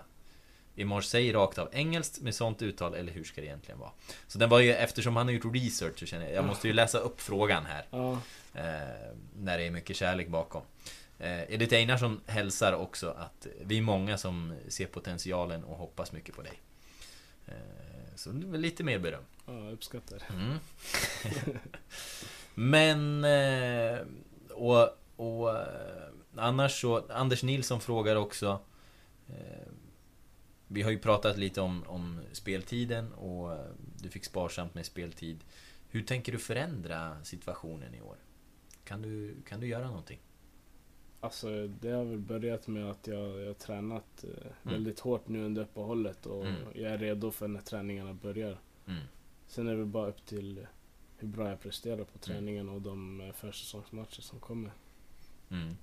I 0.75 0.86
Marseille 0.86 1.34
rakt 1.34 1.58
av 1.58 1.69
engelskt 1.71 2.21
med 2.21 2.36
sånt 2.36 2.62
uttal, 2.62 2.93
eller 2.93 3.12
hur 3.12 3.23
ska 3.23 3.41
det 3.41 3.47
egentligen 3.47 3.80
vara? 3.80 3.91
Så 4.28 4.39
den 4.39 4.49
var 4.49 4.60
ju, 4.60 4.73
eftersom 4.73 5.15
han 5.15 5.28
har 5.28 5.34
gjort 5.34 5.56
research 5.56 5.99
så 5.99 6.06
känner 6.06 6.25
jag, 6.25 6.36
jag 6.36 6.45
måste 6.45 6.67
ju 6.67 6.73
läsa 6.73 6.97
upp 6.97 7.21
frågan 7.21 7.65
här. 7.65 7.86
ja, 7.89 8.21
Eh, 8.56 9.15
när 9.36 9.58
det 9.58 9.63
är 9.63 9.71
mycket 9.71 9.95
kärlek 9.95 10.28
bakom. 10.28 10.62
Eh, 11.19 11.54
Edith 11.54 11.75
Einarsson 11.75 12.21
hälsar 12.28 12.73
också 12.73 13.10
att 13.10 13.47
vi 13.62 13.78
är 13.78 13.82
många 13.82 14.17
som 14.17 14.54
ser 14.67 14.86
potentialen 14.86 15.63
och 15.63 15.78
hoppas 15.78 16.12
mycket 16.12 16.36
på 16.36 16.41
dig. 16.41 16.62
Eh, 17.47 17.54
så 18.15 18.32
lite 18.32 18.84
mer 18.84 18.99
beröm. 18.99 19.23
Ja, 19.45 19.63
jag 19.63 19.73
uppskattar. 19.73 20.23
Mm. 20.29 20.58
Men... 22.55 23.23
Eh, 23.23 23.99
och, 24.51 24.89
och 25.15 25.58
eh, 25.58 26.08
annars 26.36 26.81
så... 26.81 27.03
Anders 27.10 27.43
Nilsson 27.43 27.81
frågar 27.81 28.15
också... 28.15 28.60
Eh, 29.27 29.67
vi 30.67 30.81
har 30.81 30.91
ju 30.91 30.99
pratat 30.99 31.38
lite 31.38 31.62
om, 31.62 31.84
om 31.88 32.19
speltiden 32.31 33.13
och 33.13 33.58
du 34.01 34.10
fick 34.10 34.25
sparsamt 34.25 34.75
med 34.75 34.86
speltid. 34.86 35.43
Hur 35.89 36.01
tänker 36.03 36.31
du 36.31 36.38
förändra 36.38 37.23
situationen 37.23 37.93
i 37.95 38.01
år? 38.01 38.17
Kan 38.84 39.01
du, 39.01 39.36
kan 39.47 39.60
du 39.60 39.67
göra 39.67 39.88
någonting? 39.88 40.19
Alltså 41.19 41.67
det 41.67 41.89
har 41.91 42.03
väl 42.05 42.17
börjat 42.17 42.67
med 42.67 42.89
att 42.91 43.08
jag, 43.08 43.39
jag 43.41 43.47
har 43.47 43.53
tränat 43.53 44.23
eh, 44.23 44.51
väldigt 44.63 44.99
hårt 44.99 45.27
nu 45.27 45.45
under 45.45 45.62
uppehållet 45.62 46.25
och 46.25 46.45
Mm. 46.45 46.62
jag 46.73 46.91
är 46.91 46.97
redo 46.97 47.31
för 47.31 47.47
när 47.47 47.62
träningarna 47.62 48.13
börjar. 48.13 48.58
Mm. 48.88 49.01
Sen 49.47 49.67
är 49.67 49.75
det 49.75 49.86
bara 49.86 50.08
upp 50.08 50.25
till 50.25 50.67
hur 51.17 51.27
bra 51.27 51.49
jag 51.49 51.62
presterar 51.62 52.03
på 52.03 52.17
träningen 52.17 52.69
och 52.69 52.81
de 52.81 53.21
eh, 53.21 53.31
försäsongsmatcher 53.34 54.21
som 54.21 54.39
kommer. 54.39 54.71
Mm. 55.49 55.77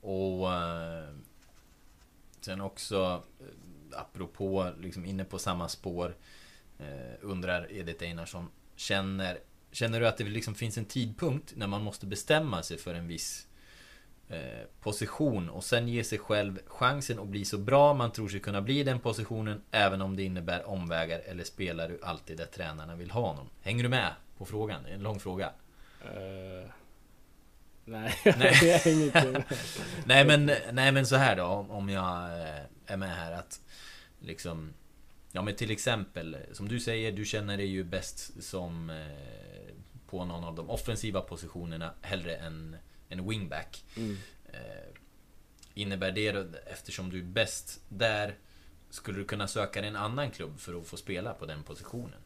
Och 0.00 0.52
eh, 0.52 1.14
sen 2.40 2.60
också 2.60 3.22
eh, 3.40 3.98
apropå, 4.00 4.72
liksom 4.78 5.04
inne 5.04 5.24
på 5.24 5.38
samma 5.38 5.68
spår 5.68 6.16
eh, 6.78 7.14
undrar 7.20 7.72
Edith 7.72 8.04
Einarsson 8.04 8.48
Känner, 8.76 9.38
känner 9.72 10.00
du 10.00 10.08
att 10.08 10.16
det 10.16 10.24
liksom 10.24 10.54
finns 10.54 10.78
en 10.78 10.84
tidpunkt 10.84 11.52
när 11.56 11.66
man 11.66 11.82
måste 11.82 12.06
bestämma 12.06 12.62
sig 12.62 12.78
för 12.78 12.94
en 12.94 13.08
viss 13.08 13.48
position 14.80 15.50
och 15.50 15.64
sen 15.64 15.88
ge 15.88 16.04
sig 16.04 16.18
själv 16.18 16.58
chansen 16.66 17.18
att 17.18 17.26
bli 17.26 17.44
så 17.44 17.58
bra 17.58 17.94
man 17.94 18.12
tror 18.12 18.28
sig 18.28 18.40
kunna 18.40 18.62
bli 18.62 18.80
i 18.80 18.82
den 18.82 19.00
positionen 19.00 19.62
även 19.70 20.02
om 20.02 20.16
det 20.16 20.22
innebär 20.22 20.68
omvägar 20.68 21.18
eller 21.18 21.44
spelar 21.44 21.88
du 21.88 22.00
alltid 22.02 22.36
där 22.36 22.46
tränarna 22.46 22.96
vill 22.96 23.10
ha 23.10 23.26
honom? 23.26 23.48
Hänger 23.62 23.82
du 23.82 23.88
med 23.88 24.12
på 24.38 24.44
frågan? 24.44 24.82
Det 24.82 24.90
är 24.90 24.94
En 24.94 25.02
lång 25.02 25.20
fråga. 25.20 25.52
Eh, 26.04 26.70
nej, 27.84 28.14
Nej. 28.38 28.58
jag 28.62 28.78
hänger 28.78 29.04
inte 29.04 29.30
med. 29.30 29.42
Nej 30.04 30.24
men, 30.24 30.50
nej 30.72 30.92
men 30.92 31.06
så 31.06 31.16
här 31.16 31.36
då, 31.36 31.44
om, 31.68 31.88
jag 31.88 32.24
eh, 32.24 32.64
är 32.86 32.96
med 32.96 33.16
här 33.16 33.32
att 33.32 33.60
liksom 34.20 34.72
Ja 35.32 35.42
men 35.42 35.54
till 35.54 35.70
exempel, 35.70 36.36
som 36.52 36.68
du 36.68 36.80
säger, 36.80 37.12
du 37.12 37.24
känner 37.24 37.56
dig 37.56 37.66
ju 37.66 37.84
bäst 37.84 38.42
som 38.42 38.90
eh, 38.90 39.74
på 40.06 40.24
någon 40.24 40.44
av 40.44 40.54
de 40.54 40.70
offensiva 40.70 41.20
positionerna 41.20 41.90
hellre 42.02 42.34
än 42.36 42.76
en 43.10 43.28
wingback. 43.28 43.84
Mm. 43.96 44.16
Eh, 44.52 44.88
innebär 45.74 46.12
det 46.12 46.32
då, 46.32 46.44
eftersom 46.66 47.10
du 47.10 47.18
är 47.18 47.24
bäst 47.24 47.80
där, 47.88 48.34
skulle 48.90 49.18
du 49.18 49.24
kunna 49.24 49.48
söka 49.48 49.80
dig 49.80 49.90
en 49.90 49.96
annan 49.96 50.30
klubb 50.30 50.58
för 50.58 50.80
att 50.80 50.86
få 50.86 50.96
spela 50.96 51.34
på 51.34 51.46
den 51.46 51.62
positionen? 51.62 52.20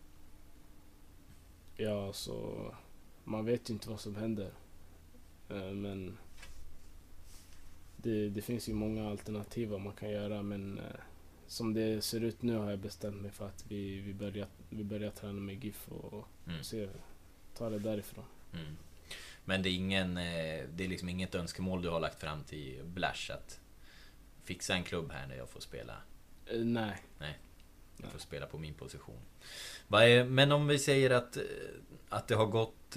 Ja, 1.77 2.13
så 2.13 2.55
man 3.25 3.45
vet 3.45 3.71
ju 3.71 3.75
inte 3.75 3.91
vad 3.91 4.01
som 4.01 4.17
händer. 4.17 4.51
Eh, 5.49 5.71
Men 5.73 6.19
det, 7.97 8.29
det 8.29 8.43
finns 8.43 8.69
ju 8.69 8.75
många 8.75 9.09
alternativ 9.11 9.69
vad 9.69 9.81
man 9.81 9.93
kan 9.93 10.11
göra 10.11 10.43
men 10.43 10.79
eh, 10.79 10.85
som 11.47 11.75
det 11.75 12.05
ser 12.05 12.21
ut 12.25 12.43
nu 12.43 12.57
har 12.57 12.71
jag 12.71 12.79
bestämt 12.79 13.23
mig 13.23 13.31
för 13.31 13.47
att 13.47 13.65
vi, 13.69 14.01
vi, 14.01 14.15
börjar, 14.15 14.47
vi 14.71 14.85
börjar 14.85 15.11
träna 15.11 15.41
med 15.41 15.65
GIF 15.65 15.89
och 15.89 16.29
Mm. 16.49 16.65
se, 16.65 16.89
ta 17.57 17.71
det 17.71 17.79
därifrån. 17.79 18.25
Mm. 18.53 18.77
Men 19.45 19.63
det 19.63 19.69
är 19.69 19.75
ingen, 19.75 20.17
eh, 20.17 20.65
det 20.75 20.85
är 20.85 20.89
liksom 20.89 21.09
inget 21.09 21.35
önskemål 21.35 21.83
du 21.83 21.89
har 21.89 22.01
lagt 22.01 22.21
fram 22.21 22.45
till 22.45 22.81
Blash 22.85 23.31
att 23.31 23.61
fixa 24.45 24.75
en 24.75 24.85
klubb 24.85 25.13
här 25.13 25.27
när 25.27 25.37
jag 25.37 25.49
får 25.49 25.61
spela? 25.61 25.97
Eh, 26.47 26.61
nej. 26.61 27.03
Nej. 27.19 27.39
Du 27.97 28.07
får 28.07 28.19
spela 28.19 28.47
på 28.47 28.59
min 28.59 28.75
position. 28.75 29.21
Men 30.27 30.53
om 30.53 30.67
vi 30.67 30.79
säger 30.79 31.11
att, 31.11 31.39
att 32.09 32.29
det 32.29 32.35
har 32.35 32.47
gått... 32.47 32.97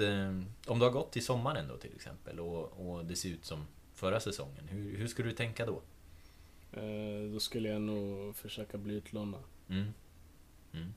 Om 0.67 0.79
du 0.79 0.85
har 0.85 0.91
gått 0.91 1.11
till 1.11 1.25
sommaren 1.25 1.67
då 1.67 1.77
till 1.77 1.95
exempel 1.95 2.39
och, 2.39 2.89
och 2.89 3.05
det 3.05 3.15
ser 3.15 3.29
ut 3.29 3.45
som 3.45 3.67
förra 3.93 4.19
säsongen. 4.19 4.67
Hur, 4.67 4.97
hur 4.97 5.07
skulle 5.07 5.29
du 5.29 5.35
tänka 5.35 5.65
då? 5.65 5.81
Eh, 6.71 7.31
då 7.33 7.39
skulle 7.39 7.69
jag 7.69 7.81
nog 7.81 8.35
försöka 8.35 8.77
bli 8.77 8.93
utlånad. 8.93 9.43
Mm. 9.69 9.93
Mm. 10.73 10.93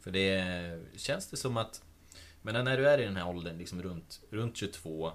För 0.00 0.10
det 0.10 0.80
känns 0.96 1.30
det 1.30 1.36
som 1.36 1.56
att... 1.56 1.84
Men 2.42 2.64
när 2.64 2.76
du 2.76 2.88
är 2.88 2.98
i 2.98 3.04
den 3.04 3.16
här 3.16 3.28
åldern, 3.28 3.58
liksom 3.58 3.82
runt, 3.82 4.20
runt 4.30 4.56
22 4.56 5.12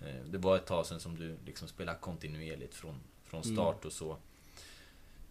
eh, 0.00 0.24
Det 0.30 0.38
var 0.38 0.56
ett 0.56 0.66
tag 0.66 0.86
sedan 0.86 1.00
som 1.00 1.16
du 1.18 1.36
liksom 1.44 1.68
spelade 1.68 1.98
kontinuerligt 1.98 2.74
från, 2.74 3.00
från 3.24 3.42
mm. 3.42 3.56
start 3.56 3.84
och 3.84 3.92
så 3.92 4.10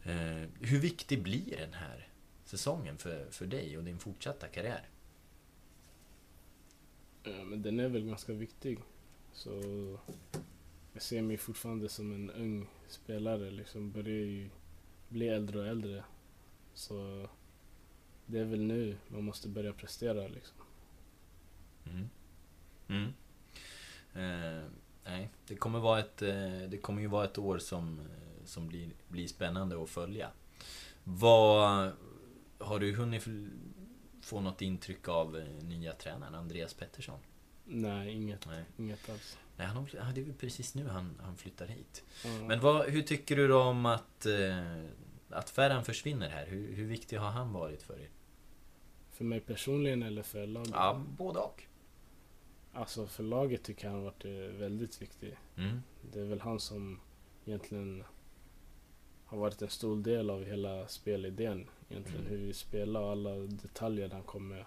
eh, 0.03 0.49
Hur 0.61 0.79
viktig 0.79 1.23
blir 1.23 1.57
den 1.57 1.73
här 1.73 2.07
säsongen 2.45 2.97
för, 2.97 3.25
för 3.31 3.45
dig 3.45 3.77
och 3.77 3.83
din 3.83 3.99
fortsatta 3.99 4.47
karriär? 4.47 4.89
Ja, 7.23 7.43
men 7.43 7.61
den 7.61 7.79
är 7.79 7.89
väl 7.89 8.05
ganska 8.05 8.33
viktig. 8.33 8.79
Så 9.33 9.51
jag 10.93 11.01
ser 11.01 11.21
mig 11.21 11.37
fortfarande 11.37 11.89
som 11.89 12.11
en 12.11 12.29
ung 12.29 12.67
spelare. 12.87 13.51
Liksom 13.51 13.91
börjar 13.91 14.25
ju 14.25 14.49
bli 15.09 15.27
äldre 15.27 15.59
och 15.59 15.67
äldre. 15.67 16.03
Så 16.73 17.27
det 18.25 18.39
är 18.39 18.45
väl 18.45 18.61
nu 18.61 18.97
man 19.07 19.23
måste 19.23 19.47
börja 19.47 19.73
prestera 19.73 20.27
liksom. 20.27 20.54
Mm. 21.85 22.09
Mm. 22.87 23.13
Eh, 24.15 24.63
nej, 25.03 25.29
det 25.47 25.55
kommer, 25.55 25.79
vara 25.79 25.99
ett, 25.99 26.21
eh, 26.21 26.59
det 26.69 26.77
kommer 26.81 27.01
ju 27.01 27.07
vara 27.07 27.25
ett 27.25 27.37
år 27.37 27.57
som, 27.57 27.99
eh, 27.99 28.45
som 28.45 28.67
blir, 28.67 28.89
blir 29.07 29.27
spännande 29.27 29.83
att 29.83 29.89
följa. 29.89 30.29
Vad 31.03 31.91
Har 32.57 32.79
du 32.79 32.95
hunnit 32.95 33.27
få 34.21 34.41
något 34.41 34.61
intryck 34.61 35.07
av 35.07 35.37
eh, 35.37 35.63
nya 35.63 35.93
tränaren 35.93 36.35
Andreas 36.35 36.73
Pettersson? 36.73 37.19
Nej, 37.65 38.13
inget, 38.13 38.45
nej. 38.45 38.63
inget 38.77 39.09
alls. 39.09 39.37
Nej, 39.57 39.67
han, 39.67 39.87
det 40.13 40.21
är 40.21 40.25
väl 40.25 40.33
precis 40.33 40.75
nu 40.75 40.87
han, 40.87 41.19
han 41.23 41.37
flyttar 41.37 41.67
hit. 41.67 42.03
Mm. 42.25 42.47
Men 42.47 42.59
vad, 42.59 42.89
hur 42.89 43.01
tycker 43.01 43.35
du 43.35 43.47
då 43.47 43.61
om 43.61 43.85
att, 43.85 44.25
att 45.29 45.49
Ferran 45.49 45.85
försvinner 45.85 46.29
här? 46.29 46.45
Hur, 46.45 46.75
hur 46.75 46.85
viktig 46.85 47.17
har 47.17 47.29
han 47.29 47.53
varit 47.53 47.81
för 47.81 47.99
er? 47.99 48.09
För 49.11 49.23
mig 49.23 49.39
personligen 49.39 50.03
eller 50.03 50.23
för 50.23 50.47
laget? 50.47 50.71
Ja, 50.73 51.03
både 51.17 51.39
och. 51.39 51.63
Alltså 52.75 53.07
för 53.07 53.23
laget 53.23 53.63
tycker 53.63 53.85
jag 53.85 53.93
han 53.93 54.03
varit 54.03 54.25
eh, 54.25 54.31
väldigt 54.31 55.01
viktig. 55.01 55.37
Mm. 55.57 55.81
Det 56.11 56.19
är 56.19 56.25
väl 56.25 56.41
han 56.41 56.59
som 56.59 56.99
egentligen 57.45 58.03
har 59.25 59.37
varit 59.37 59.61
en 59.61 59.69
stor 59.69 59.97
del 59.97 60.29
av 60.29 60.43
hela 60.43 60.87
spelidén. 60.87 61.69
Egentligen 61.89 62.25
mm. 62.25 62.31
hur 62.31 62.47
vi 62.47 62.53
spelar 62.53 63.01
och 63.01 63.11
alla 63.11 63.35
detaljer 63.35 64.09
han 64.09 64.23
kom 64.23 64.47
med. 64.47 64.65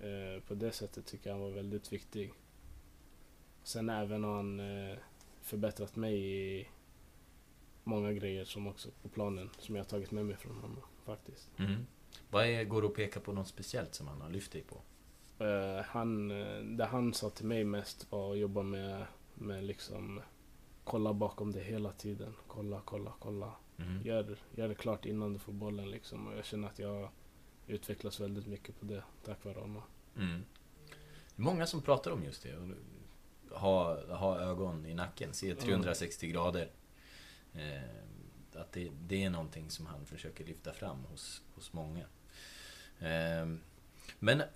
Eh, 0.00 0.42
på 0.42 0.54
det 0.54 0.72
sättet 0.72 1.06
tycker 1.06 1.30
jag 1.30 1.34
han 1.34 1.42
var 1.42 1.50
väldigt 1.50 1.92
viktig. 1.92 2.32
Sen 3.62 3.88
även 3.88 4.24
har 4.24 4.36
han 4.36 4.60
eh, 4.60 4.96
förbättrat 5.42 5.96
mig 5.96 6.14
i 6.16 6.68
många 7.84 8.12
grejer 8.12 8.44
som 8.44 8.66
också 8.66 8.88
på 9.02 9.08
planen 9.08 9.50
som 9.58 9.76
jag 9.76 9.84
har 9.84 9.88
tagit 9.88 10.10
med 10.10 10.26
mig 10.26 10.36
från 10.36 10.56
honom 10.56 10.82
faktiskt. 11.04 11.50
Mm. 11.58 11.86
Vad 12.30 12.46
är, 12.46 12.64
går 12.64 12.82
det 12.82 12.88
att 12.88 12.94
peka 12.94 13.20
på 13.20 13.32
något 13.32 13.48
speciellt 13.48 13.94
som 13.94 14.08
han 14.08 14.20
har 14.20 14.30
lyft 14.30 14.52
dig 14.52 14.62
på? 14.62 14.80
Uh, 15.40 15.82
han, 15.86 16.30
uh, 16.30 16.64
det 16.64 16.84
han 16.84 17.14
sa 17.14 17.30
till 17.30 17.46
mig 17.46 17.64
mest 17.64 18.12
var 18.12 18.32
att 18.32 18.38
jobba 18.38 18.62
med, 18.62 19.06
med 19.34 19.64
liksom 19.64 20.20
kolla 20.84 21.12
bakom 21.12 21.52
det 21.52 21.60
hela 21.60 21.92
tiden. 21.92 22.34
Kolla, 22.46 22.80
kolla, 22.84 23.12
kolla. 23.18 23.52
Mm. 23.78 24.02
Gör, 24.02 24.36
gör 24.54 24.68
det 24.68 24.74
klart 24.74 25.06
innan 25.06 25.32
du 25.32 25.38
får 25.38 25.52
bollen 25.52 25.90
liksom. 25.90 26.26
Och 26.26 26.36
jag 26.36 26.44
känner 26.44 26.68
att 26.68 26.78
jag 26.78 27.08
utvecklas 27.66 28.20
väldigt 28.20 28.46
mycket 28.46 28.80
på 28.80 28.86
det 28.86 29.02
tack 29.24 29.44
vare 29.44 29.60
honom. 29.60 29.82
Mm. 30.16 30.44
Många 31.36 31.66
som 31.66 31.82
pratar 31.82 32.10
om 32.10 32.24
just 32.24 32.42
det 32.42 32.54
ha, 33.50 34.00
ha 34.16 34.40
ögon 34.40 34.86
i 34.86 34.94
nacken, 34.94 35.34
se 35.34 35.54
360 35.54 36.26
mm. 36.26 36.34
grader. 36.34 36.70
Eh, 37.54 38.60
att 38.60 38.72
det, 38.72 38.90
det, 39.06 39.24
är 39.24 39.30
någonting 39.30 39.70
som 39.70 39.86
han 39.86 40.06
försöker 40.06 40.44
lyfta 40.44 40.72
fram 40.72 41.04
hos, 41.04 41.42
hos 41.54 41.72
många. 41.72 42.04
Eh, 42.98 43.46
men 44.18 44.40
eh, 44.40 44.46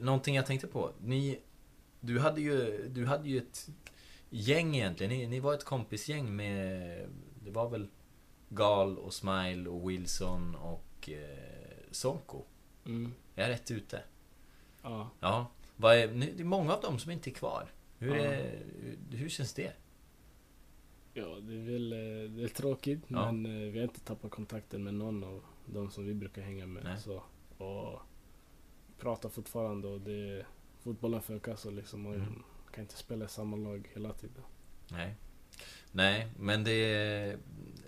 någonting 0.00 0.34
jag 0.34 0.46
tänkte 0.46 0.66
på. 0.66 0.92
Ni, 1.00 1.40
du, 2.00 2.18
hade 2.18 2.40
ju, 2.40 2.88
du 2.88 3.06
hade 3.06 3.28
ju 3.28 3.38
ett 3.38 3.68
gäng 4.30 4.76
egentligen. 4.76 5.12
Ni, 5.12 5.26
ni 5.26 5.40
var 5.40 5.54
ett 5.54 5.64
kompisgäng 5.64 6.36
med... 6.36 7.08
Det 7.44 7.50
var 7.50 7.68
väl 7.68 7.88
Gal 8.48 8.98
och 8.98 9.14
Smile 9.14 9.70
och 9.70 9.90
Wilson 9.90 10.54
och 10.54 11.08
eh, 11.08 11.90
Sonko. 11.90 12.42
Mm. 12.86 13.12
Jag 13.34 13.46
är 13.46 13.50
rätt 13.50 13.70
ute? 13.70 14.02
Ja. 14.82 15.10
Ja. 15.20 15.50
Vad 15.76 15.96
är, 15.96 16.08
det 16.08 16.40
är 16.40 16.44
många 16.44 16.74
av 16.74 16.80
dem 16.80 16.98
som 16.98 17.10
inte 17.10 17.30
är 17.30 17.34
kvar. 17.34 17.72
Hur, 17.98 18.16
är, 18.16 18.62
hur 19.10 19.28
känns 19.28 19.54
det? 19.54 19.72
Ja, 21.14 21.26
det 21.40 21.54
är 21.54 21.72
väl 21.72 21.92
eh, 21.92 22.30
det 22.30 22.42
är 22.42 22.48
tråkigt 22.48 23.00
ja. 23.08 23.32
men 23.32 23.46
eh, 23.46 23.72
vi 23.72 23.78
har 23.78 23.84
inte 23.84 24.00
tappat 24.00 24.30
kontakten 24.30 24.84
med 24.84 24.94
någon 24.94 25.24
av 25.24 25.44
de 25.66 25.90
som 25.90 26.06
vi 26.06 26.14
brukar 26.14 26.42
hänga 26.42 26.66
med. 26.66 27.00
Så, 27.00 27.22
och 27.58 28.00
pratar 29.00 29.28
fortfarande 29.28 29.88
och 29.88 30.00
det, 30.00 30.46
fotbollen 30.82 31.22
funkar 31.22 31.56
så 31.56 31.70
liksom. 31.70 32.02
Man 32.02 32.14
mm. 32.14 32.42
kan 32.72 32.82
inte 32.84 32.96
spela 32.96 33.24
i 33.24 33.28
samma 33.28 33.56
lag 33.56 33.90
hela 33.94 34.12
tiden. 34.12 34.42
Nej. 34.88 35.14
Nej, 35.92 36.28
men 36.38 36.64
det 36.64 36.94
är 36.94 37.38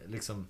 liksom 0.07 0.49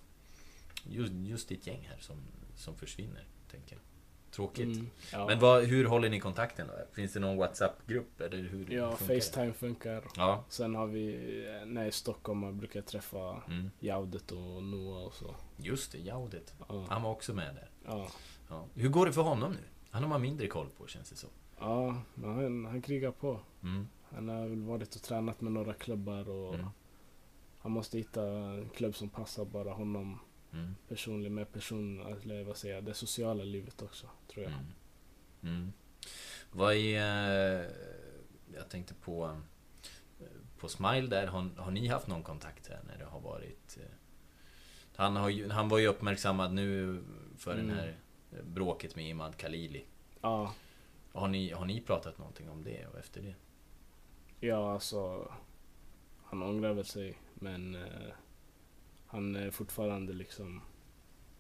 just, 0.84 1.12
just 1.12 1.48
ditt 1.48 1.66
gäng 1.66 1.88
här 1.90 1.98
som, 2.00 2.16
som 2.56 2.76
försvinner, 2.76 3.24
tänker 3.50 3.76
jag. 3.76 3.82
Tråkigt. 4.30 4.76
Mm, 4.76 4.90
ja. 5.12 5.26
Men 5.26 5.38
vad, 5.38 5.64
hur 5.64 5.84
håller 5.84 6.08
ni 6.08 6.20
kontakten 6.20 6.66
då? 6.66 6.72
Finns 6.92 7.12
det 7.12 7.20
någon 7.20 7.36
WhatsApp-grupp? 7.36 8.20
Eller 8.20 8.38
hur 8.38 8.70
ja, 8.70 8.96
funkar 8.96 9.14
Facetime 9.14 9.52
funkar. 9.52 10.04
Ja. 10.16 10.44
Sen 10.48 10.74
har 10.74 10.86
vi, 10.86 11.16
när 11.66 11.80
jag 11.80 11.84
är 11.84 11.88
i 11.88 11.92
Stockholm, 11.92 12.58
brukar 12.58 12.80
jag 12.80 12.86
träffa 12.86 13.42
mm. 13.46 13.70
Jaudet 13.80 14.32
och 14.32 14.62
Noah 14.62 15.02
och 15.02 15.14
så. 15.14 15.34
Just 15.56 15.92
det, 15.92 15.98
Jaudet. 15.98 16.54
Ja. 16.68 16.86
Han 16.88 17.02
var 17.02 17.10
också 17.10 17.34
med 17.34 17.54
där. 17.54 17.70
Ja. 17.84 18.08
ja. 18.48 18.66
Hur 18.74 18.88
går 18.88 19.06
det 19.06 19.12
för 19.12 19.22
honom 19.22 19.52
nu? 19.52 19.71
Han 19.93 20.03
har 20.03 20.11
man 20.11 20.22
mindre 20.22 20.47
koll 20.47 20.68
på, 20.78 20.86
känns 20.86 21.11
det 21.11 21.16
som. 21.16 21.30
Ja, 21.59 22.03
men 22.14 22.34
han, 22.34 22.64
han 22.64 22.82
krigar 22.82 23.11
på. 23.11 23.40
Mm. 23.62 23.88
Han 24.11 24.28
har 24.28 24.49
väl 24.49 24.62
varit 24.62 24.97
och 24.97 25.03
tränat 25.03 25.40
med 25.40 25.53
några 25.53 25.74
klubbar 25.74 26.28
och 26.28 26.55
mm. 26.55 26.66
han 27.59 27.72
måste 27.72 27.99
hitta 27.99 28.22
en 28.26 28.68
klubb 28.68 28.97
som 28.97 29.09
passar 29.09 29.45
bara 29.45 29.72
honom 29.72 30.18
mm. 30.53 30.74
personlig 30.88 31.32
med 31.32 31.53
person, 31.53 32.01
eller 32.01 32.45
vad 32.45 32.57
säger 32.57 32.74
jag, 32.74 32.84
det 32.84 32.95
sociala 32.95 33.45
livet 33.45 33.82
också, 33.82 34.07
tror 34.28 34.45
jag. 34.45 34.53
Mm. 34.53 34.64
Mm. 35.43 35.72
Vad 36.53 36.74
är... 36.74 37.70
Jag 38.55 38.68
tänkte 38.68 38.95
på... 38.95 39.40
På 40.59 40.68
Smile 40.68 41.07
där, 41.07 41.26
har, 41.26 41.51
har 41.57 41.70
ni 41.70 41.86
haft 41.86 42.07
någon 42.07 42.22
kontakt 42.22 42.68
här 42.68 42.80
när 42.86 42.99
det 42.99 43.05
har 43.05 43.20
varit... 43.20 43.78
Han, 44.97 45.16
har 45.16 45.51
han 45.51 45.68
var 45.68 45.78
ju 45.78 45.86
uppmärksammad 45.86 46.53
nu 46.53 47.03
för 47.38 47.55
mm. 47.55 47.66
den 47.66 47.76
här 47.76 47.97
bråket 48.43 48.97
med 48.97 49.09
Imad 49.09 49.37
Khalili. 49.37 49.85
Ja. 50.20 50.55
Har 51.12 51.28
ni, 51.28 51.51
har 51.51 51.64
ni 51.64 51.80
pratat 51.80 52.18
någonting 52.18 52.51
om 52.51 52.64
det 52.64 52.87
och 52.87 52.99
efter 52.99 53.22
det? 53.22 53.35
Ja, 54.47 54.72
alltså... 54.72 55.33
Han 56.24 56.43
ångrar 56.43 56.72
väl 56.72 56.85
sig, 56.85 57.18
men... 57.35 57.74
Eh, 57.74 58.12
han 59.12 59.37
är 59.37 59.51
fortfarande 59.51 60.12
liksom 60.12 60.62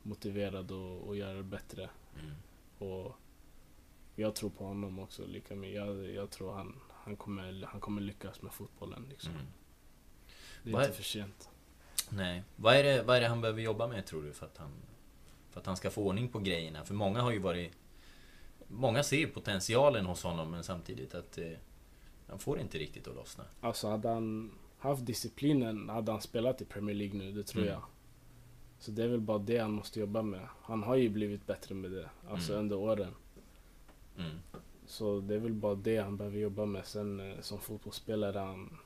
motiverad 0.02 0.72
att, 0.72 1.08
att 1.08 1.16
göra 1.16 1.34
det 1.34 1.42
bättre. 1.42 1.90
Mm. 2.20 2.34
Och 2.78 3.16
jag 4.16 4.34
tror 4.34 4.50
på 4.50 4.64
honom 4.64 4.98
också 4.98 5.26
lika 5.26 5.54
mycket. 5.54 5.76
Jag, 5.76 6.10
jag 6.10 6.30
tror 6.30 6.52
han, 6.52 6.80
han, 6.90 7.16
kommer, 7.16 7.66
han 7.66 7.80
kommer 7.80 8.02
lyckas 8.02 8.42
med 8.42 8.52
fotbollen. 8.52 9.06
Liksom. 9.08 9.32
Mm. 9.32 9.46
Det 10.62 10.70
är 10.70 10.72
vad 10.72 10.82
inte 10.82 10.94
är, 10.94 10.96
för 10.96 11.02
sent. 11.02 11.50
Nej. 12.08 12.42
Vad 12.56 12.76
är, 12.76 12.82
det, 12.82 13.02
vad 13.02 13.16
är 13.16 13.20
det 13.20 13.28
han 13.28 13.40
behöver 13.40 13.62
jobba 13.62 13.86
med 13.86 14.06
tror 14.06 14.22
du 14.22 14.32
för 14.32 14.46
att 14.46 14.58
han, 14.58 14.70
för 15.52 15.60
att 15.60 15.66
han 15.66 15.76
ska 15.76 15.90
få 15.90 16.06
ordning 16.06 16.28
på 16.28 16.38
grejerna? 16.38 16.84
För 16.84 16.94
många 16.94 17.20
har 17.20 17.32
ju 17.32 17.38
varit... 17.38 17.72
Många 18.68 19.02
ser 19.02 19.26
potentialen 19.26 20.06
hos 20.06 20.22
honom 20.22 20.50
men 20.50 20.64
samtidigt 20.64 21.14
att 21.14 21.38
eh, 21.38 21.52
han 22.26 22.38
får 22.38 22.60
inte 22.60 22.78
riktigt 22.78 23.08
att 23.08 23.14
lossna. 23.14 23.44
Alltså 23.60 23.88
hade 23.88 24.08
han 24.08 24.50
haft 24.78 25.06
disciplinen 25.06 25.88
hade 25.88 26.12
han 26.12 26.20
spelat 26.20 26.60
i 26.60 26.64
Premier 26.64 26.96
League 26.96 27.18
nu, 27.18 27.32
det 27.32 27.42
tror 27.42 27.62
mm. 27.62 27.74
jag. 27.74 27.82
Så 28.78 28.90
det 28.90 29.04
är 29.04 29.08
väl 29.08 29.20
bara 29.20 29.38
det 29.38 29.58
han 29.58 29.72
måste 29.72 30.00
jobba 30.00 30.22
med. 30.22 30.48
Han 30.62 30.82
har 30.82 30.96
ju 30.96 31.08
blivit 31.08 31.46
bättre 31.46 31.74
med 31.74 31.90
det, 31.90 32.10
alltså 32.28 32.52
mm. 32.52 32.64
under 32.64 32.76
åren. 32.76 33.14
Mm. 34.18 34.38
Så 34.86 35.20
det 35.20 35.34
är 35.34 35.38
väl 35.38 35.52
bara 35.52 35.74
det 35.74 35.98
han 35.98 36.16
behöver 36.16 36.38
jobba 36.38 36.66
med. 36.66 36.86
Sen 36.86 37.20
eh, 37.20 37.40
som 37.40 37.60
fotbollsspelare, 37.60 38.38
han, 38.38 38.78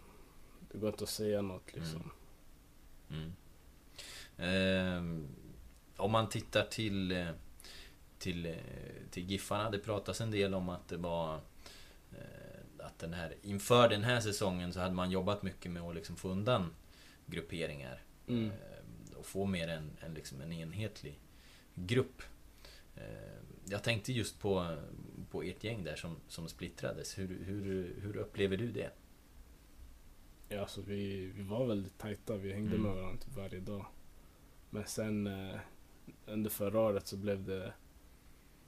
det 0.73 0.79
går 0.79 0.89
inte 0.91 1.05
att 1.05 1.11
säga 1.11 1.43
något 1.43 1.75
liksom. 1.75 2.11
Mm. 3.11 3.33
Eh, 4.37 5.21
om 5.97 6.13
man 6.13 6.29
tittar 6.29 6.63
till, 6.63 7.13
eh, 7.13 7.29
till, 8.19 8.47
eh, 8.47 8.55
till 9.11 9.31
Giffarna, 9.31 9.71
det 9.71 9.79
pratas 9.79 10.21
en 10.21 10.31
del 10.31 10.55
om 10.55 10.69
att 10.69 10.89
det 10.89 10.97
var 10.97 11.35
eh, 12.13 12.85
att 12.87 12.99
den 12.99 13.13
här, 13.15 13.35
inför 13.43 13.89
den 13.89 14.05
här 14.05 14.21
säsongen 14.21 14.73
så 14.73 14.81
hade 14.81 14.95
man 14.95 15.11
jobbat 15.11 15.43
mycket 15.43 15.71
med 15.73 15.83
att 15.83 15.95
liksom 15.95 16.17
få 16.17 16.29
undan 16.29 16.75
grupperingar. 17.27 18.03
Mm. 18.29 18.51
och 19.17 19.27
få 19.27 19.47
mer 19.47 19.69
en, 19.69 19.91
en, 20.01 20.15
liksom 20.15 20.41
en 20.41 20.53
enhetlig 20.53 21.21
grupp. 21.75 22.23
jag 23.65 23.83
tänkte 23.83 24.13
just 24.13 24.41
på, 24.41 24.77
på 25.31 25.43
ert 25.43 25.65
gäng 25.65 25.85
där 25.85 25.97
som, 25.97 26.17
som 26.29 26.49
splittrades. 26.49 27.19
Hur, 27.19 27.45
hur, 27.45 27.97
hur 28.01 28.17
upplever 28.17 28.57
du 28.57 28.73
det? 28.73 28.91
Ja, 30.49 30.61
alltså 30.61 30.81
vi, 30.81 31.27
vi 31.27 31.43
var 31.43 31.67
väldigt 31.67 31.99
tajta. 31.99 32.37
Vi 32.37 32.53
hängde 32.53 32.77
Mm. 32.77 32.83
med 32.83 32.97
varandra 32.97 33.23
typ 33.25 33.37
varje 33.37 33.61
dag. 33.61 33.87
Men 34.71 34.87
sen 34.87 35.27
eh, 35.27 35.61
under 36.27 36.51
förra 36.51 36.81
året 36.81 37.07
så 37.07 37.17
blev 37.17 37.45
det... 37.45 37.73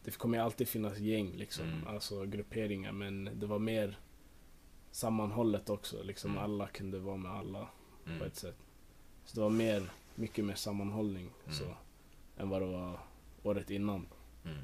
Det 0.05 0.18
kommer 0.18 0.39
alltid 0.39 0.68
finnas 0.68 0.99
gäng 0.99 1.32
liksom, 1.36 1.64
Mm. 1.68 1.86
alltså 1.86 2.24
grupperingar. 2.26 2.93
Men 2.93 3.30
det 3.41 3.47
var 3.47 3.59
mer 3.59 3.99
sammanhållet 4.91 5.70
också. 5.70 6.03
Liksom 6.03 6.30
Mm. 6.30 6.43
alla 6.45 6.66
kunde 6.66 6.99
vara 6.99 7.16
med 7.16 7.32
alla 7.32 7.68
Mm. 8.07 8.18
på 8.18 8.24
ett 8.24 8.36
sätt. 8.36 8.57
Så 9.24 9.34
det 9.34 9.41
var 9.41 9.51
mer, 9.51 9.91
mycket 10.14 10.45
mer 10.45 10.55
sammanhållning 10.55 11.30
Mm. 11.45 11.55
så, 11.59 11.64
än 12.36 12.49
vad 12.49 12.62
det 12.62 12.66
var 12.66 13.01
året 13.43 13.70
innan. 13.70 14.07
Mm. 14.45 14.59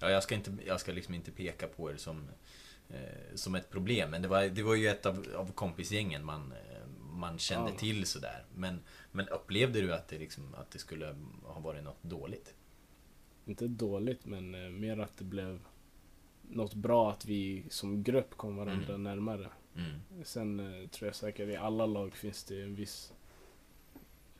Ja, 0.00 0.10
jag 0.10 0.22
ska, 0.22 0.34
inte, 0.34 0.52
jag 0.66 0.80
ska 0.80 0.92
liksom 0.92 1.14
inte 1.14 1.30
peka 1.30 1.68
på 1.68 1.90
er 1.90 1.96
som, 1.96 2.28
eh, 2.88 3.34
som 3.34 3.54
ett 3.54 3.70
problem, 3.70 4.10
men 4.10 4.22
det 4.22 4.28
var, 4.28 4.42
det 4.44 4.62
var 4.62 4.74
ju 4.74 4.88
ett 4.88 5.06
av, 5.06 5.26
av 5.36 5.52
kompisgängen 5.52 6.24
man, 6.24 6.52
eh, 6.52 6.86
man 7.12 7.38
kände 7.38 7.70
Ja. 7.70 7.78
till 7.78 8.06
sådär. 8.06 8.44
Men, 8.54 8.80
men 9.12 9.28
upplevde 9.28 9.80
du 9.80 9.94
att 9.94 10.08
det, 10.08 10.18
liksom, 10.18 10.54
att 10.54 10.70
det 10.70 10.78
skulle 10.78 11.16
ha 11.42 11.60
varit 11.60 11.84
något 11.84 12.02
dåligt? 12.02 12.54
Inte 13.46 13.68
dåligt 13.68 14.26
men 14.26 14.54
eh, 14.54 14.70
mer 14.70 14.98
att 14.98 15.16
det 15.16 15.24
blev 15.24 15.60
något 16.50 16.74
bra 16.74 17.10
att 17.10 17.24
vi 17.24 17.64
som 17.70 18.02
grupp 18.02 18.30
kom 18.36 18.56
varandra 18.56 18.94
Mm. 18.94 19.02
närmare. 19.02 19.50
Mm. 19.76 20.24
Sen 20.24 20.60
eh, 20.60 20.88
tror 20.88 21.08
jag 21.08 21.14
säkert 21.14 21.48
i 21.48 21.56
alla 21.56 21.86
lag 21.86 22.14
finns 22.16 22.44
det 22.44 22.62
en 22.62 22.74
viss, 22.74 23.12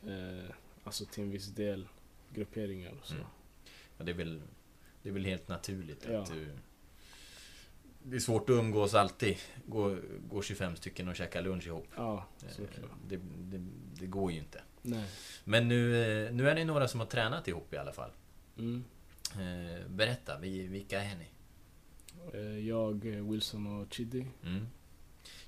eh, 0.07 0.53
alltså 0.83 1.05
till 1.05 1.23
en 1.23 1.29
viss 1.31 1.47
del 1.47 1.87
grupperingar 2.33 2.91
och 3.01 3.07
så. 3.07 3.13
Mm. 3.13 3.25
Ja, 3.97 4.03
det, 4.03 4.11
är 4.11 4.15
väl, 4.15 4.41
det 5.03 5.09
är 5.09 5.13
väl 5.13 5.25
helt 5.25 5.47
naturligt 5.47 6.07
Ja. 6.11 6.21
att 6.21 6.31
du... 6.31 6.49
Det 8.03 8.15
är 8.15 8.19
svårt 8.19 8.49
att 8.49 8.53
umgås 8.53 8.93
alltid. 8.93 9.37
Gå, 9.65 9.97
gå 10.29 10.41
25 10.41 10.75
stycken 10.75 11.07
och 11.07 11.15
käka 11.15 11.41
lunch 11.41 11.67
ihop. 11.67 11.87
Ja, 11.95 12.25
Eh. 12.43 12.65
Det, 13.07 13.17
det, 13.39 13.65
det 13.99 14.05
går 14.05 14.31
ju 14.31 14.37
inte. 14.37 14.61
Nej. 14.81 15.05
Men 15.43 15.67
nu, 15.67 15.95
eh, 16.25 16.33
nu 16.33 16.49
är 16.49 16.55
ni 16.55 16.65
några 16.65 16.87
som 16.87 16.99
har 16.99 17.07
tränat 17.07 17.47
ihop 17.47 17.73
i 17.73 17.77
alla 17.77 17.91
fall. 17.91 18.11
Mm. 18.57 18.83
Eh, 19.33 19.87
Berätta, 19.89 20.39
vi- 20.39 20.67
vilka 20.67 21.03
är 21.03 21.15
ni? 21.15 21.27
Jag, 22.67 23.03
Wilson 23.05 23.67
och 23.81 23.93
Chidi. 23.93 24.27
Mm. 24.45 24.67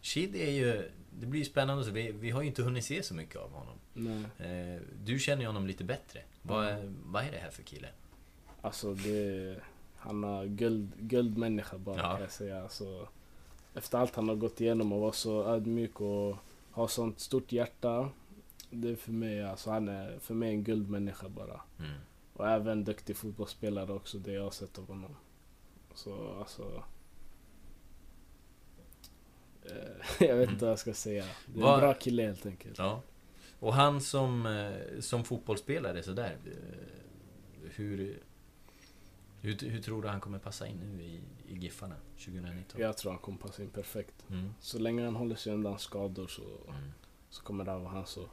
Shid 0.01 0.35
är 0.35 0.51
ju... 0.51 0.89
Det 1.19 1.25
blir 1.25 1.39
ju 1.39 1.45
spännande, 1.45 1.91
vi, 1.91 2.11
vi 2.11 2.29
har 2.29 2.41
ju 2.41 2.47
inte 2.47 2.63
hunnit 2.63 2.85
se 2.85 3.03
så 3.03 3.13
mycket 3.13 3.35
av 3.35 3.51
honom. 3.51 3.75
Nej. 3.93 4.79
Du 5.03 5.19
känner 5.19 5.41
ju 5.41 5.47
honom 5.47 5.67
lite 5.67 5.83
bättre. 5.83 6.21
Vad, 6.41 6.65
är, 6.67 6.93
vad 7.05 7.23
är 7.23 7.31
det 7.31 7.37
här 7.37 7.49
för 7.49 7.63
kille? 7.63 7.87
Alltså 8.61 8.93
det, 8.93 9.55
han 10.03 10.23
har 10.23 10.45
guld, 10.45 10.91
guldmänniska 10.97 11.77
bara 11.77 11.97
Ja. 11.97 12.11
kan 12.11 12.21
jag 12.21 12.31
säga. 12.31 12.63
Alltså, 12.63 13.07
efter 13.73 13.97
allt 13.97 14.15
han 14.15 14.27
har 14.29 14.35
gått 14.35 14.61
igenom 14.61 14.93
och 14.93 15.01
vara 15.01 15.11
så 15.11 15.43
ödmjuk 15.43 16.01
och 16.01 16.35
ha 16.71 16.87
sånt 16.87 17.19
stort 17.19 17.51
hjärta. 17.51 18.09
Det 18.69 18.89
är 18.89 18.95
för 18.95 19.11
mig, 19.11 19.43
alltså 19.43 19.71
han 19.71 19.87
är 19.89 20.19
för 20.19 20.33
mig 20.33 20.49
en 20.49 20.63
guldmänniska 20.63 21.29
bara. 21.29 21.61
Mm. 21.79 21.91
Och 22.33 22.47
även 22.49 22.83
duktig 22.83 23.15
fotbollsspelare 23.17 23.93
också, 23.93 24.17
det 24.17 24.31
jag 24.31 24.43
har 24.43 24.51
sett 24.51 24.77
av 24.79 24.87
honom. 24.87 25.15
Så 25.93 26.33
alltså... 26.39 26.83
Eh, 29.65 30.01
jag 30.27 30.35
vet 30.35 30.49
inte 30.49 30.65
vad 30.65 30.71
jag 30.71 30.79
ska 30.79 30.93
säga. 30.93 31.25
Det 31.45 31.59
är 31.59 31.63
Vad- 31.63 31.73
en 31.73 31.79
bra 31.79 31.93
kille 31.93 32.23
helt 32.23 32.45
enkelt. 32.45 32.77
Ja. 32.77 33.01
Och 33.59 33.73
han 33.73 34.01
som, 34.01 34.45
eh, 34.45 34.99
som 34.99 35.23
fotbollsspelare 35.23 36.03
sådär. 36.03 36.37
eh, 36.45 37.69
Hur, 37.75 38.19
hur, 39.43 39.69
hur 39.69 39.81
tror 39.81 40.01
du 40.01 40.07
han 40.07 40.21
kommer 40.21 40.39
passa 40.39 40.67
in 40.67 40.77
nu 40.77 41.03
i, 41.03 41.21
i 41.47 41.57
Giffarna 41.57 41.95
2019? 42.17 42.81
Jag 42.81 42.97
tror 42.97 43.11
han 43.11 43.19
kommer 43.21 43.37
passa 43.37 43.63
in 43.63 43.69
perfekt. 43.69 44.25
Mm. 44.29 44.53
Så 44.59 44.79
länge 44.79 45.03
han 45.05 45.15
håller 45.15 45.35
sig 45.35 45.53
undan 45.53 45.79
skador 45.79 46.27
så, 46.27 46.41
Mm. 46.69 46.91
så 47.29 47.43
kommer 47.43 47.65
det 47.65 47.71
här 47.71 47.79
vara 47.79 47.89
hans 47.89 48.09
så. 48.09 48.29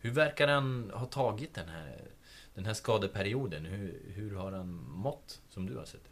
Hur 0.00 0.10
verkar 0.10 0.48
han 0.48 0.90
ha 0.94 1.06
tagit 1.06 1.54
den 1.54 1.68
här, 1.68 2.10
den 2.54 2.64
här 2.64 2.74
skadeperioden? 2.74 3.64
Hur, 3.64 4.02
hur 4.14 4.34
har 4.36 4.52
han 4.52 4.68
mått, 4.88 5.40
som 5.48 5.66
du 5.66 5.76
har 5.76 5.84
sett? 5.84 6.08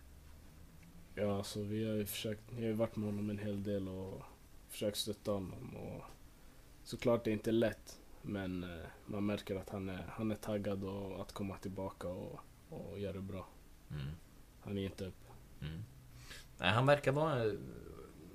Ja, 1.14 1.36
alltså 1.36 1.62
vi 1.62 1.88
har 1.88 1.94
ju 1.94 2.06
försökt, 2.06 2.42
jag 2.50 2.56
har 2.56 2.62
ju 2.66 2.72
varit 2.72 2.96
med 2.96 3.06
honom 3.08 3.30
en 3.30 3.38
hel 3.38 3.62
del 3.62 3.88
och 3.88 4.22
försökt 4.68 4.96
stötta 4.98 5.30
honom. 5.30 5.76
Och 5.76 6.02
såklart 6.84 7.24
det 7.24 7.30
är 7.30 7.32
inte 7.32 7.52
lätt, 7.52 7.98
men 8.22 8.62
eh, 8.64 8.86
man 9.06 9.26
märker 9.26 9.56
att 9.56 9.68
han 9.70 9.88
är, 9.88 10.06
han 10.10 10.30
är 10.30 10.36
taggad 10.36 10.84
och 10.84 11.20
att 11.20 11.32
komma 11.32 11.56
tillbaka 11.56 12.08
och, 12.08 12.40
och 12.68 12.98
göra 13.00 13.12
det 13.12 13.20
bra. 13.20 13.46
Mm. 13.90 14.06
Han 14.64 14.78
är 14.78 14.82
inte 14.84 15.04
upp. 15.06 15.24
Mm. 15.60 15.84
Nej, 16.58 16.70
han 16.70 16.86
verkar 16.86 17.12
vara... 17.12 17.42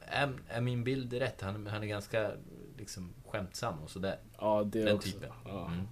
Är, 0.01 0.33
är 0.47 0.61
min 0.61 0.83
bild 0.83 1.13
rätt? 1.13 1.41
Han, 1.41 1.67
han 1.67 1.83
är 1.83 1.87
ganska 1.87 2.31
liksom, 2.77 3.13
skämtsam 3.27 3.79
och 3.79 3.89
sådär. 3.89 4.19
Ja, 4.39 4.63
det 4.63 4.83
Den 4.85 4.95
också. 4.95 5.09
typen. 5.11 5.29
Ja. 5.45 5.65
Mm. 5.67 5.87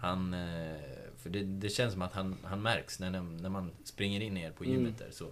Han... 0.00 0.34
eh, 0.34 0.76
För 1.16 1.30
det, 1.30 1.42
det 1.44 1.68
känns 1.68 1.92
som 1.92 2.02
att 2.02 2.12
han, 2.12 2.36
han 2.44 2.62
märks 2.62 3.00
när, 3.00 3.10
när 3.10 3.48
man 3.50 3.70
springer 3.84 4.20
in 4.20 4.36
er 4.36 4.50
på 4.52 4.64
Mm. 4.64 4.76
gymmet 4.76 4.98
där 4.98 5.10
så, 5.10 5.30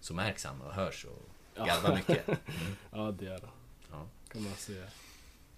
så 0.00 0.14
märks 0.14 0.44
han 0.44 0.60
och 0.62 0.72
hörs 0.74 1.04
och 1.04 1.28
Ja. 1.54 1.64
garvar 1.64 1.94
mycket. 1.96 2.26
Mm. 2.28 2.76
ja, 2.92 3.10
det 3.18 3.26
är 3.26 3.38
det. 3.38 3.48
Ja. 3.90 4.06
Kan 4.32 4.42
man 4.42 4.52
säga. 4.52 4.84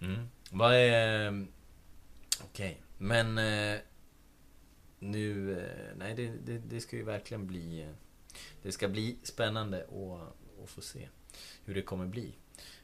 Mm. 0.01 0.29
Vad 0.51 0.75
är... 0.75 1.47
Okej, 2.45 2.81
men... 2.99 3.39
Nu... 5.01 5.59
Eh, 5.61 5.97
nej, 5.97 6.15
det, 6.15 6.33
det, 6.45 6.59
det 6.59 6.81
ska 6.81 6.97
ju 6.97 7.03
verkligen 7.03 7.47
bli... 7.47 7.83
Eh, 7.83 7.89
det 8.63 8.73
ska 8.73 8.89
bli 8.89 9.17
spännande 9.23 9.83
att, 9.83 10.63
att 10.65 10.71
få 10.71 10.81
se 10.81 11.09
hur 11.65 11.75
det 11.75 11.83
kommer 11.83 12.07
bli. 12.07 12.33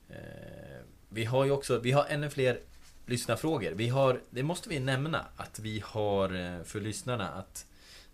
Eh, 0.08 0.80
vi 1.08 1.24
har 1.24 1.44
ju 1.44 1.50
också... 1.50 1.78
Vi 1.78 1.92
har 1.92 2.06
ännu 2.08 2.30
fler 2.30 2.60
lyssnarfrågor. 3.06 3.70
Vi 3.70 3.88
har... 3.88 4.20
Det 4.30 4.42
måste 4.42 4.68
vi 4.68 4.80
nämna 4.80 5.26
att 5.36 5.58
vi 5.58 5.82
har 5.84 6.64
för 6.64 6.80
lyssnarna 6.80 7.28
att 7.28 7.66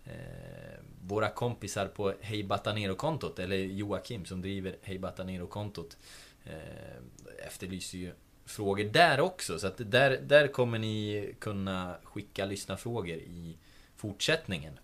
eh, 0.05 0.79
våra 1.01 1.29
kompisar 1.29 1.87
på 1.87 2.13
Hej 2.21 2.43
Batanero-kontot, 2.43 3.39
eller 3.39 3.57
Joakim 3.57 4.25
som 4.25 4.41
driver 4.41 4.75
Hej 4.81 4.99
Batanero-kontot 4.99 5.97
eh, 6.45 7.45
efterlyser 7.47 7.97
ju 7.97 8.11
frågor 8.45 8.83
där 8.83 9.19
också. 9.19 9.59
Så 9.59 9.67
att 9.67 9.91
där, 9.91 10.17
där 10.21 10.47
kommer 10.47 10.79
ni 10.79 11.35
kunna 11.39 11.95
skicka 12.03 12.45
lyssnarfrågor 12.45 13.17
i 13.17 13.57
fortsättningen. 14.03 14.79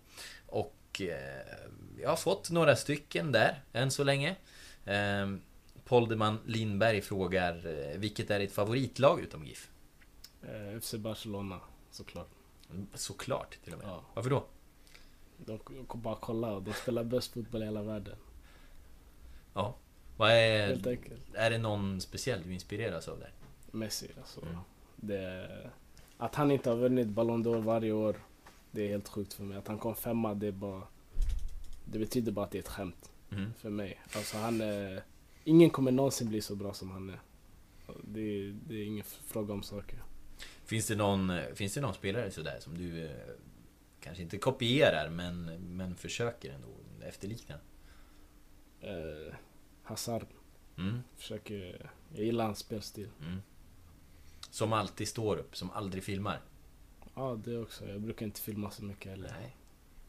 Och 0.46 1.00
eh, 1.00 1.68
jag 2.00 2.08
har 2.08 2.16
fått 2.16 2.50
några 2.50 2.76
stycken 2.76 3.32
där 3.32 3.62
än 3.72 3.90
så 3.90 4.04
länge. 4.04 4.36
Eh, 4.84 5.34
Polderman 5.84 6.38
Lindberg 6.46 7.00
frågar 7.00 7.66
eh, 7.66 7.98
Vilket 7.98 8.30
är 8.30 8.38
ditt 8.38 8.52
favoritlag 8.52 9.20
utom 9.20 9.44
GIF? 9.44 9.70
Eh, 10.42 10.80
FC 10.80 10.94
Barcelona, 10.94 11.60
såklart. 11.90 12.28
Såklart 12.94 13.58
till 13.64 13.72
och 13.72 13.78
med. 13.78 13.88
Ja. 13.88 14.04
Varför 14.14 14.30
då? 14.30 14.44
De 15.36 15.58
kommer 15.58 16.02
bara 16.02 16.16
kolla 16.20 16.52
och 16.52 16.62
de 16.62 16.72
spelar 16.72 17.04
bäst 17.04 17.32
fotboll 17.32 17.62
i 17.62 17.64
hela 17.64 17.82
världen. 17.82 18.16
Ja. 19.54 19.74
Vad 20.16 20.30
är, 20.30 20.66
Helt 20.66 20.86
enkelt. 20.86 21.34
är 21.34 21.50
det 21.50 21.58
någon 21.58 22.00
speciell 22.00 22.42
du 22.44 22.54
inspireras 22.54 23.08
av 23.08 23.18
där? 23.18 23.32
Messi 23.70 24.08
alltså. 24.18 24.40
Mm. 24.42 24.56
Det, 24.96 25.48
att 26.18 26.34
han 26.34 26.50
inte 26.50 26.70
har 26.70 26.76
vunnit 26.76 27.08
Ballon 27.08 27.44
d'Or 27.44 27.62
varje 27.62 27.92
år, 27.92 28.16
det 28.70 28.82
är 28.82 28.88
helt 28.88 29.08
sjukt 29.08 29.32
för 29.32 29.44
mig. 29.44 29.58
Att 29.58 29.68
han 29.68 29.78
kom 29.78 29.94
femma, 29.96 30.34
det 30.34 30.46
är 30.46 30.52
bara... 30.52 30.82
Det 31.84 31.98
betyder 31.98 32.32
bara 32.32 32.44
att 32.44 32.50
det 32.50 32.58
är 32.58 32.62
ett 32.62 32.68
skämt 32.68 33.10
Mm. 33.32 33.52
för 33.58 33.70
mig. 33.70 34.00
Alltså 34.16 34.36
han 34.38 34.60
är... 34.60 35.02
Ingen 35.44 35.70
kommer 35.70 35.90
någonsin 35.92 36.28
bli 36.28 36.40
så 36.40 36.56
bra 36.56 36.74
som 36.74 36.90
han 36.90 37.10
är. 37.10 37.20
Det 38.04 38.20
är, 38.20 38.56
det 38.68 38.74
är 38.74 38.84
ingen 38.84 39.04
fråga 39.04 39.52
om 39.54 39.62
saker. 39.62 40.02
Finns 40.64 40.86
det 40.86 40.96
någon, 40.96 41.32
finns 41.54 41.74
det 41.74 41.80
någon 41.80 41.94
spelare 41.94 42.30
sådär 42.30 42.56
som 42.60 42.78
du 42.78 43.04
eh, 43.04 43.10
kanske 44.00 44.22
inte 44.22 44.38
kopierar 44.38 45.08
men, 45.10 45.44
men 45.76 45.96
försöker 45.96 46.50
ändå 46.52 46.68
efterlikna? 47.02 47.54
Eh, 48.80 49.34
Hazard 49.82 50.26
Mm, 50.78 51.00
försöker... 51.16 51.90
Jag 52.14 52.24
gillar 52.24 52.44
hans 52.44 52.58
spelstil. 52.58 53.08
mm. 53.20 53.38
Som 54.50 54.72
alltid 54.72 55.08
står 55.08 55.36
upp, 55.36 55.56
som 55.56 55.70
aldrig 55.70 56.04
filmar? 56.04 56.40
Ja, 57.14 57.40
det 57.44 57.58
också. 57.58 57.88
Jag 57.88 58.00
brukar 58.00 58.26
inte 58.26 58.40
filma 58.40 58.70
så 58.70 58.84
mycket 58.84 59.10
heller. 59.10 59.34
Nej. 59.40 59.56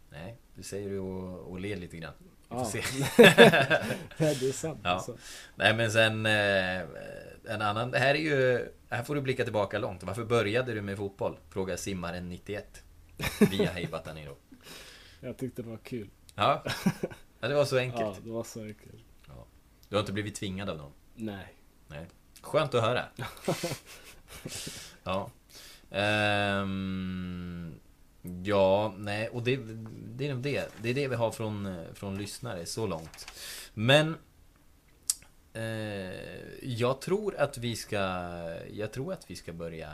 Nej, 0.10 0.38
du 0.56 0.64
säger 0.64 0.89
du 0.89 0.99
och, 0.99 1.52
och 1.52 1.60
ler 1.60 1.76
lite 1.76 1.97
grann. 1.97 2.14
Vi 2.20 2.47
får 2.47 2.58
Ja. 2.58 2.66
se. 2.66 2.80
Ja, 4.18 4.34
det 4.39 4.49
är 4.49 4.52
sant. 4.52 4.80
Ja. 4.84 4.89
Alltså. 4.89 5.18
Nej 5.56 5.76
men 5.76 5.91
sen 5.91 6.26
eh, 6.26 6.82
en 7.56 7.62
annan, 7.62 7.91
det 7.91 7.99
här 7.99 8.16
är 8.16 8.20
ju, 8.20 8.68
här 8.89 9.04
får 9.04 9.16
du 9.16 9.22
blicka 9.22 9.43
tillbaka 9.43 9.80
långt. 9.80 10.04
Varför 10.04 10.26
började 10.26 10.74
du 10.74 10.82
med 10.82 10.97
fotboll? 10.97 11.38
Frågar 11.49 11.76
simmaren 11.76 12.30
91. 12.30 12.84
Via 13.52 13.72
Hej 13.74 13.88
Batanero. 13.91 14.38
Jag 15.20 15.38
tyckte 15.38 15.62
det 15.62 15.70
var 15.70 15.78
kul. 15.78 16.10
Ja, 16.36 16.64
ja 17.39 17.47
det 17.47 17.54
var 17.54 17.66
så 17.66 17.76
Ja, 17.76 17.82
enkelt. 17.82 18.24
det 18.24 18.32
var 18.32 18.43
så 18.43 18.64
enkelt. 18.64 18.95
Du 19.89 19.95
har 19.95 19.99
inte 19.99 20.14
blivit 20.14 20.36
tvingad 20.36 20.70
av 20.70 20.78
någon? 20.78 20.91
Nej. 21.16 21.54
Nej. 21.88 22.06
Skönt 22.41 22.74
att 22.76 22.84
höra. 22.84 23.06
Ja. 25.04 25.32
Ehm, 25.92 27.80
Ja, 28.44 28.94
nej, 28.98 29.30
och 29.30 29.44
det, 29.44 29.60
det 30.16 30.28
är 30.28 30.34
nog 30.34 30.44
det. 30.44 30.74
Det 30.82 30.89
är 30.89 30.94
det 30.94 31.08
vi 31.08 31.16
har 31.16 31.32
från, 31.32 31.86
från 31.94 32.18
lyssnare 32.18 32.66
så 32.66 32.88
långt. 32.88 33.32
Men 33.74 34.16
eh, 35.54 35.64
jag 36.62 37.02
tror 37.02 37.36
att 37.36 37.58
vi 37.58 37.76
ska 37.76 37.98
Jag 38.72 38.92
tror 38.94 39.14
att 39.14 39.32
vi 39.32 39.36
ska 39.36 39.54
börja 39.54 39.94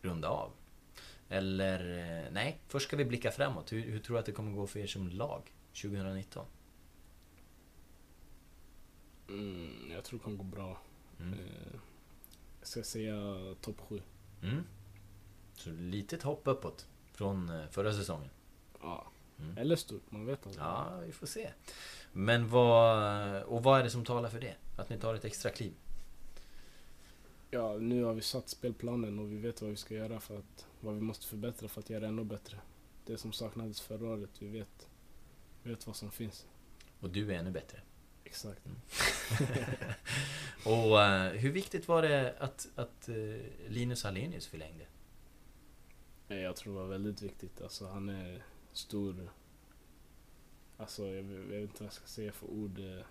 runda 0.00 0.28
av. 0.28 0.50
Eller 1.28 1.98
eh, 1.98 2.32
nej, 2.32 2.60
först 2.68 2.86
ska 2.88 2.96
vi 2.96 3.04
blicka 3.04 3.30
framåt. 3.30 3.72
Hur, 3.72 3.80
hur 3.80 3.98
tror 3.98 4.16
du 4.16 4.20
att 4.20 4.26
det 4.26 4.32
kommer 4.32 4.52
gå 4.52 4.66
för 4.66 4.80
er 4.80 4.86
som 4.86 5.08
lag 5.08 5.52
2019? 5.82 6.46
Mm, 9.28 9.90
jag 9.92 10.04
tror 10.04 10.18
det 10.18 10.24
kommer 10.24 10.36
gå 10.36 10.44
bra. 10.44 10.78
Mm. 11.20 11.32
Eh, 11.32 11.38
jag 12.60 12.68
ska 12.68 12.82
säga 12.82 13.14
topp 13.60 13.80
7. 13.88 14.02
Mm. 14.42 14.64
Så 15.56 15.70
litet 15.70 16.22
hopp 16.22 16.42
uppåt 16.44 16.86
från 17.12 17.48
eh, 17.48 17.66
förra 17.70 17.92
säsongen. 17.92 18.30
Ja. 18.80 19.06
Mm. 19.38 19.58
Eller 19.58 19.76
stort, 19.76 20.10
man 20.10 20.26
vet 20.26 20.46
aldrig. 20.46 20.64
Ja, 20.64 21.00
vi 21.06 21.12
får 21.12 21.26
se. 21.26 21.52
Men 22.12 22.48
vad... 22.48 23.42
Och 23.42 23.62
vad 23.62 23.80
är 23.80 23.84
det 23.84 23.90
som 23.90 24.04
talar 24.04 24.28
för 24.28 24.40
det? 24.40 24.54
Att 24.76 24.90
ni 24.90 24.98
tar 24.98 25.14
ett 25.14 25.24
extra 25.24 25.50
kliv? 25.50 25.72
Ja, 27.50 27.76
nu 27.76 28.04
har 28.04 28.14
vi 28.14 28.22
satt 28.22 28.48
spelplanen 28.48 29.18
och 29.18 29.32
vi 29.32 29.36
vet 29.36 29.62
vad 29.62 29.70
vi 29.70 29.76
ska 29.76 29.94
göra 29.94 30.20
för 30.20 30.38
att... 30.38 30.66
Vad 30.80 30.94
vi 30.94 31.00
måste 31.00 31.26
förbättra 31.26 31.68
för 31.68 31.80
att 31.80 31.90
göra 31.90 32.06
ännu 32.06 32.24
bättre. 32.24 32.58
Det 33.06 33.18
som 33.18 33.32
saknades 33.32 33.80
förra 33.80 34.08
året, 34.08 34.30
vi 34.38 34.48
vet, 34.48 34.88
vi 35.62 35.70
vet 35.70 35.86
vad 35.86 35.96
som 35.96 36.10
finns. 36.10 36.46
Och 37.00 37.10
du 37.10 37.32
är 37.32 37.38
ännu 37.38 37.50
bättre. 37.50 37.80
Exakt. 38.24 38.62
och 40.64 41.02
eh, 41.02 41.32
hur 41.32 41.50
viktigt 41.50 41.88
var 41.88 42.02
det 42.02 42.34
att, 42.38 42.68
att 42.74 43.08
eh, 43.08 43.14
Linus 43.68 44.04
Hallenius 44.04 44.46
förlängde? 44.46 44.84
Eh, 46.28 46.36
Jag 46.38 46.56
tror 46.56 46.74
det 46.74 46.80
var 46.80 46.86
väldigt 46.88 47.22
viktigt. 47.22 47.60
Alltså 47.60 47.86
han 47.86 48.08
är 48.08 48.44
stor... 48.72 49.30
Alltså 50.76 51.06
jag, 51.06 51.22
vet- 51.22 51.38
jag 51.38 51.60
vet 51.60 51.62
inte 51.62 51.82
vad 51.82 51.86
jag 51.86 51.92
ska 51.92 52.06
säga 52.06 52.32
för 52.32 52.46
ord. 52.46 52.78
eh. 52.78 53.04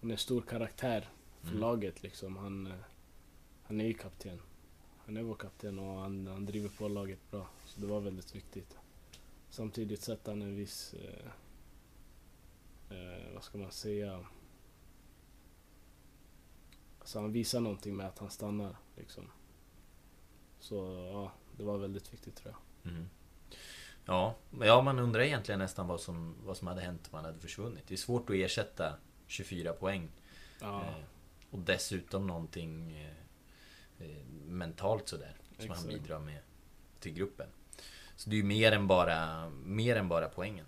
Han 0.00 0.10
är 0.10 0.16
stor 0.16 0.40
karaktär 0.42 1.08
för 1.40 1.48
Mm. 1.48 1.60
laget 1.60 2.02
liksom. 2.02 2.36
Han, 2.36 2.66
eh, 2.66 2.78
han 3.62 3.80
är 3.80 3.84
ju 3.84 3.94
kapten. 3.94 4.40
Han 5.06 5.16
är 5.16 5.22
vår 5.22 5.34
kapten 5.34 5.78
och 5.78 5.98
han, 6.00 6.26
han 6.26 6.46
driver 6.46 6.68
på 6.68 6.88
laget 6.88 7.30
bra. 7.30 7.48
Så 7.66 7.80
det 7.80 7.86
var 7.86 8.00
väldigt 8.00 8.34
viktigt. 8.34 8.78
Samtidigt 9.50 10.00
sätter 10.00 10.32
han 10.32 10.42
en 10.42 10.56
viss... 10.56 10.94
Eh, 10.94 11.30
eh, 12.98 13.34
vad 13.34 13.44
ska 13.44 13.58
man 13.58 13.72
säga? 13.72 14.26
Alltså 16.98 17.20
han 17.20 17.32
visar 17.32 17.60
någonting 17.60 17.96
med 17.96 18.06
att 18.06 18.18
han 18.18 18.30
stannar 18.30 18.76
liksom. 18.96 19.24
Så 20.60 20.76
ja, 21.12 21.32
det 21.56 21.62
var 21.62 21.78
väldigt 21.78 22.12
viktigt 22.12 22.36
tror 22.36 22.54
jag. 22.54 22.92
Mm. 22.92 23.08
Ja, 24.04 24.34
ja, 24.60 24.82
man 24.82 24.98
undrar 24.98 25.20
egentligen 25.20 25.58
nästan 25.58 25.86
vad 25.86 26.00
som, 26.00 26.36
vad 26.44 26.56
som 26.56 26.66
hade 26.68 26.80
hänt 26.80 27.08
om 27.10 27.16
han 27.16 27.24
hade 27.24 27.38
försvunnit. 27.38 27.84
Det 27.86 27.94
är 27.94 27.98
svårt 27.98 28.30
att 28.30 28.36
ersätta 28.36 28.92
24 29.26 29.72
poäng. 29.72 30.08
Ja, 30.60 30.82
Eh, 30.82 31.04
och 31.50 31.58
dessutom 31.58 32.26
någonting 32.26 32.92
eh, 32.92 34.06
eh, 34.06 34.24
mentalt 34.46 35.08
sådär. 35.08 35.36
Som 35.58 35.70
han 35.70 35.78
Exakt. 35.78 35.94
bidrar 35.94 36.18
med 36.18 36.38
till 37.00 37.12
gruppen. 37.12 37.46
Så 38.16 38.30
det 38.30 38.36
är 38.36 38.38
ju 38.38 38.44
mer 38.44 38.72
än 38.72 38.86
bara, 38.86 39.50
mer 39.50 39.96
än 39.96 40.08
bara 40.08 40.28
poängen. 40.28 40.66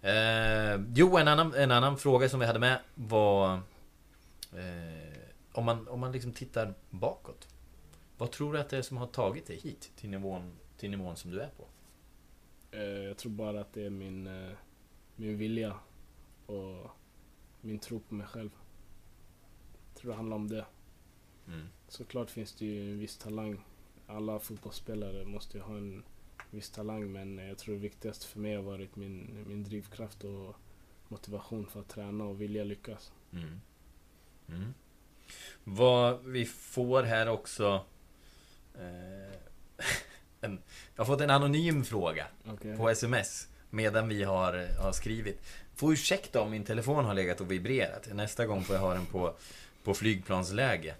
Eh, 0.00 0.80
jo, 0.94 1.16
en 1.18 1.28
annan, 1.28 1.54
en 1.54 1.70
annan 1.70 1.98
fråga 1.98 2.28
som 2.28 2.40
vi 2.40 2.46
hade 2.46 2.58
med 2.58 2.78
var 2.94 3.54
eh, 4.52 5.18
om, 5.52 5.64
man, 5.64 5.88
om 5.88 6.00
man 6.00 6.12
liksom 6.12 6.32
tittar 6.32 6.74
bakåt. 6.90 7.48
Vad 8.22 8.30
tror 8.30 8.52
du 8.52 8.58
att 8.58 8.68
det 8.68 8.76
är 8.76 8.82
som 8.82 8.96
har 8.96 9.06
tagit 9.06 9.46
dig 9.46 9.56
hit 9.56 9.92
till 9.96 10.10
nivån, 10.10 10.52
till 10.76 10.90
nivån 10.90 11.16
som 11.16 11.30
du 11.30 11.40
är 11.40 11.48
på? 11.48 11.66
eh, 12.70 12.80
jag 12.82 13.16
tror 13.16 13.32
bara 13.32 13.60
att 13.60 13.72
det 13.72 13.86
är 13.86 13.90
min, 13.90 14.26
eh, 14.26 14.52
min 15.16 15.38
vilja 15.38 15.78
och 16.46 16.90
min 17.60 17.78
tro 17.78 18.00
på 18.00 18.14
mig 18.14 18.26
själv. 18.26 18.50
Jag 19.88 20.00
tror 20.00 20.10
det 20.10 20.16
handlar 20.16 20.36
om 20.36 20.48
det. 20.48 20.66
Mm. 21.46 21.66
Såklart 21.88 22.30
finns 22.30 22.54
det 22.54 22.66
ju 22.66 22.92
en 22.92 22.98
viss 22.98 23.18
talang. 23.18 23.64
Alla 24.06 24.38
fotbollsspelare 24.38 25.24
måste 25.24 25.58
ju 25.58 25.62
ha 25.62 25.76
en 25.76 26.02
viss 26.50 26.70
talang 26.70 27.12
men 27.12 27.38
jag 27.38 27.58
tror 27.58 27.74
det 27.74 27.80
viktigaste 27.80 28.26
för 28.26 28.40
mig 28.40 28.56
har 28.56 28.62
varit 28.62 28.96
min, 28.96 29.44
min 29.48 29.64
drivkraft 29.64 30.24
och 30.24 30.56
motivation 31.08 31.66
för 31.66 31.80
att 31.80 31.88
träna 31.88 32.24
och 32.24 32.40
vilja 32.40 32.64
lyckas. 32.64 33.12
Mm. 33.32 33.60
Mm. 34.48 34.74
Vad 35.64 36.24
vi 36.24 36.44
får 36.44 37.02
här 37.02 37.28
också 37.28 37.84
en, 40.40 40.62
Jag 40.94 41.04
har 41.04 41.04
fått 41.04 41.20
en 41.20 41.30
anonym 41.30 41.84
fråga 41.84 42.26
Okej. 42.46 42.76
på 42.76 42.88
sms 42.88 43.48
Medan 43.70 44.08
vi 44.08 44.22
har, 44.22 44.82
har 44.82 44.92
skrivit. 44.92 45.42
Får 45.74 45.92
ursäkta 45.92 46.40
om 46.40 46.50
min 46.50 46.64
telefon 46.64 47.04
har 47.04 47.14
legat 47.14 47.40
och 47.40 47.50
vibrerat. 47.50 48.08
Nästa 48.12 48.46
gång 48.46 48.64
får 48.64 48.76
jag 48.76 48.82
ha 48.82 48.94
den 48.94 49.06
på, 49.06 49.34
på 49.84 49.94
flygplansläge. 49.94 50.94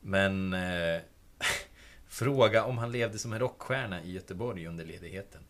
Men 0.00 0.52
eh, 0.52 1.00
Fråga 2.08 2.64
om 2.64 2.78
han 2.78 2.92
levde 2.92 3.18
som 3.18 3.32
en 3.32 3.38
rockstjärna 3.38 4.02
i 4.02 4.12
Göteborg 4.12 4.66
under 4.66 4.84
ledigheten 4.84 5.40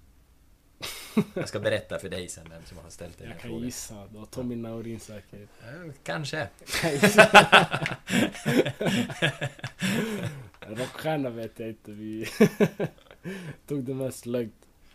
Jag 1.34 1.48
ska 1.48 1.60
berätta 1.60 1.98
för 1.98 2.08
dig 2.08 2.28
sen 2.28 2.46
vem 2.50 2.62
som 2.64 2.78
har 2.78 2.90
ställt 2.90 3.18
den 3.18 3.26
Jag 3.28 3.40
kan 3.40 3.48
frågan 3.50 3.64
gissa. 3.64 3.94
Det 4.12 4.18
var 4.18 4.26
Tommy 4.26 4.56
Naurin 4.56 5.00
säkert. 5.00 5.48
Kanske 6.02 6.48
Rockstjärna 10.60 11.30
vet 11.30 11.58
jag 11.58 11.68
inte. 11.68 11.90
Vi 11.92 12.26
tog 13.66 13.84
det 13.84 13.94
mest 13.94 14.26
lugnt. 14.26 14.54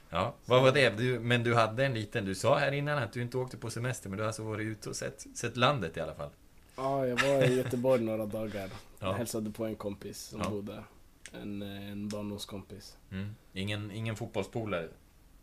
Ja, 0.10 0.36
vad 0.46 0.62
var 0.62 0.72
det? 0.72 0.90
Du, 0.90 1.20
men 1.20 1.44
du 1.44 1.56
hade 1.56 1.86
en 1.86 1.94
liten, 1.94 2.26
du 2.26 2.36
sa 2.36 2.58
här 2.58 2.72
innan 2.72 2.98
att 2.98 3.14
du 3.14 3.22
inte 3.22 3.38
åkte 3.38 3.58
på 3.58 3.70
semester, 3.70 4.10
men 4.10 4.18
du 4.18 4.24
har 4.24 4.28
alltså 4.28 4.44
varit 4.44 4.66
ute 4.66 4.90
och 4.90 4.96
sett, 4.96 5.26
sett 5.36 5.58
landet 5.58 5.98
i 5.98 6.00
alla 6.00 6.14
fall. 6.16 6.30
Ja, 6.76 7.08
jag 7.08 7.22
var 7.22 7.44
i 7.44 7.56
Göteborg 7.56 8.04
några 8.04 8.26
dagar. 8.26 8.70
Ja. 9.00 9.08
Jag 9.08 9.14
hälsade 9.14 9.52
på 9.52 9.66
en 9.66 9.76
kompis 9.76 10.18
som 10.20 10.40
Ja. 10.44 10.50
bodde. 10.50 10.84
En, 11.42 11.62
eh, 11.62 11.92
en 11.92 12.10
barndomskompis. 12.10 12.98
Mm. 13.12 13.36
Ingen, 13.54 13.92
ingen 13.92 14.16
fotbollspolare? 14.16 14.88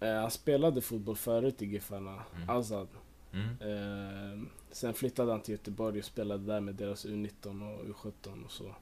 Eh, 0.01 0.15
han 0.15 0.31
spelade 0.31 0.81
fotboll 0.81 1.17
förut 1.17 1.63
i 1.63 1.67
Giffarna, 1.67 2.23
Mm. 2.37 2.51
Azad. 2.51 2.89
Mm. 3.33 3.49
Eh, 3.61 4.49
sen 4.71 4.95
flyttade 4.95 5.31
han 5.33 5.41
till 5.43 5.53
Göteborg 5.53 5.99
och 5.99 6.05
spelade 6.05 6.45
där 6.45 6.61
med 6.61 6.75
deras 6.75 7.07
U19 7.07 7.75
och 7.75 7.85
U17 7.85 8.45
och 8.45 8.51
så. 8.51 8.75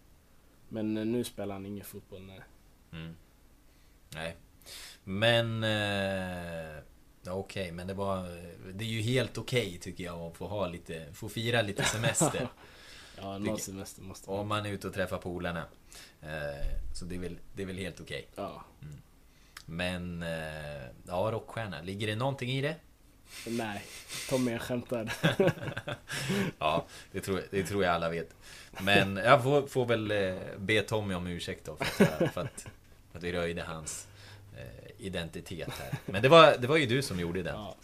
Men 0.68 0.96
eh, 0.96 1.04
nu 1.04 1.24
spelar 1.24 1.54
han 1.54 1.66
ingen 1.66 1.84
fotboll, 1.84 2.22
nej. 2.22 2.40
Mm. 2.92 3.16
Nej. 4.14 4.36
Men... 5.04 5.64
Eh, 5.64 6.82
ja, 7.22 7.32
okej, 7.32 7.72
men 7.72 7.86
det 7.86 7.94
var... 7.94 8.22
Det 8.72 8.84
är 8.84 8.88
ju 8.88 9.00
helt 9.00 9.38
okej 9.38 9.78
tycker 9.78 10.04
jag 10.04 10.18
att 10.20 10.36
få 10.36 10.46
ha 10.46 10.68
lite... 10.68 11.12
Få 11.14 11.28
fira 11.28 11.62
lite 11.62 11.84
semester. 11.84 12.48
Ja, 13.20 13.38
någon 13.38 13.58
semester 13.58 14.02
måste 14.02 14.30
om 14.30 14.48
man 14.48 14.66
är 14.66 14.70
ute 14.70 14.88
och 14.88 14.94
träffar 14.94 15.18
polarna. 15.18 15.64
Eh, 16.20 16.94
så 16.94 17.04
det 17.04 17.14
är 17.14 17.18
väl, 17.18 17.38
det 17.54 17.62
är 17.62 17.66
väl 17.66 17.76
helt 17.78 18.00
okej. 18.00 18.28
Ja. 18.34 18.64
Men... 19.68 20.22
Eh, 20.22 20.82
ja, 21.06 21.28
rockstjärna. 21.32 21.82
Ligger 21.82 22.06
det 22.06 22.16
någonting 22.16 22.50
i 22.50 22.60
det? 22.62 22.74
Nej, 23.46 23.82
Tommy 24.28 24.52
jag 24.52 24.60
skämtar. 24.60 25.12
Ja, 26.58 26.86
det 27.12 27.20
tror, 27.20 27.38
jag- 27.38 27.46
det 27.50 27.62
tror 27.64 27.84
jag 27.84 27.94
alla 27.94 28.08
vet. 28.08 28.34
Men 28.80 29.16
jag 29.16 29.42
får, 29.42 29.66
får 29.66 29.86
väl 29.86 30.10
eh, 30.10 30.36
be 30.58 30.82
Tommy 30.82 31.14
om 31.14 31.26
ursäkt 31.26 31.64
då 31.66 31.76
för 31.76 32.04
att, 32.04 32.20
jag- 32.20 32.32
för 32.32 32.40
att, 32.40 32.66
för 33.12 33.18
att 33.18 33.24
vi 33.24 33.32
röjde 33.32 33.62
hans 33.62 34.06
eh, 34.56 34.90
identitet 35.06 35.68
här. 35.78 35.98
Men 36.06 36.22
det 36.22 36.28
var, 36.28 36.56
det 36.58 36.66
var 36.66 36.76
ju 36.76 36.86
du 36.86 37.02
som 37.02 37.20
gjorde 37.20 37.42
den. 37.42 37.54
Ja. 37.54 37.76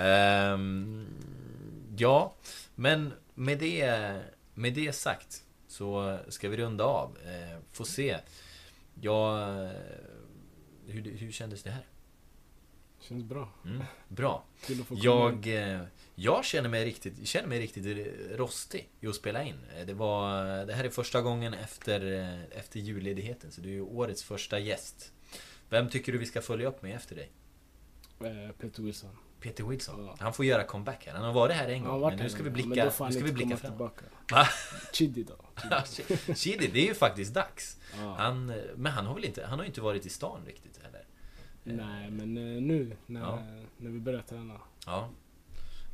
Ehm, 0.00 1.06
ja, 1.96 2.34
men 2.74 3.12
med 3.34 3.58
det, 3.58 4.20
med 4.54 4.72
det 4.74 4.92
sagt 4.92 5.42
så 5.68 6.18
ska 6.28 6.48
vi 6.48 6.56
runda 6.56 6.84
av. 6.84 7.16
Få 7.72 7.84
se. 7.84 8.18
Ja, 9.00 9.48
eh, 9.64 9.70
hur, 10.86 11.16
hur 11.16 11.32
kändes 11.32 11.62
det 11.62 11.70
här? 11.70 11.86
Känns 13.00 13.24
bra. 13.24 13.48
Mm, 13.64 13.82
bra. 14.08 14.44
Jag, 14.90 15.46
eh, 15.46 15.82
jag 16.14 16.44
känner 16.44 16.68
mig 16.68 16.84
riktigt, 16.84 17.28
känner 17.28 17.48
mig 17.48 17.60
riktigt 17.60 18.06
rostig 18.38 18.88
i 19.00 19.06
att 19.06 19.14
spela 19.14 19.42
in. 19.42 19.56
Eh, 19.76 19.86
Det, 19.86 19.94
var, 19.94 20.44
det 20.66 20.74
här 20.74 20.84
är 20.84 20.90
första 20.90 21.22
gången 21.22 21.54
efter, 21.54 22.12
eh, 22.20 22.58
efter 22.58 22.80
julledigheten, 22.80 23.52
så 23.52 23.60
du 23.60 23.68
är 23.68 23.72
ju 23.72 23.80
årets 23.82 24.22
första 24.22 24.58
gäst. 24.58 25.12
Vem 25.68 25.88
tycker 25.88 26.12
du 26.12 26.18
vi 26.18 26.26
ska 26.26 26.42
följa 26.42 26.68
upp 26.68 26.82
med 26.82 26.96
efter 26.96 27.16
dig? 27.16 27.30
Peter 28.58 28.82
Wilson. 28.82 29.16
Peter 29.40 29.64
Wilson. 29.64 30.04
Ja. 30.06 30.16
Han 30.18 30.32
får 30.34 30.44
göra 30.44 30.64
comeback 30.64 31.06
här. 31.06 31.12
Han 31.14 31.24
har 31.24 31.32
varit 31.32 31.56
här 31.56 31.68
en 31.68 31.84
gång, 31.84 32.00
men 32.00 32.16
nu 32.18 32.28
ska 32.28 32.42
vi 32.42 32.50
blicka, 32.50 32.84
nu 32.84 32.90
ska 32.90 33.24
vi 33.24 33.32
blicka 33.32 33.56
fram. 33.56 33.90
Chidi 34.92 35.22
då. 35.22 35.36
Chidi. 36.34 36.66
Det 36.72 36.80
är 36.80 36.86
ju 36.86 36.94
faktiskt 36.94 37.34
dags. 37.34 37.76
Han, 38.16 38.50
eh, 38.50 38.56
men 38.76 38.92
han 38.92 39.06
har 39.06 39.14
väl 39.14 39.24
inte, 39.24 39.46
han 39.46 39.58
har 39.58 39.66
inte 39.66 39.80
varit 39.80 40.06
i 40.06 40.08
stan 40.08 40.40
riktigt 40.46 40.80
heller? 40.82 41.04
Nej, 41.64 42.10
men 42.10 42.36
eh, 42.36 42.62
nu 42.62 42.96
när, 43.06 43.20
Ja. 43.20 43.38
när 43.76 43.90
vi 43.90 44.00
börjar 44.00 44.22
träna. 44.22 44.60
Ja. 44.86 45.08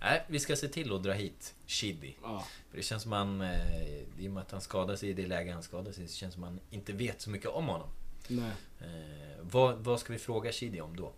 Nej, 0.00 0.24
vi 0.28 0.38
ska 0.38 0.56
se 0.56 0.68
till 0.68 0.92
att 0.92 1.02
dra 1.02 1.12
hit 1.12 1.54
Chidi. 1.66 2.16
Ja, 2.22 2.46
För 2.70 2.76
det 2.76 2.82
känns 2.82 3.02
som 3.02 3.12
han, 3.12 3.40
eh, 3.40 3.96
i 4.18 4.28
och 4.28 4.32
med 4.32 4.40
att 4.40 4.50
han 4.52 4.60
skadade 4.60 4.98
sig 4.98 5.08
i 5.08 5.12
det 5.12 5.26
läge 5.26 5.52
han 5.52 5.62
skadade 5.62 5.92
sig, 5.92 6.08
så 6.08 6.16
känns 6.16 6.34
som 6.34 6.42
han 6.42 6.60
inte 6.70 6.92
vet 6.92 7.20
så 7.20 7.30
mycket 7.30 7.48
om 7.50 7.66
honom. 7.68 7.88
Nej, 8.28 8.50
Eh, 8.80 9.38
vad, 9.40 9.78
vad 9.78 10.00
ska 10.00 10.12
vi 10.12 10.18
fråga 10.18 10.52
Shidi 10.52 10.80
om 10.80 10.96
då? 10.96 11.12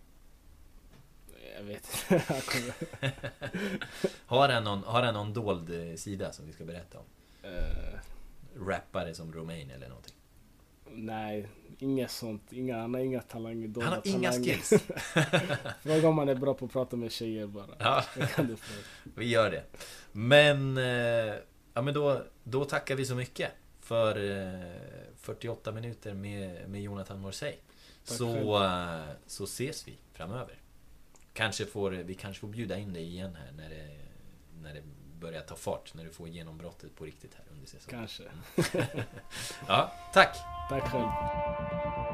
Jag 1.57 1.63
vet 1.63 1.87
inte. 2.11 2.73
Har 4.25 4.49
han 4.49 4.63
någon, 4.63 4.83
har 4.83 5.03
han 5.03 5.13
någon 5.13 5.33
dold 5.33 5.89
eh, 5.89 5.95
sida 5.95 6.31
som 6.31 6.45
vi 6.45 6.53
ska 6.53 6.63
berätta 6.63 6.97
om? 6.97 7.05
Eh, 7.43 7.99
Rappare 8.67 9.13
som 9.13 9.33
Romain 9.33 9.71
eller 9.71 9.87
någonting? 9.89 10.13
nej, 10.91 11.47
inget 11.79 12.11
sånt. 12.11 12.53
Inga, 12.53 12.77
han 12.77 12.93
har 12.93 13.01
inga 13.01 13.21
talanger. 13.21 13.81
Han 13.81 13.93
har 13.93 14.01
inga 14.03 14.31
talanger. 14.31 14.53
skills! 14.53 14.83
Fråga 15.83 16.07
om 16.07 16.17
han 16.17 16.29
är 16.29 16.35
bra 16.35 16.53
på 16.53 16.65
att 16.65 16.71
prata 16.71 16.95
med 16.95 17.11
tjejer 17.11 17.47
bara. 17.47 17.67
Ja, 17.79 18.03
vi 19.15 19.25
gör 19.29 19.51
det. 19.51 19.63
Men, 20.11 20.77
eh, 20.77 21.35
ja 21.73 21.81
men 21.81 21.93
då, 21.93 22.21
då 22.43 22.65
tackar 22.65 22.95
vi 22.95 23.05
så 23.05 23.15
mycket 23.15 23.51
för 23.79 24.31
eh, 24.31 24.79
48 25.17 25.71
minuter 25.71 26.13
med, 26.13 26.69
med 26.69 26.81
Jonathan 26.81 27.19
Morsey. 27.19 27.51
Tack 27.51 28.17
Så, 28.17 28.59
så 29.27 29.43
ses 29.43 29.87
vi 29.87 29.97
framöver. 30.13 30.55
Kanske 31.35 31.65
får, 31.65 31.91
vi 31.91 32.15
kanske 32.15 32.41
får 32.41 32.47
bjuda 32.47 32.77
in 32.77 32.93
dig 32.93 33.03
igen 33.03 33.35
här 33.35 33.51
när 33.51 33.69
det, 33.69 33.87
när 34.61 34.73
det 34.73 34.81
börjar 35.19 35.41
ta 35.41 35.55
fart. 35.55 35.93
När 35.93 36.03
du 36.03 36.11
får 36.11 36.27
genombrottet 36.27 36.95
på 36.95 37.05
riktigt 37.05 37.33
här 37.33 37.45
under 37.51 37.67
säsongen. 37.67 37.99
Kanske. 37.99 38.23
Ja, 39.67 39.91
tack! 40.13 40.37
Tack 40.69 40.91
själv. 40.91 42.04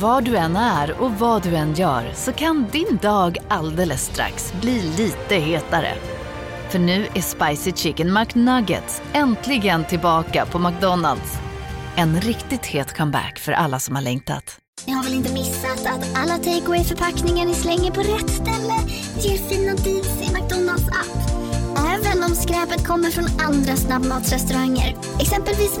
Var 0.00 0.20
du 0.20 0.36
än 0.36 0.56
är 0.56 1.00
och 1.00 1.12
vad 1.12 1.42
du 1.42 1.56
än 1.56 1.74
gör 1.74 2.12
så 2.14 2.32
kan 2.32 2.66
din 2.72 2.98
dag 3.02 3.38
alldeles 3.48 4.04
strax 4.04 4.54
bli 4.60 4.82
lite 4.82 5.34
hetare. 5.34 5.94
För 6.68 6.78
nu 6.78 7.06
är 7.14 7.20
Spicy 7.20 7.72
Chicken 7.72 8.12
McNuggets 8.12 9.02
äntligen 9.12 9.84
tillbaka 9.84 10.46
på 10.46 10.58
McDonalds. 10.58 11.38
En 11.96 12.20
riktigt 12.20 12.66
het 12.66 12.96
comeback 12.96 13.38
för 13.38 13.52
alla 13.52 13.78
som 13.78 13.94
har 13.94 14.02
längtat. 14.02 14.58
Ni 14.86 14.92
har 14.92 15.04
väl 15.04 15.14
inte 15.14 15.32
missat 15.32 15.86
att 15.86 16.18
alla 16.18 16.36
takeaway 16.36 16.84
förpackningar 16.84 17.46
ni 17.46 17.54
slänger 17.54 17.90
på 17.90 18.00
rätt 18.00 18.30
ställe 18.30 18.74
ger 19.18 19.38
fina 19.38 19.74
deals 19.74 20.30
i 20.30 20.32
McDonalds 20.34 20.88
app. 20.88 21.30
Även 21.78 22.24
om 22.24 22.30
skräpet 22.30 22.86
kommer 22.86 23.10
från 23.10 23.26
andra 23.40 23.76
snabbmatsrestauranger. 23.76 24.96
Exempelvis... 25.20 25.80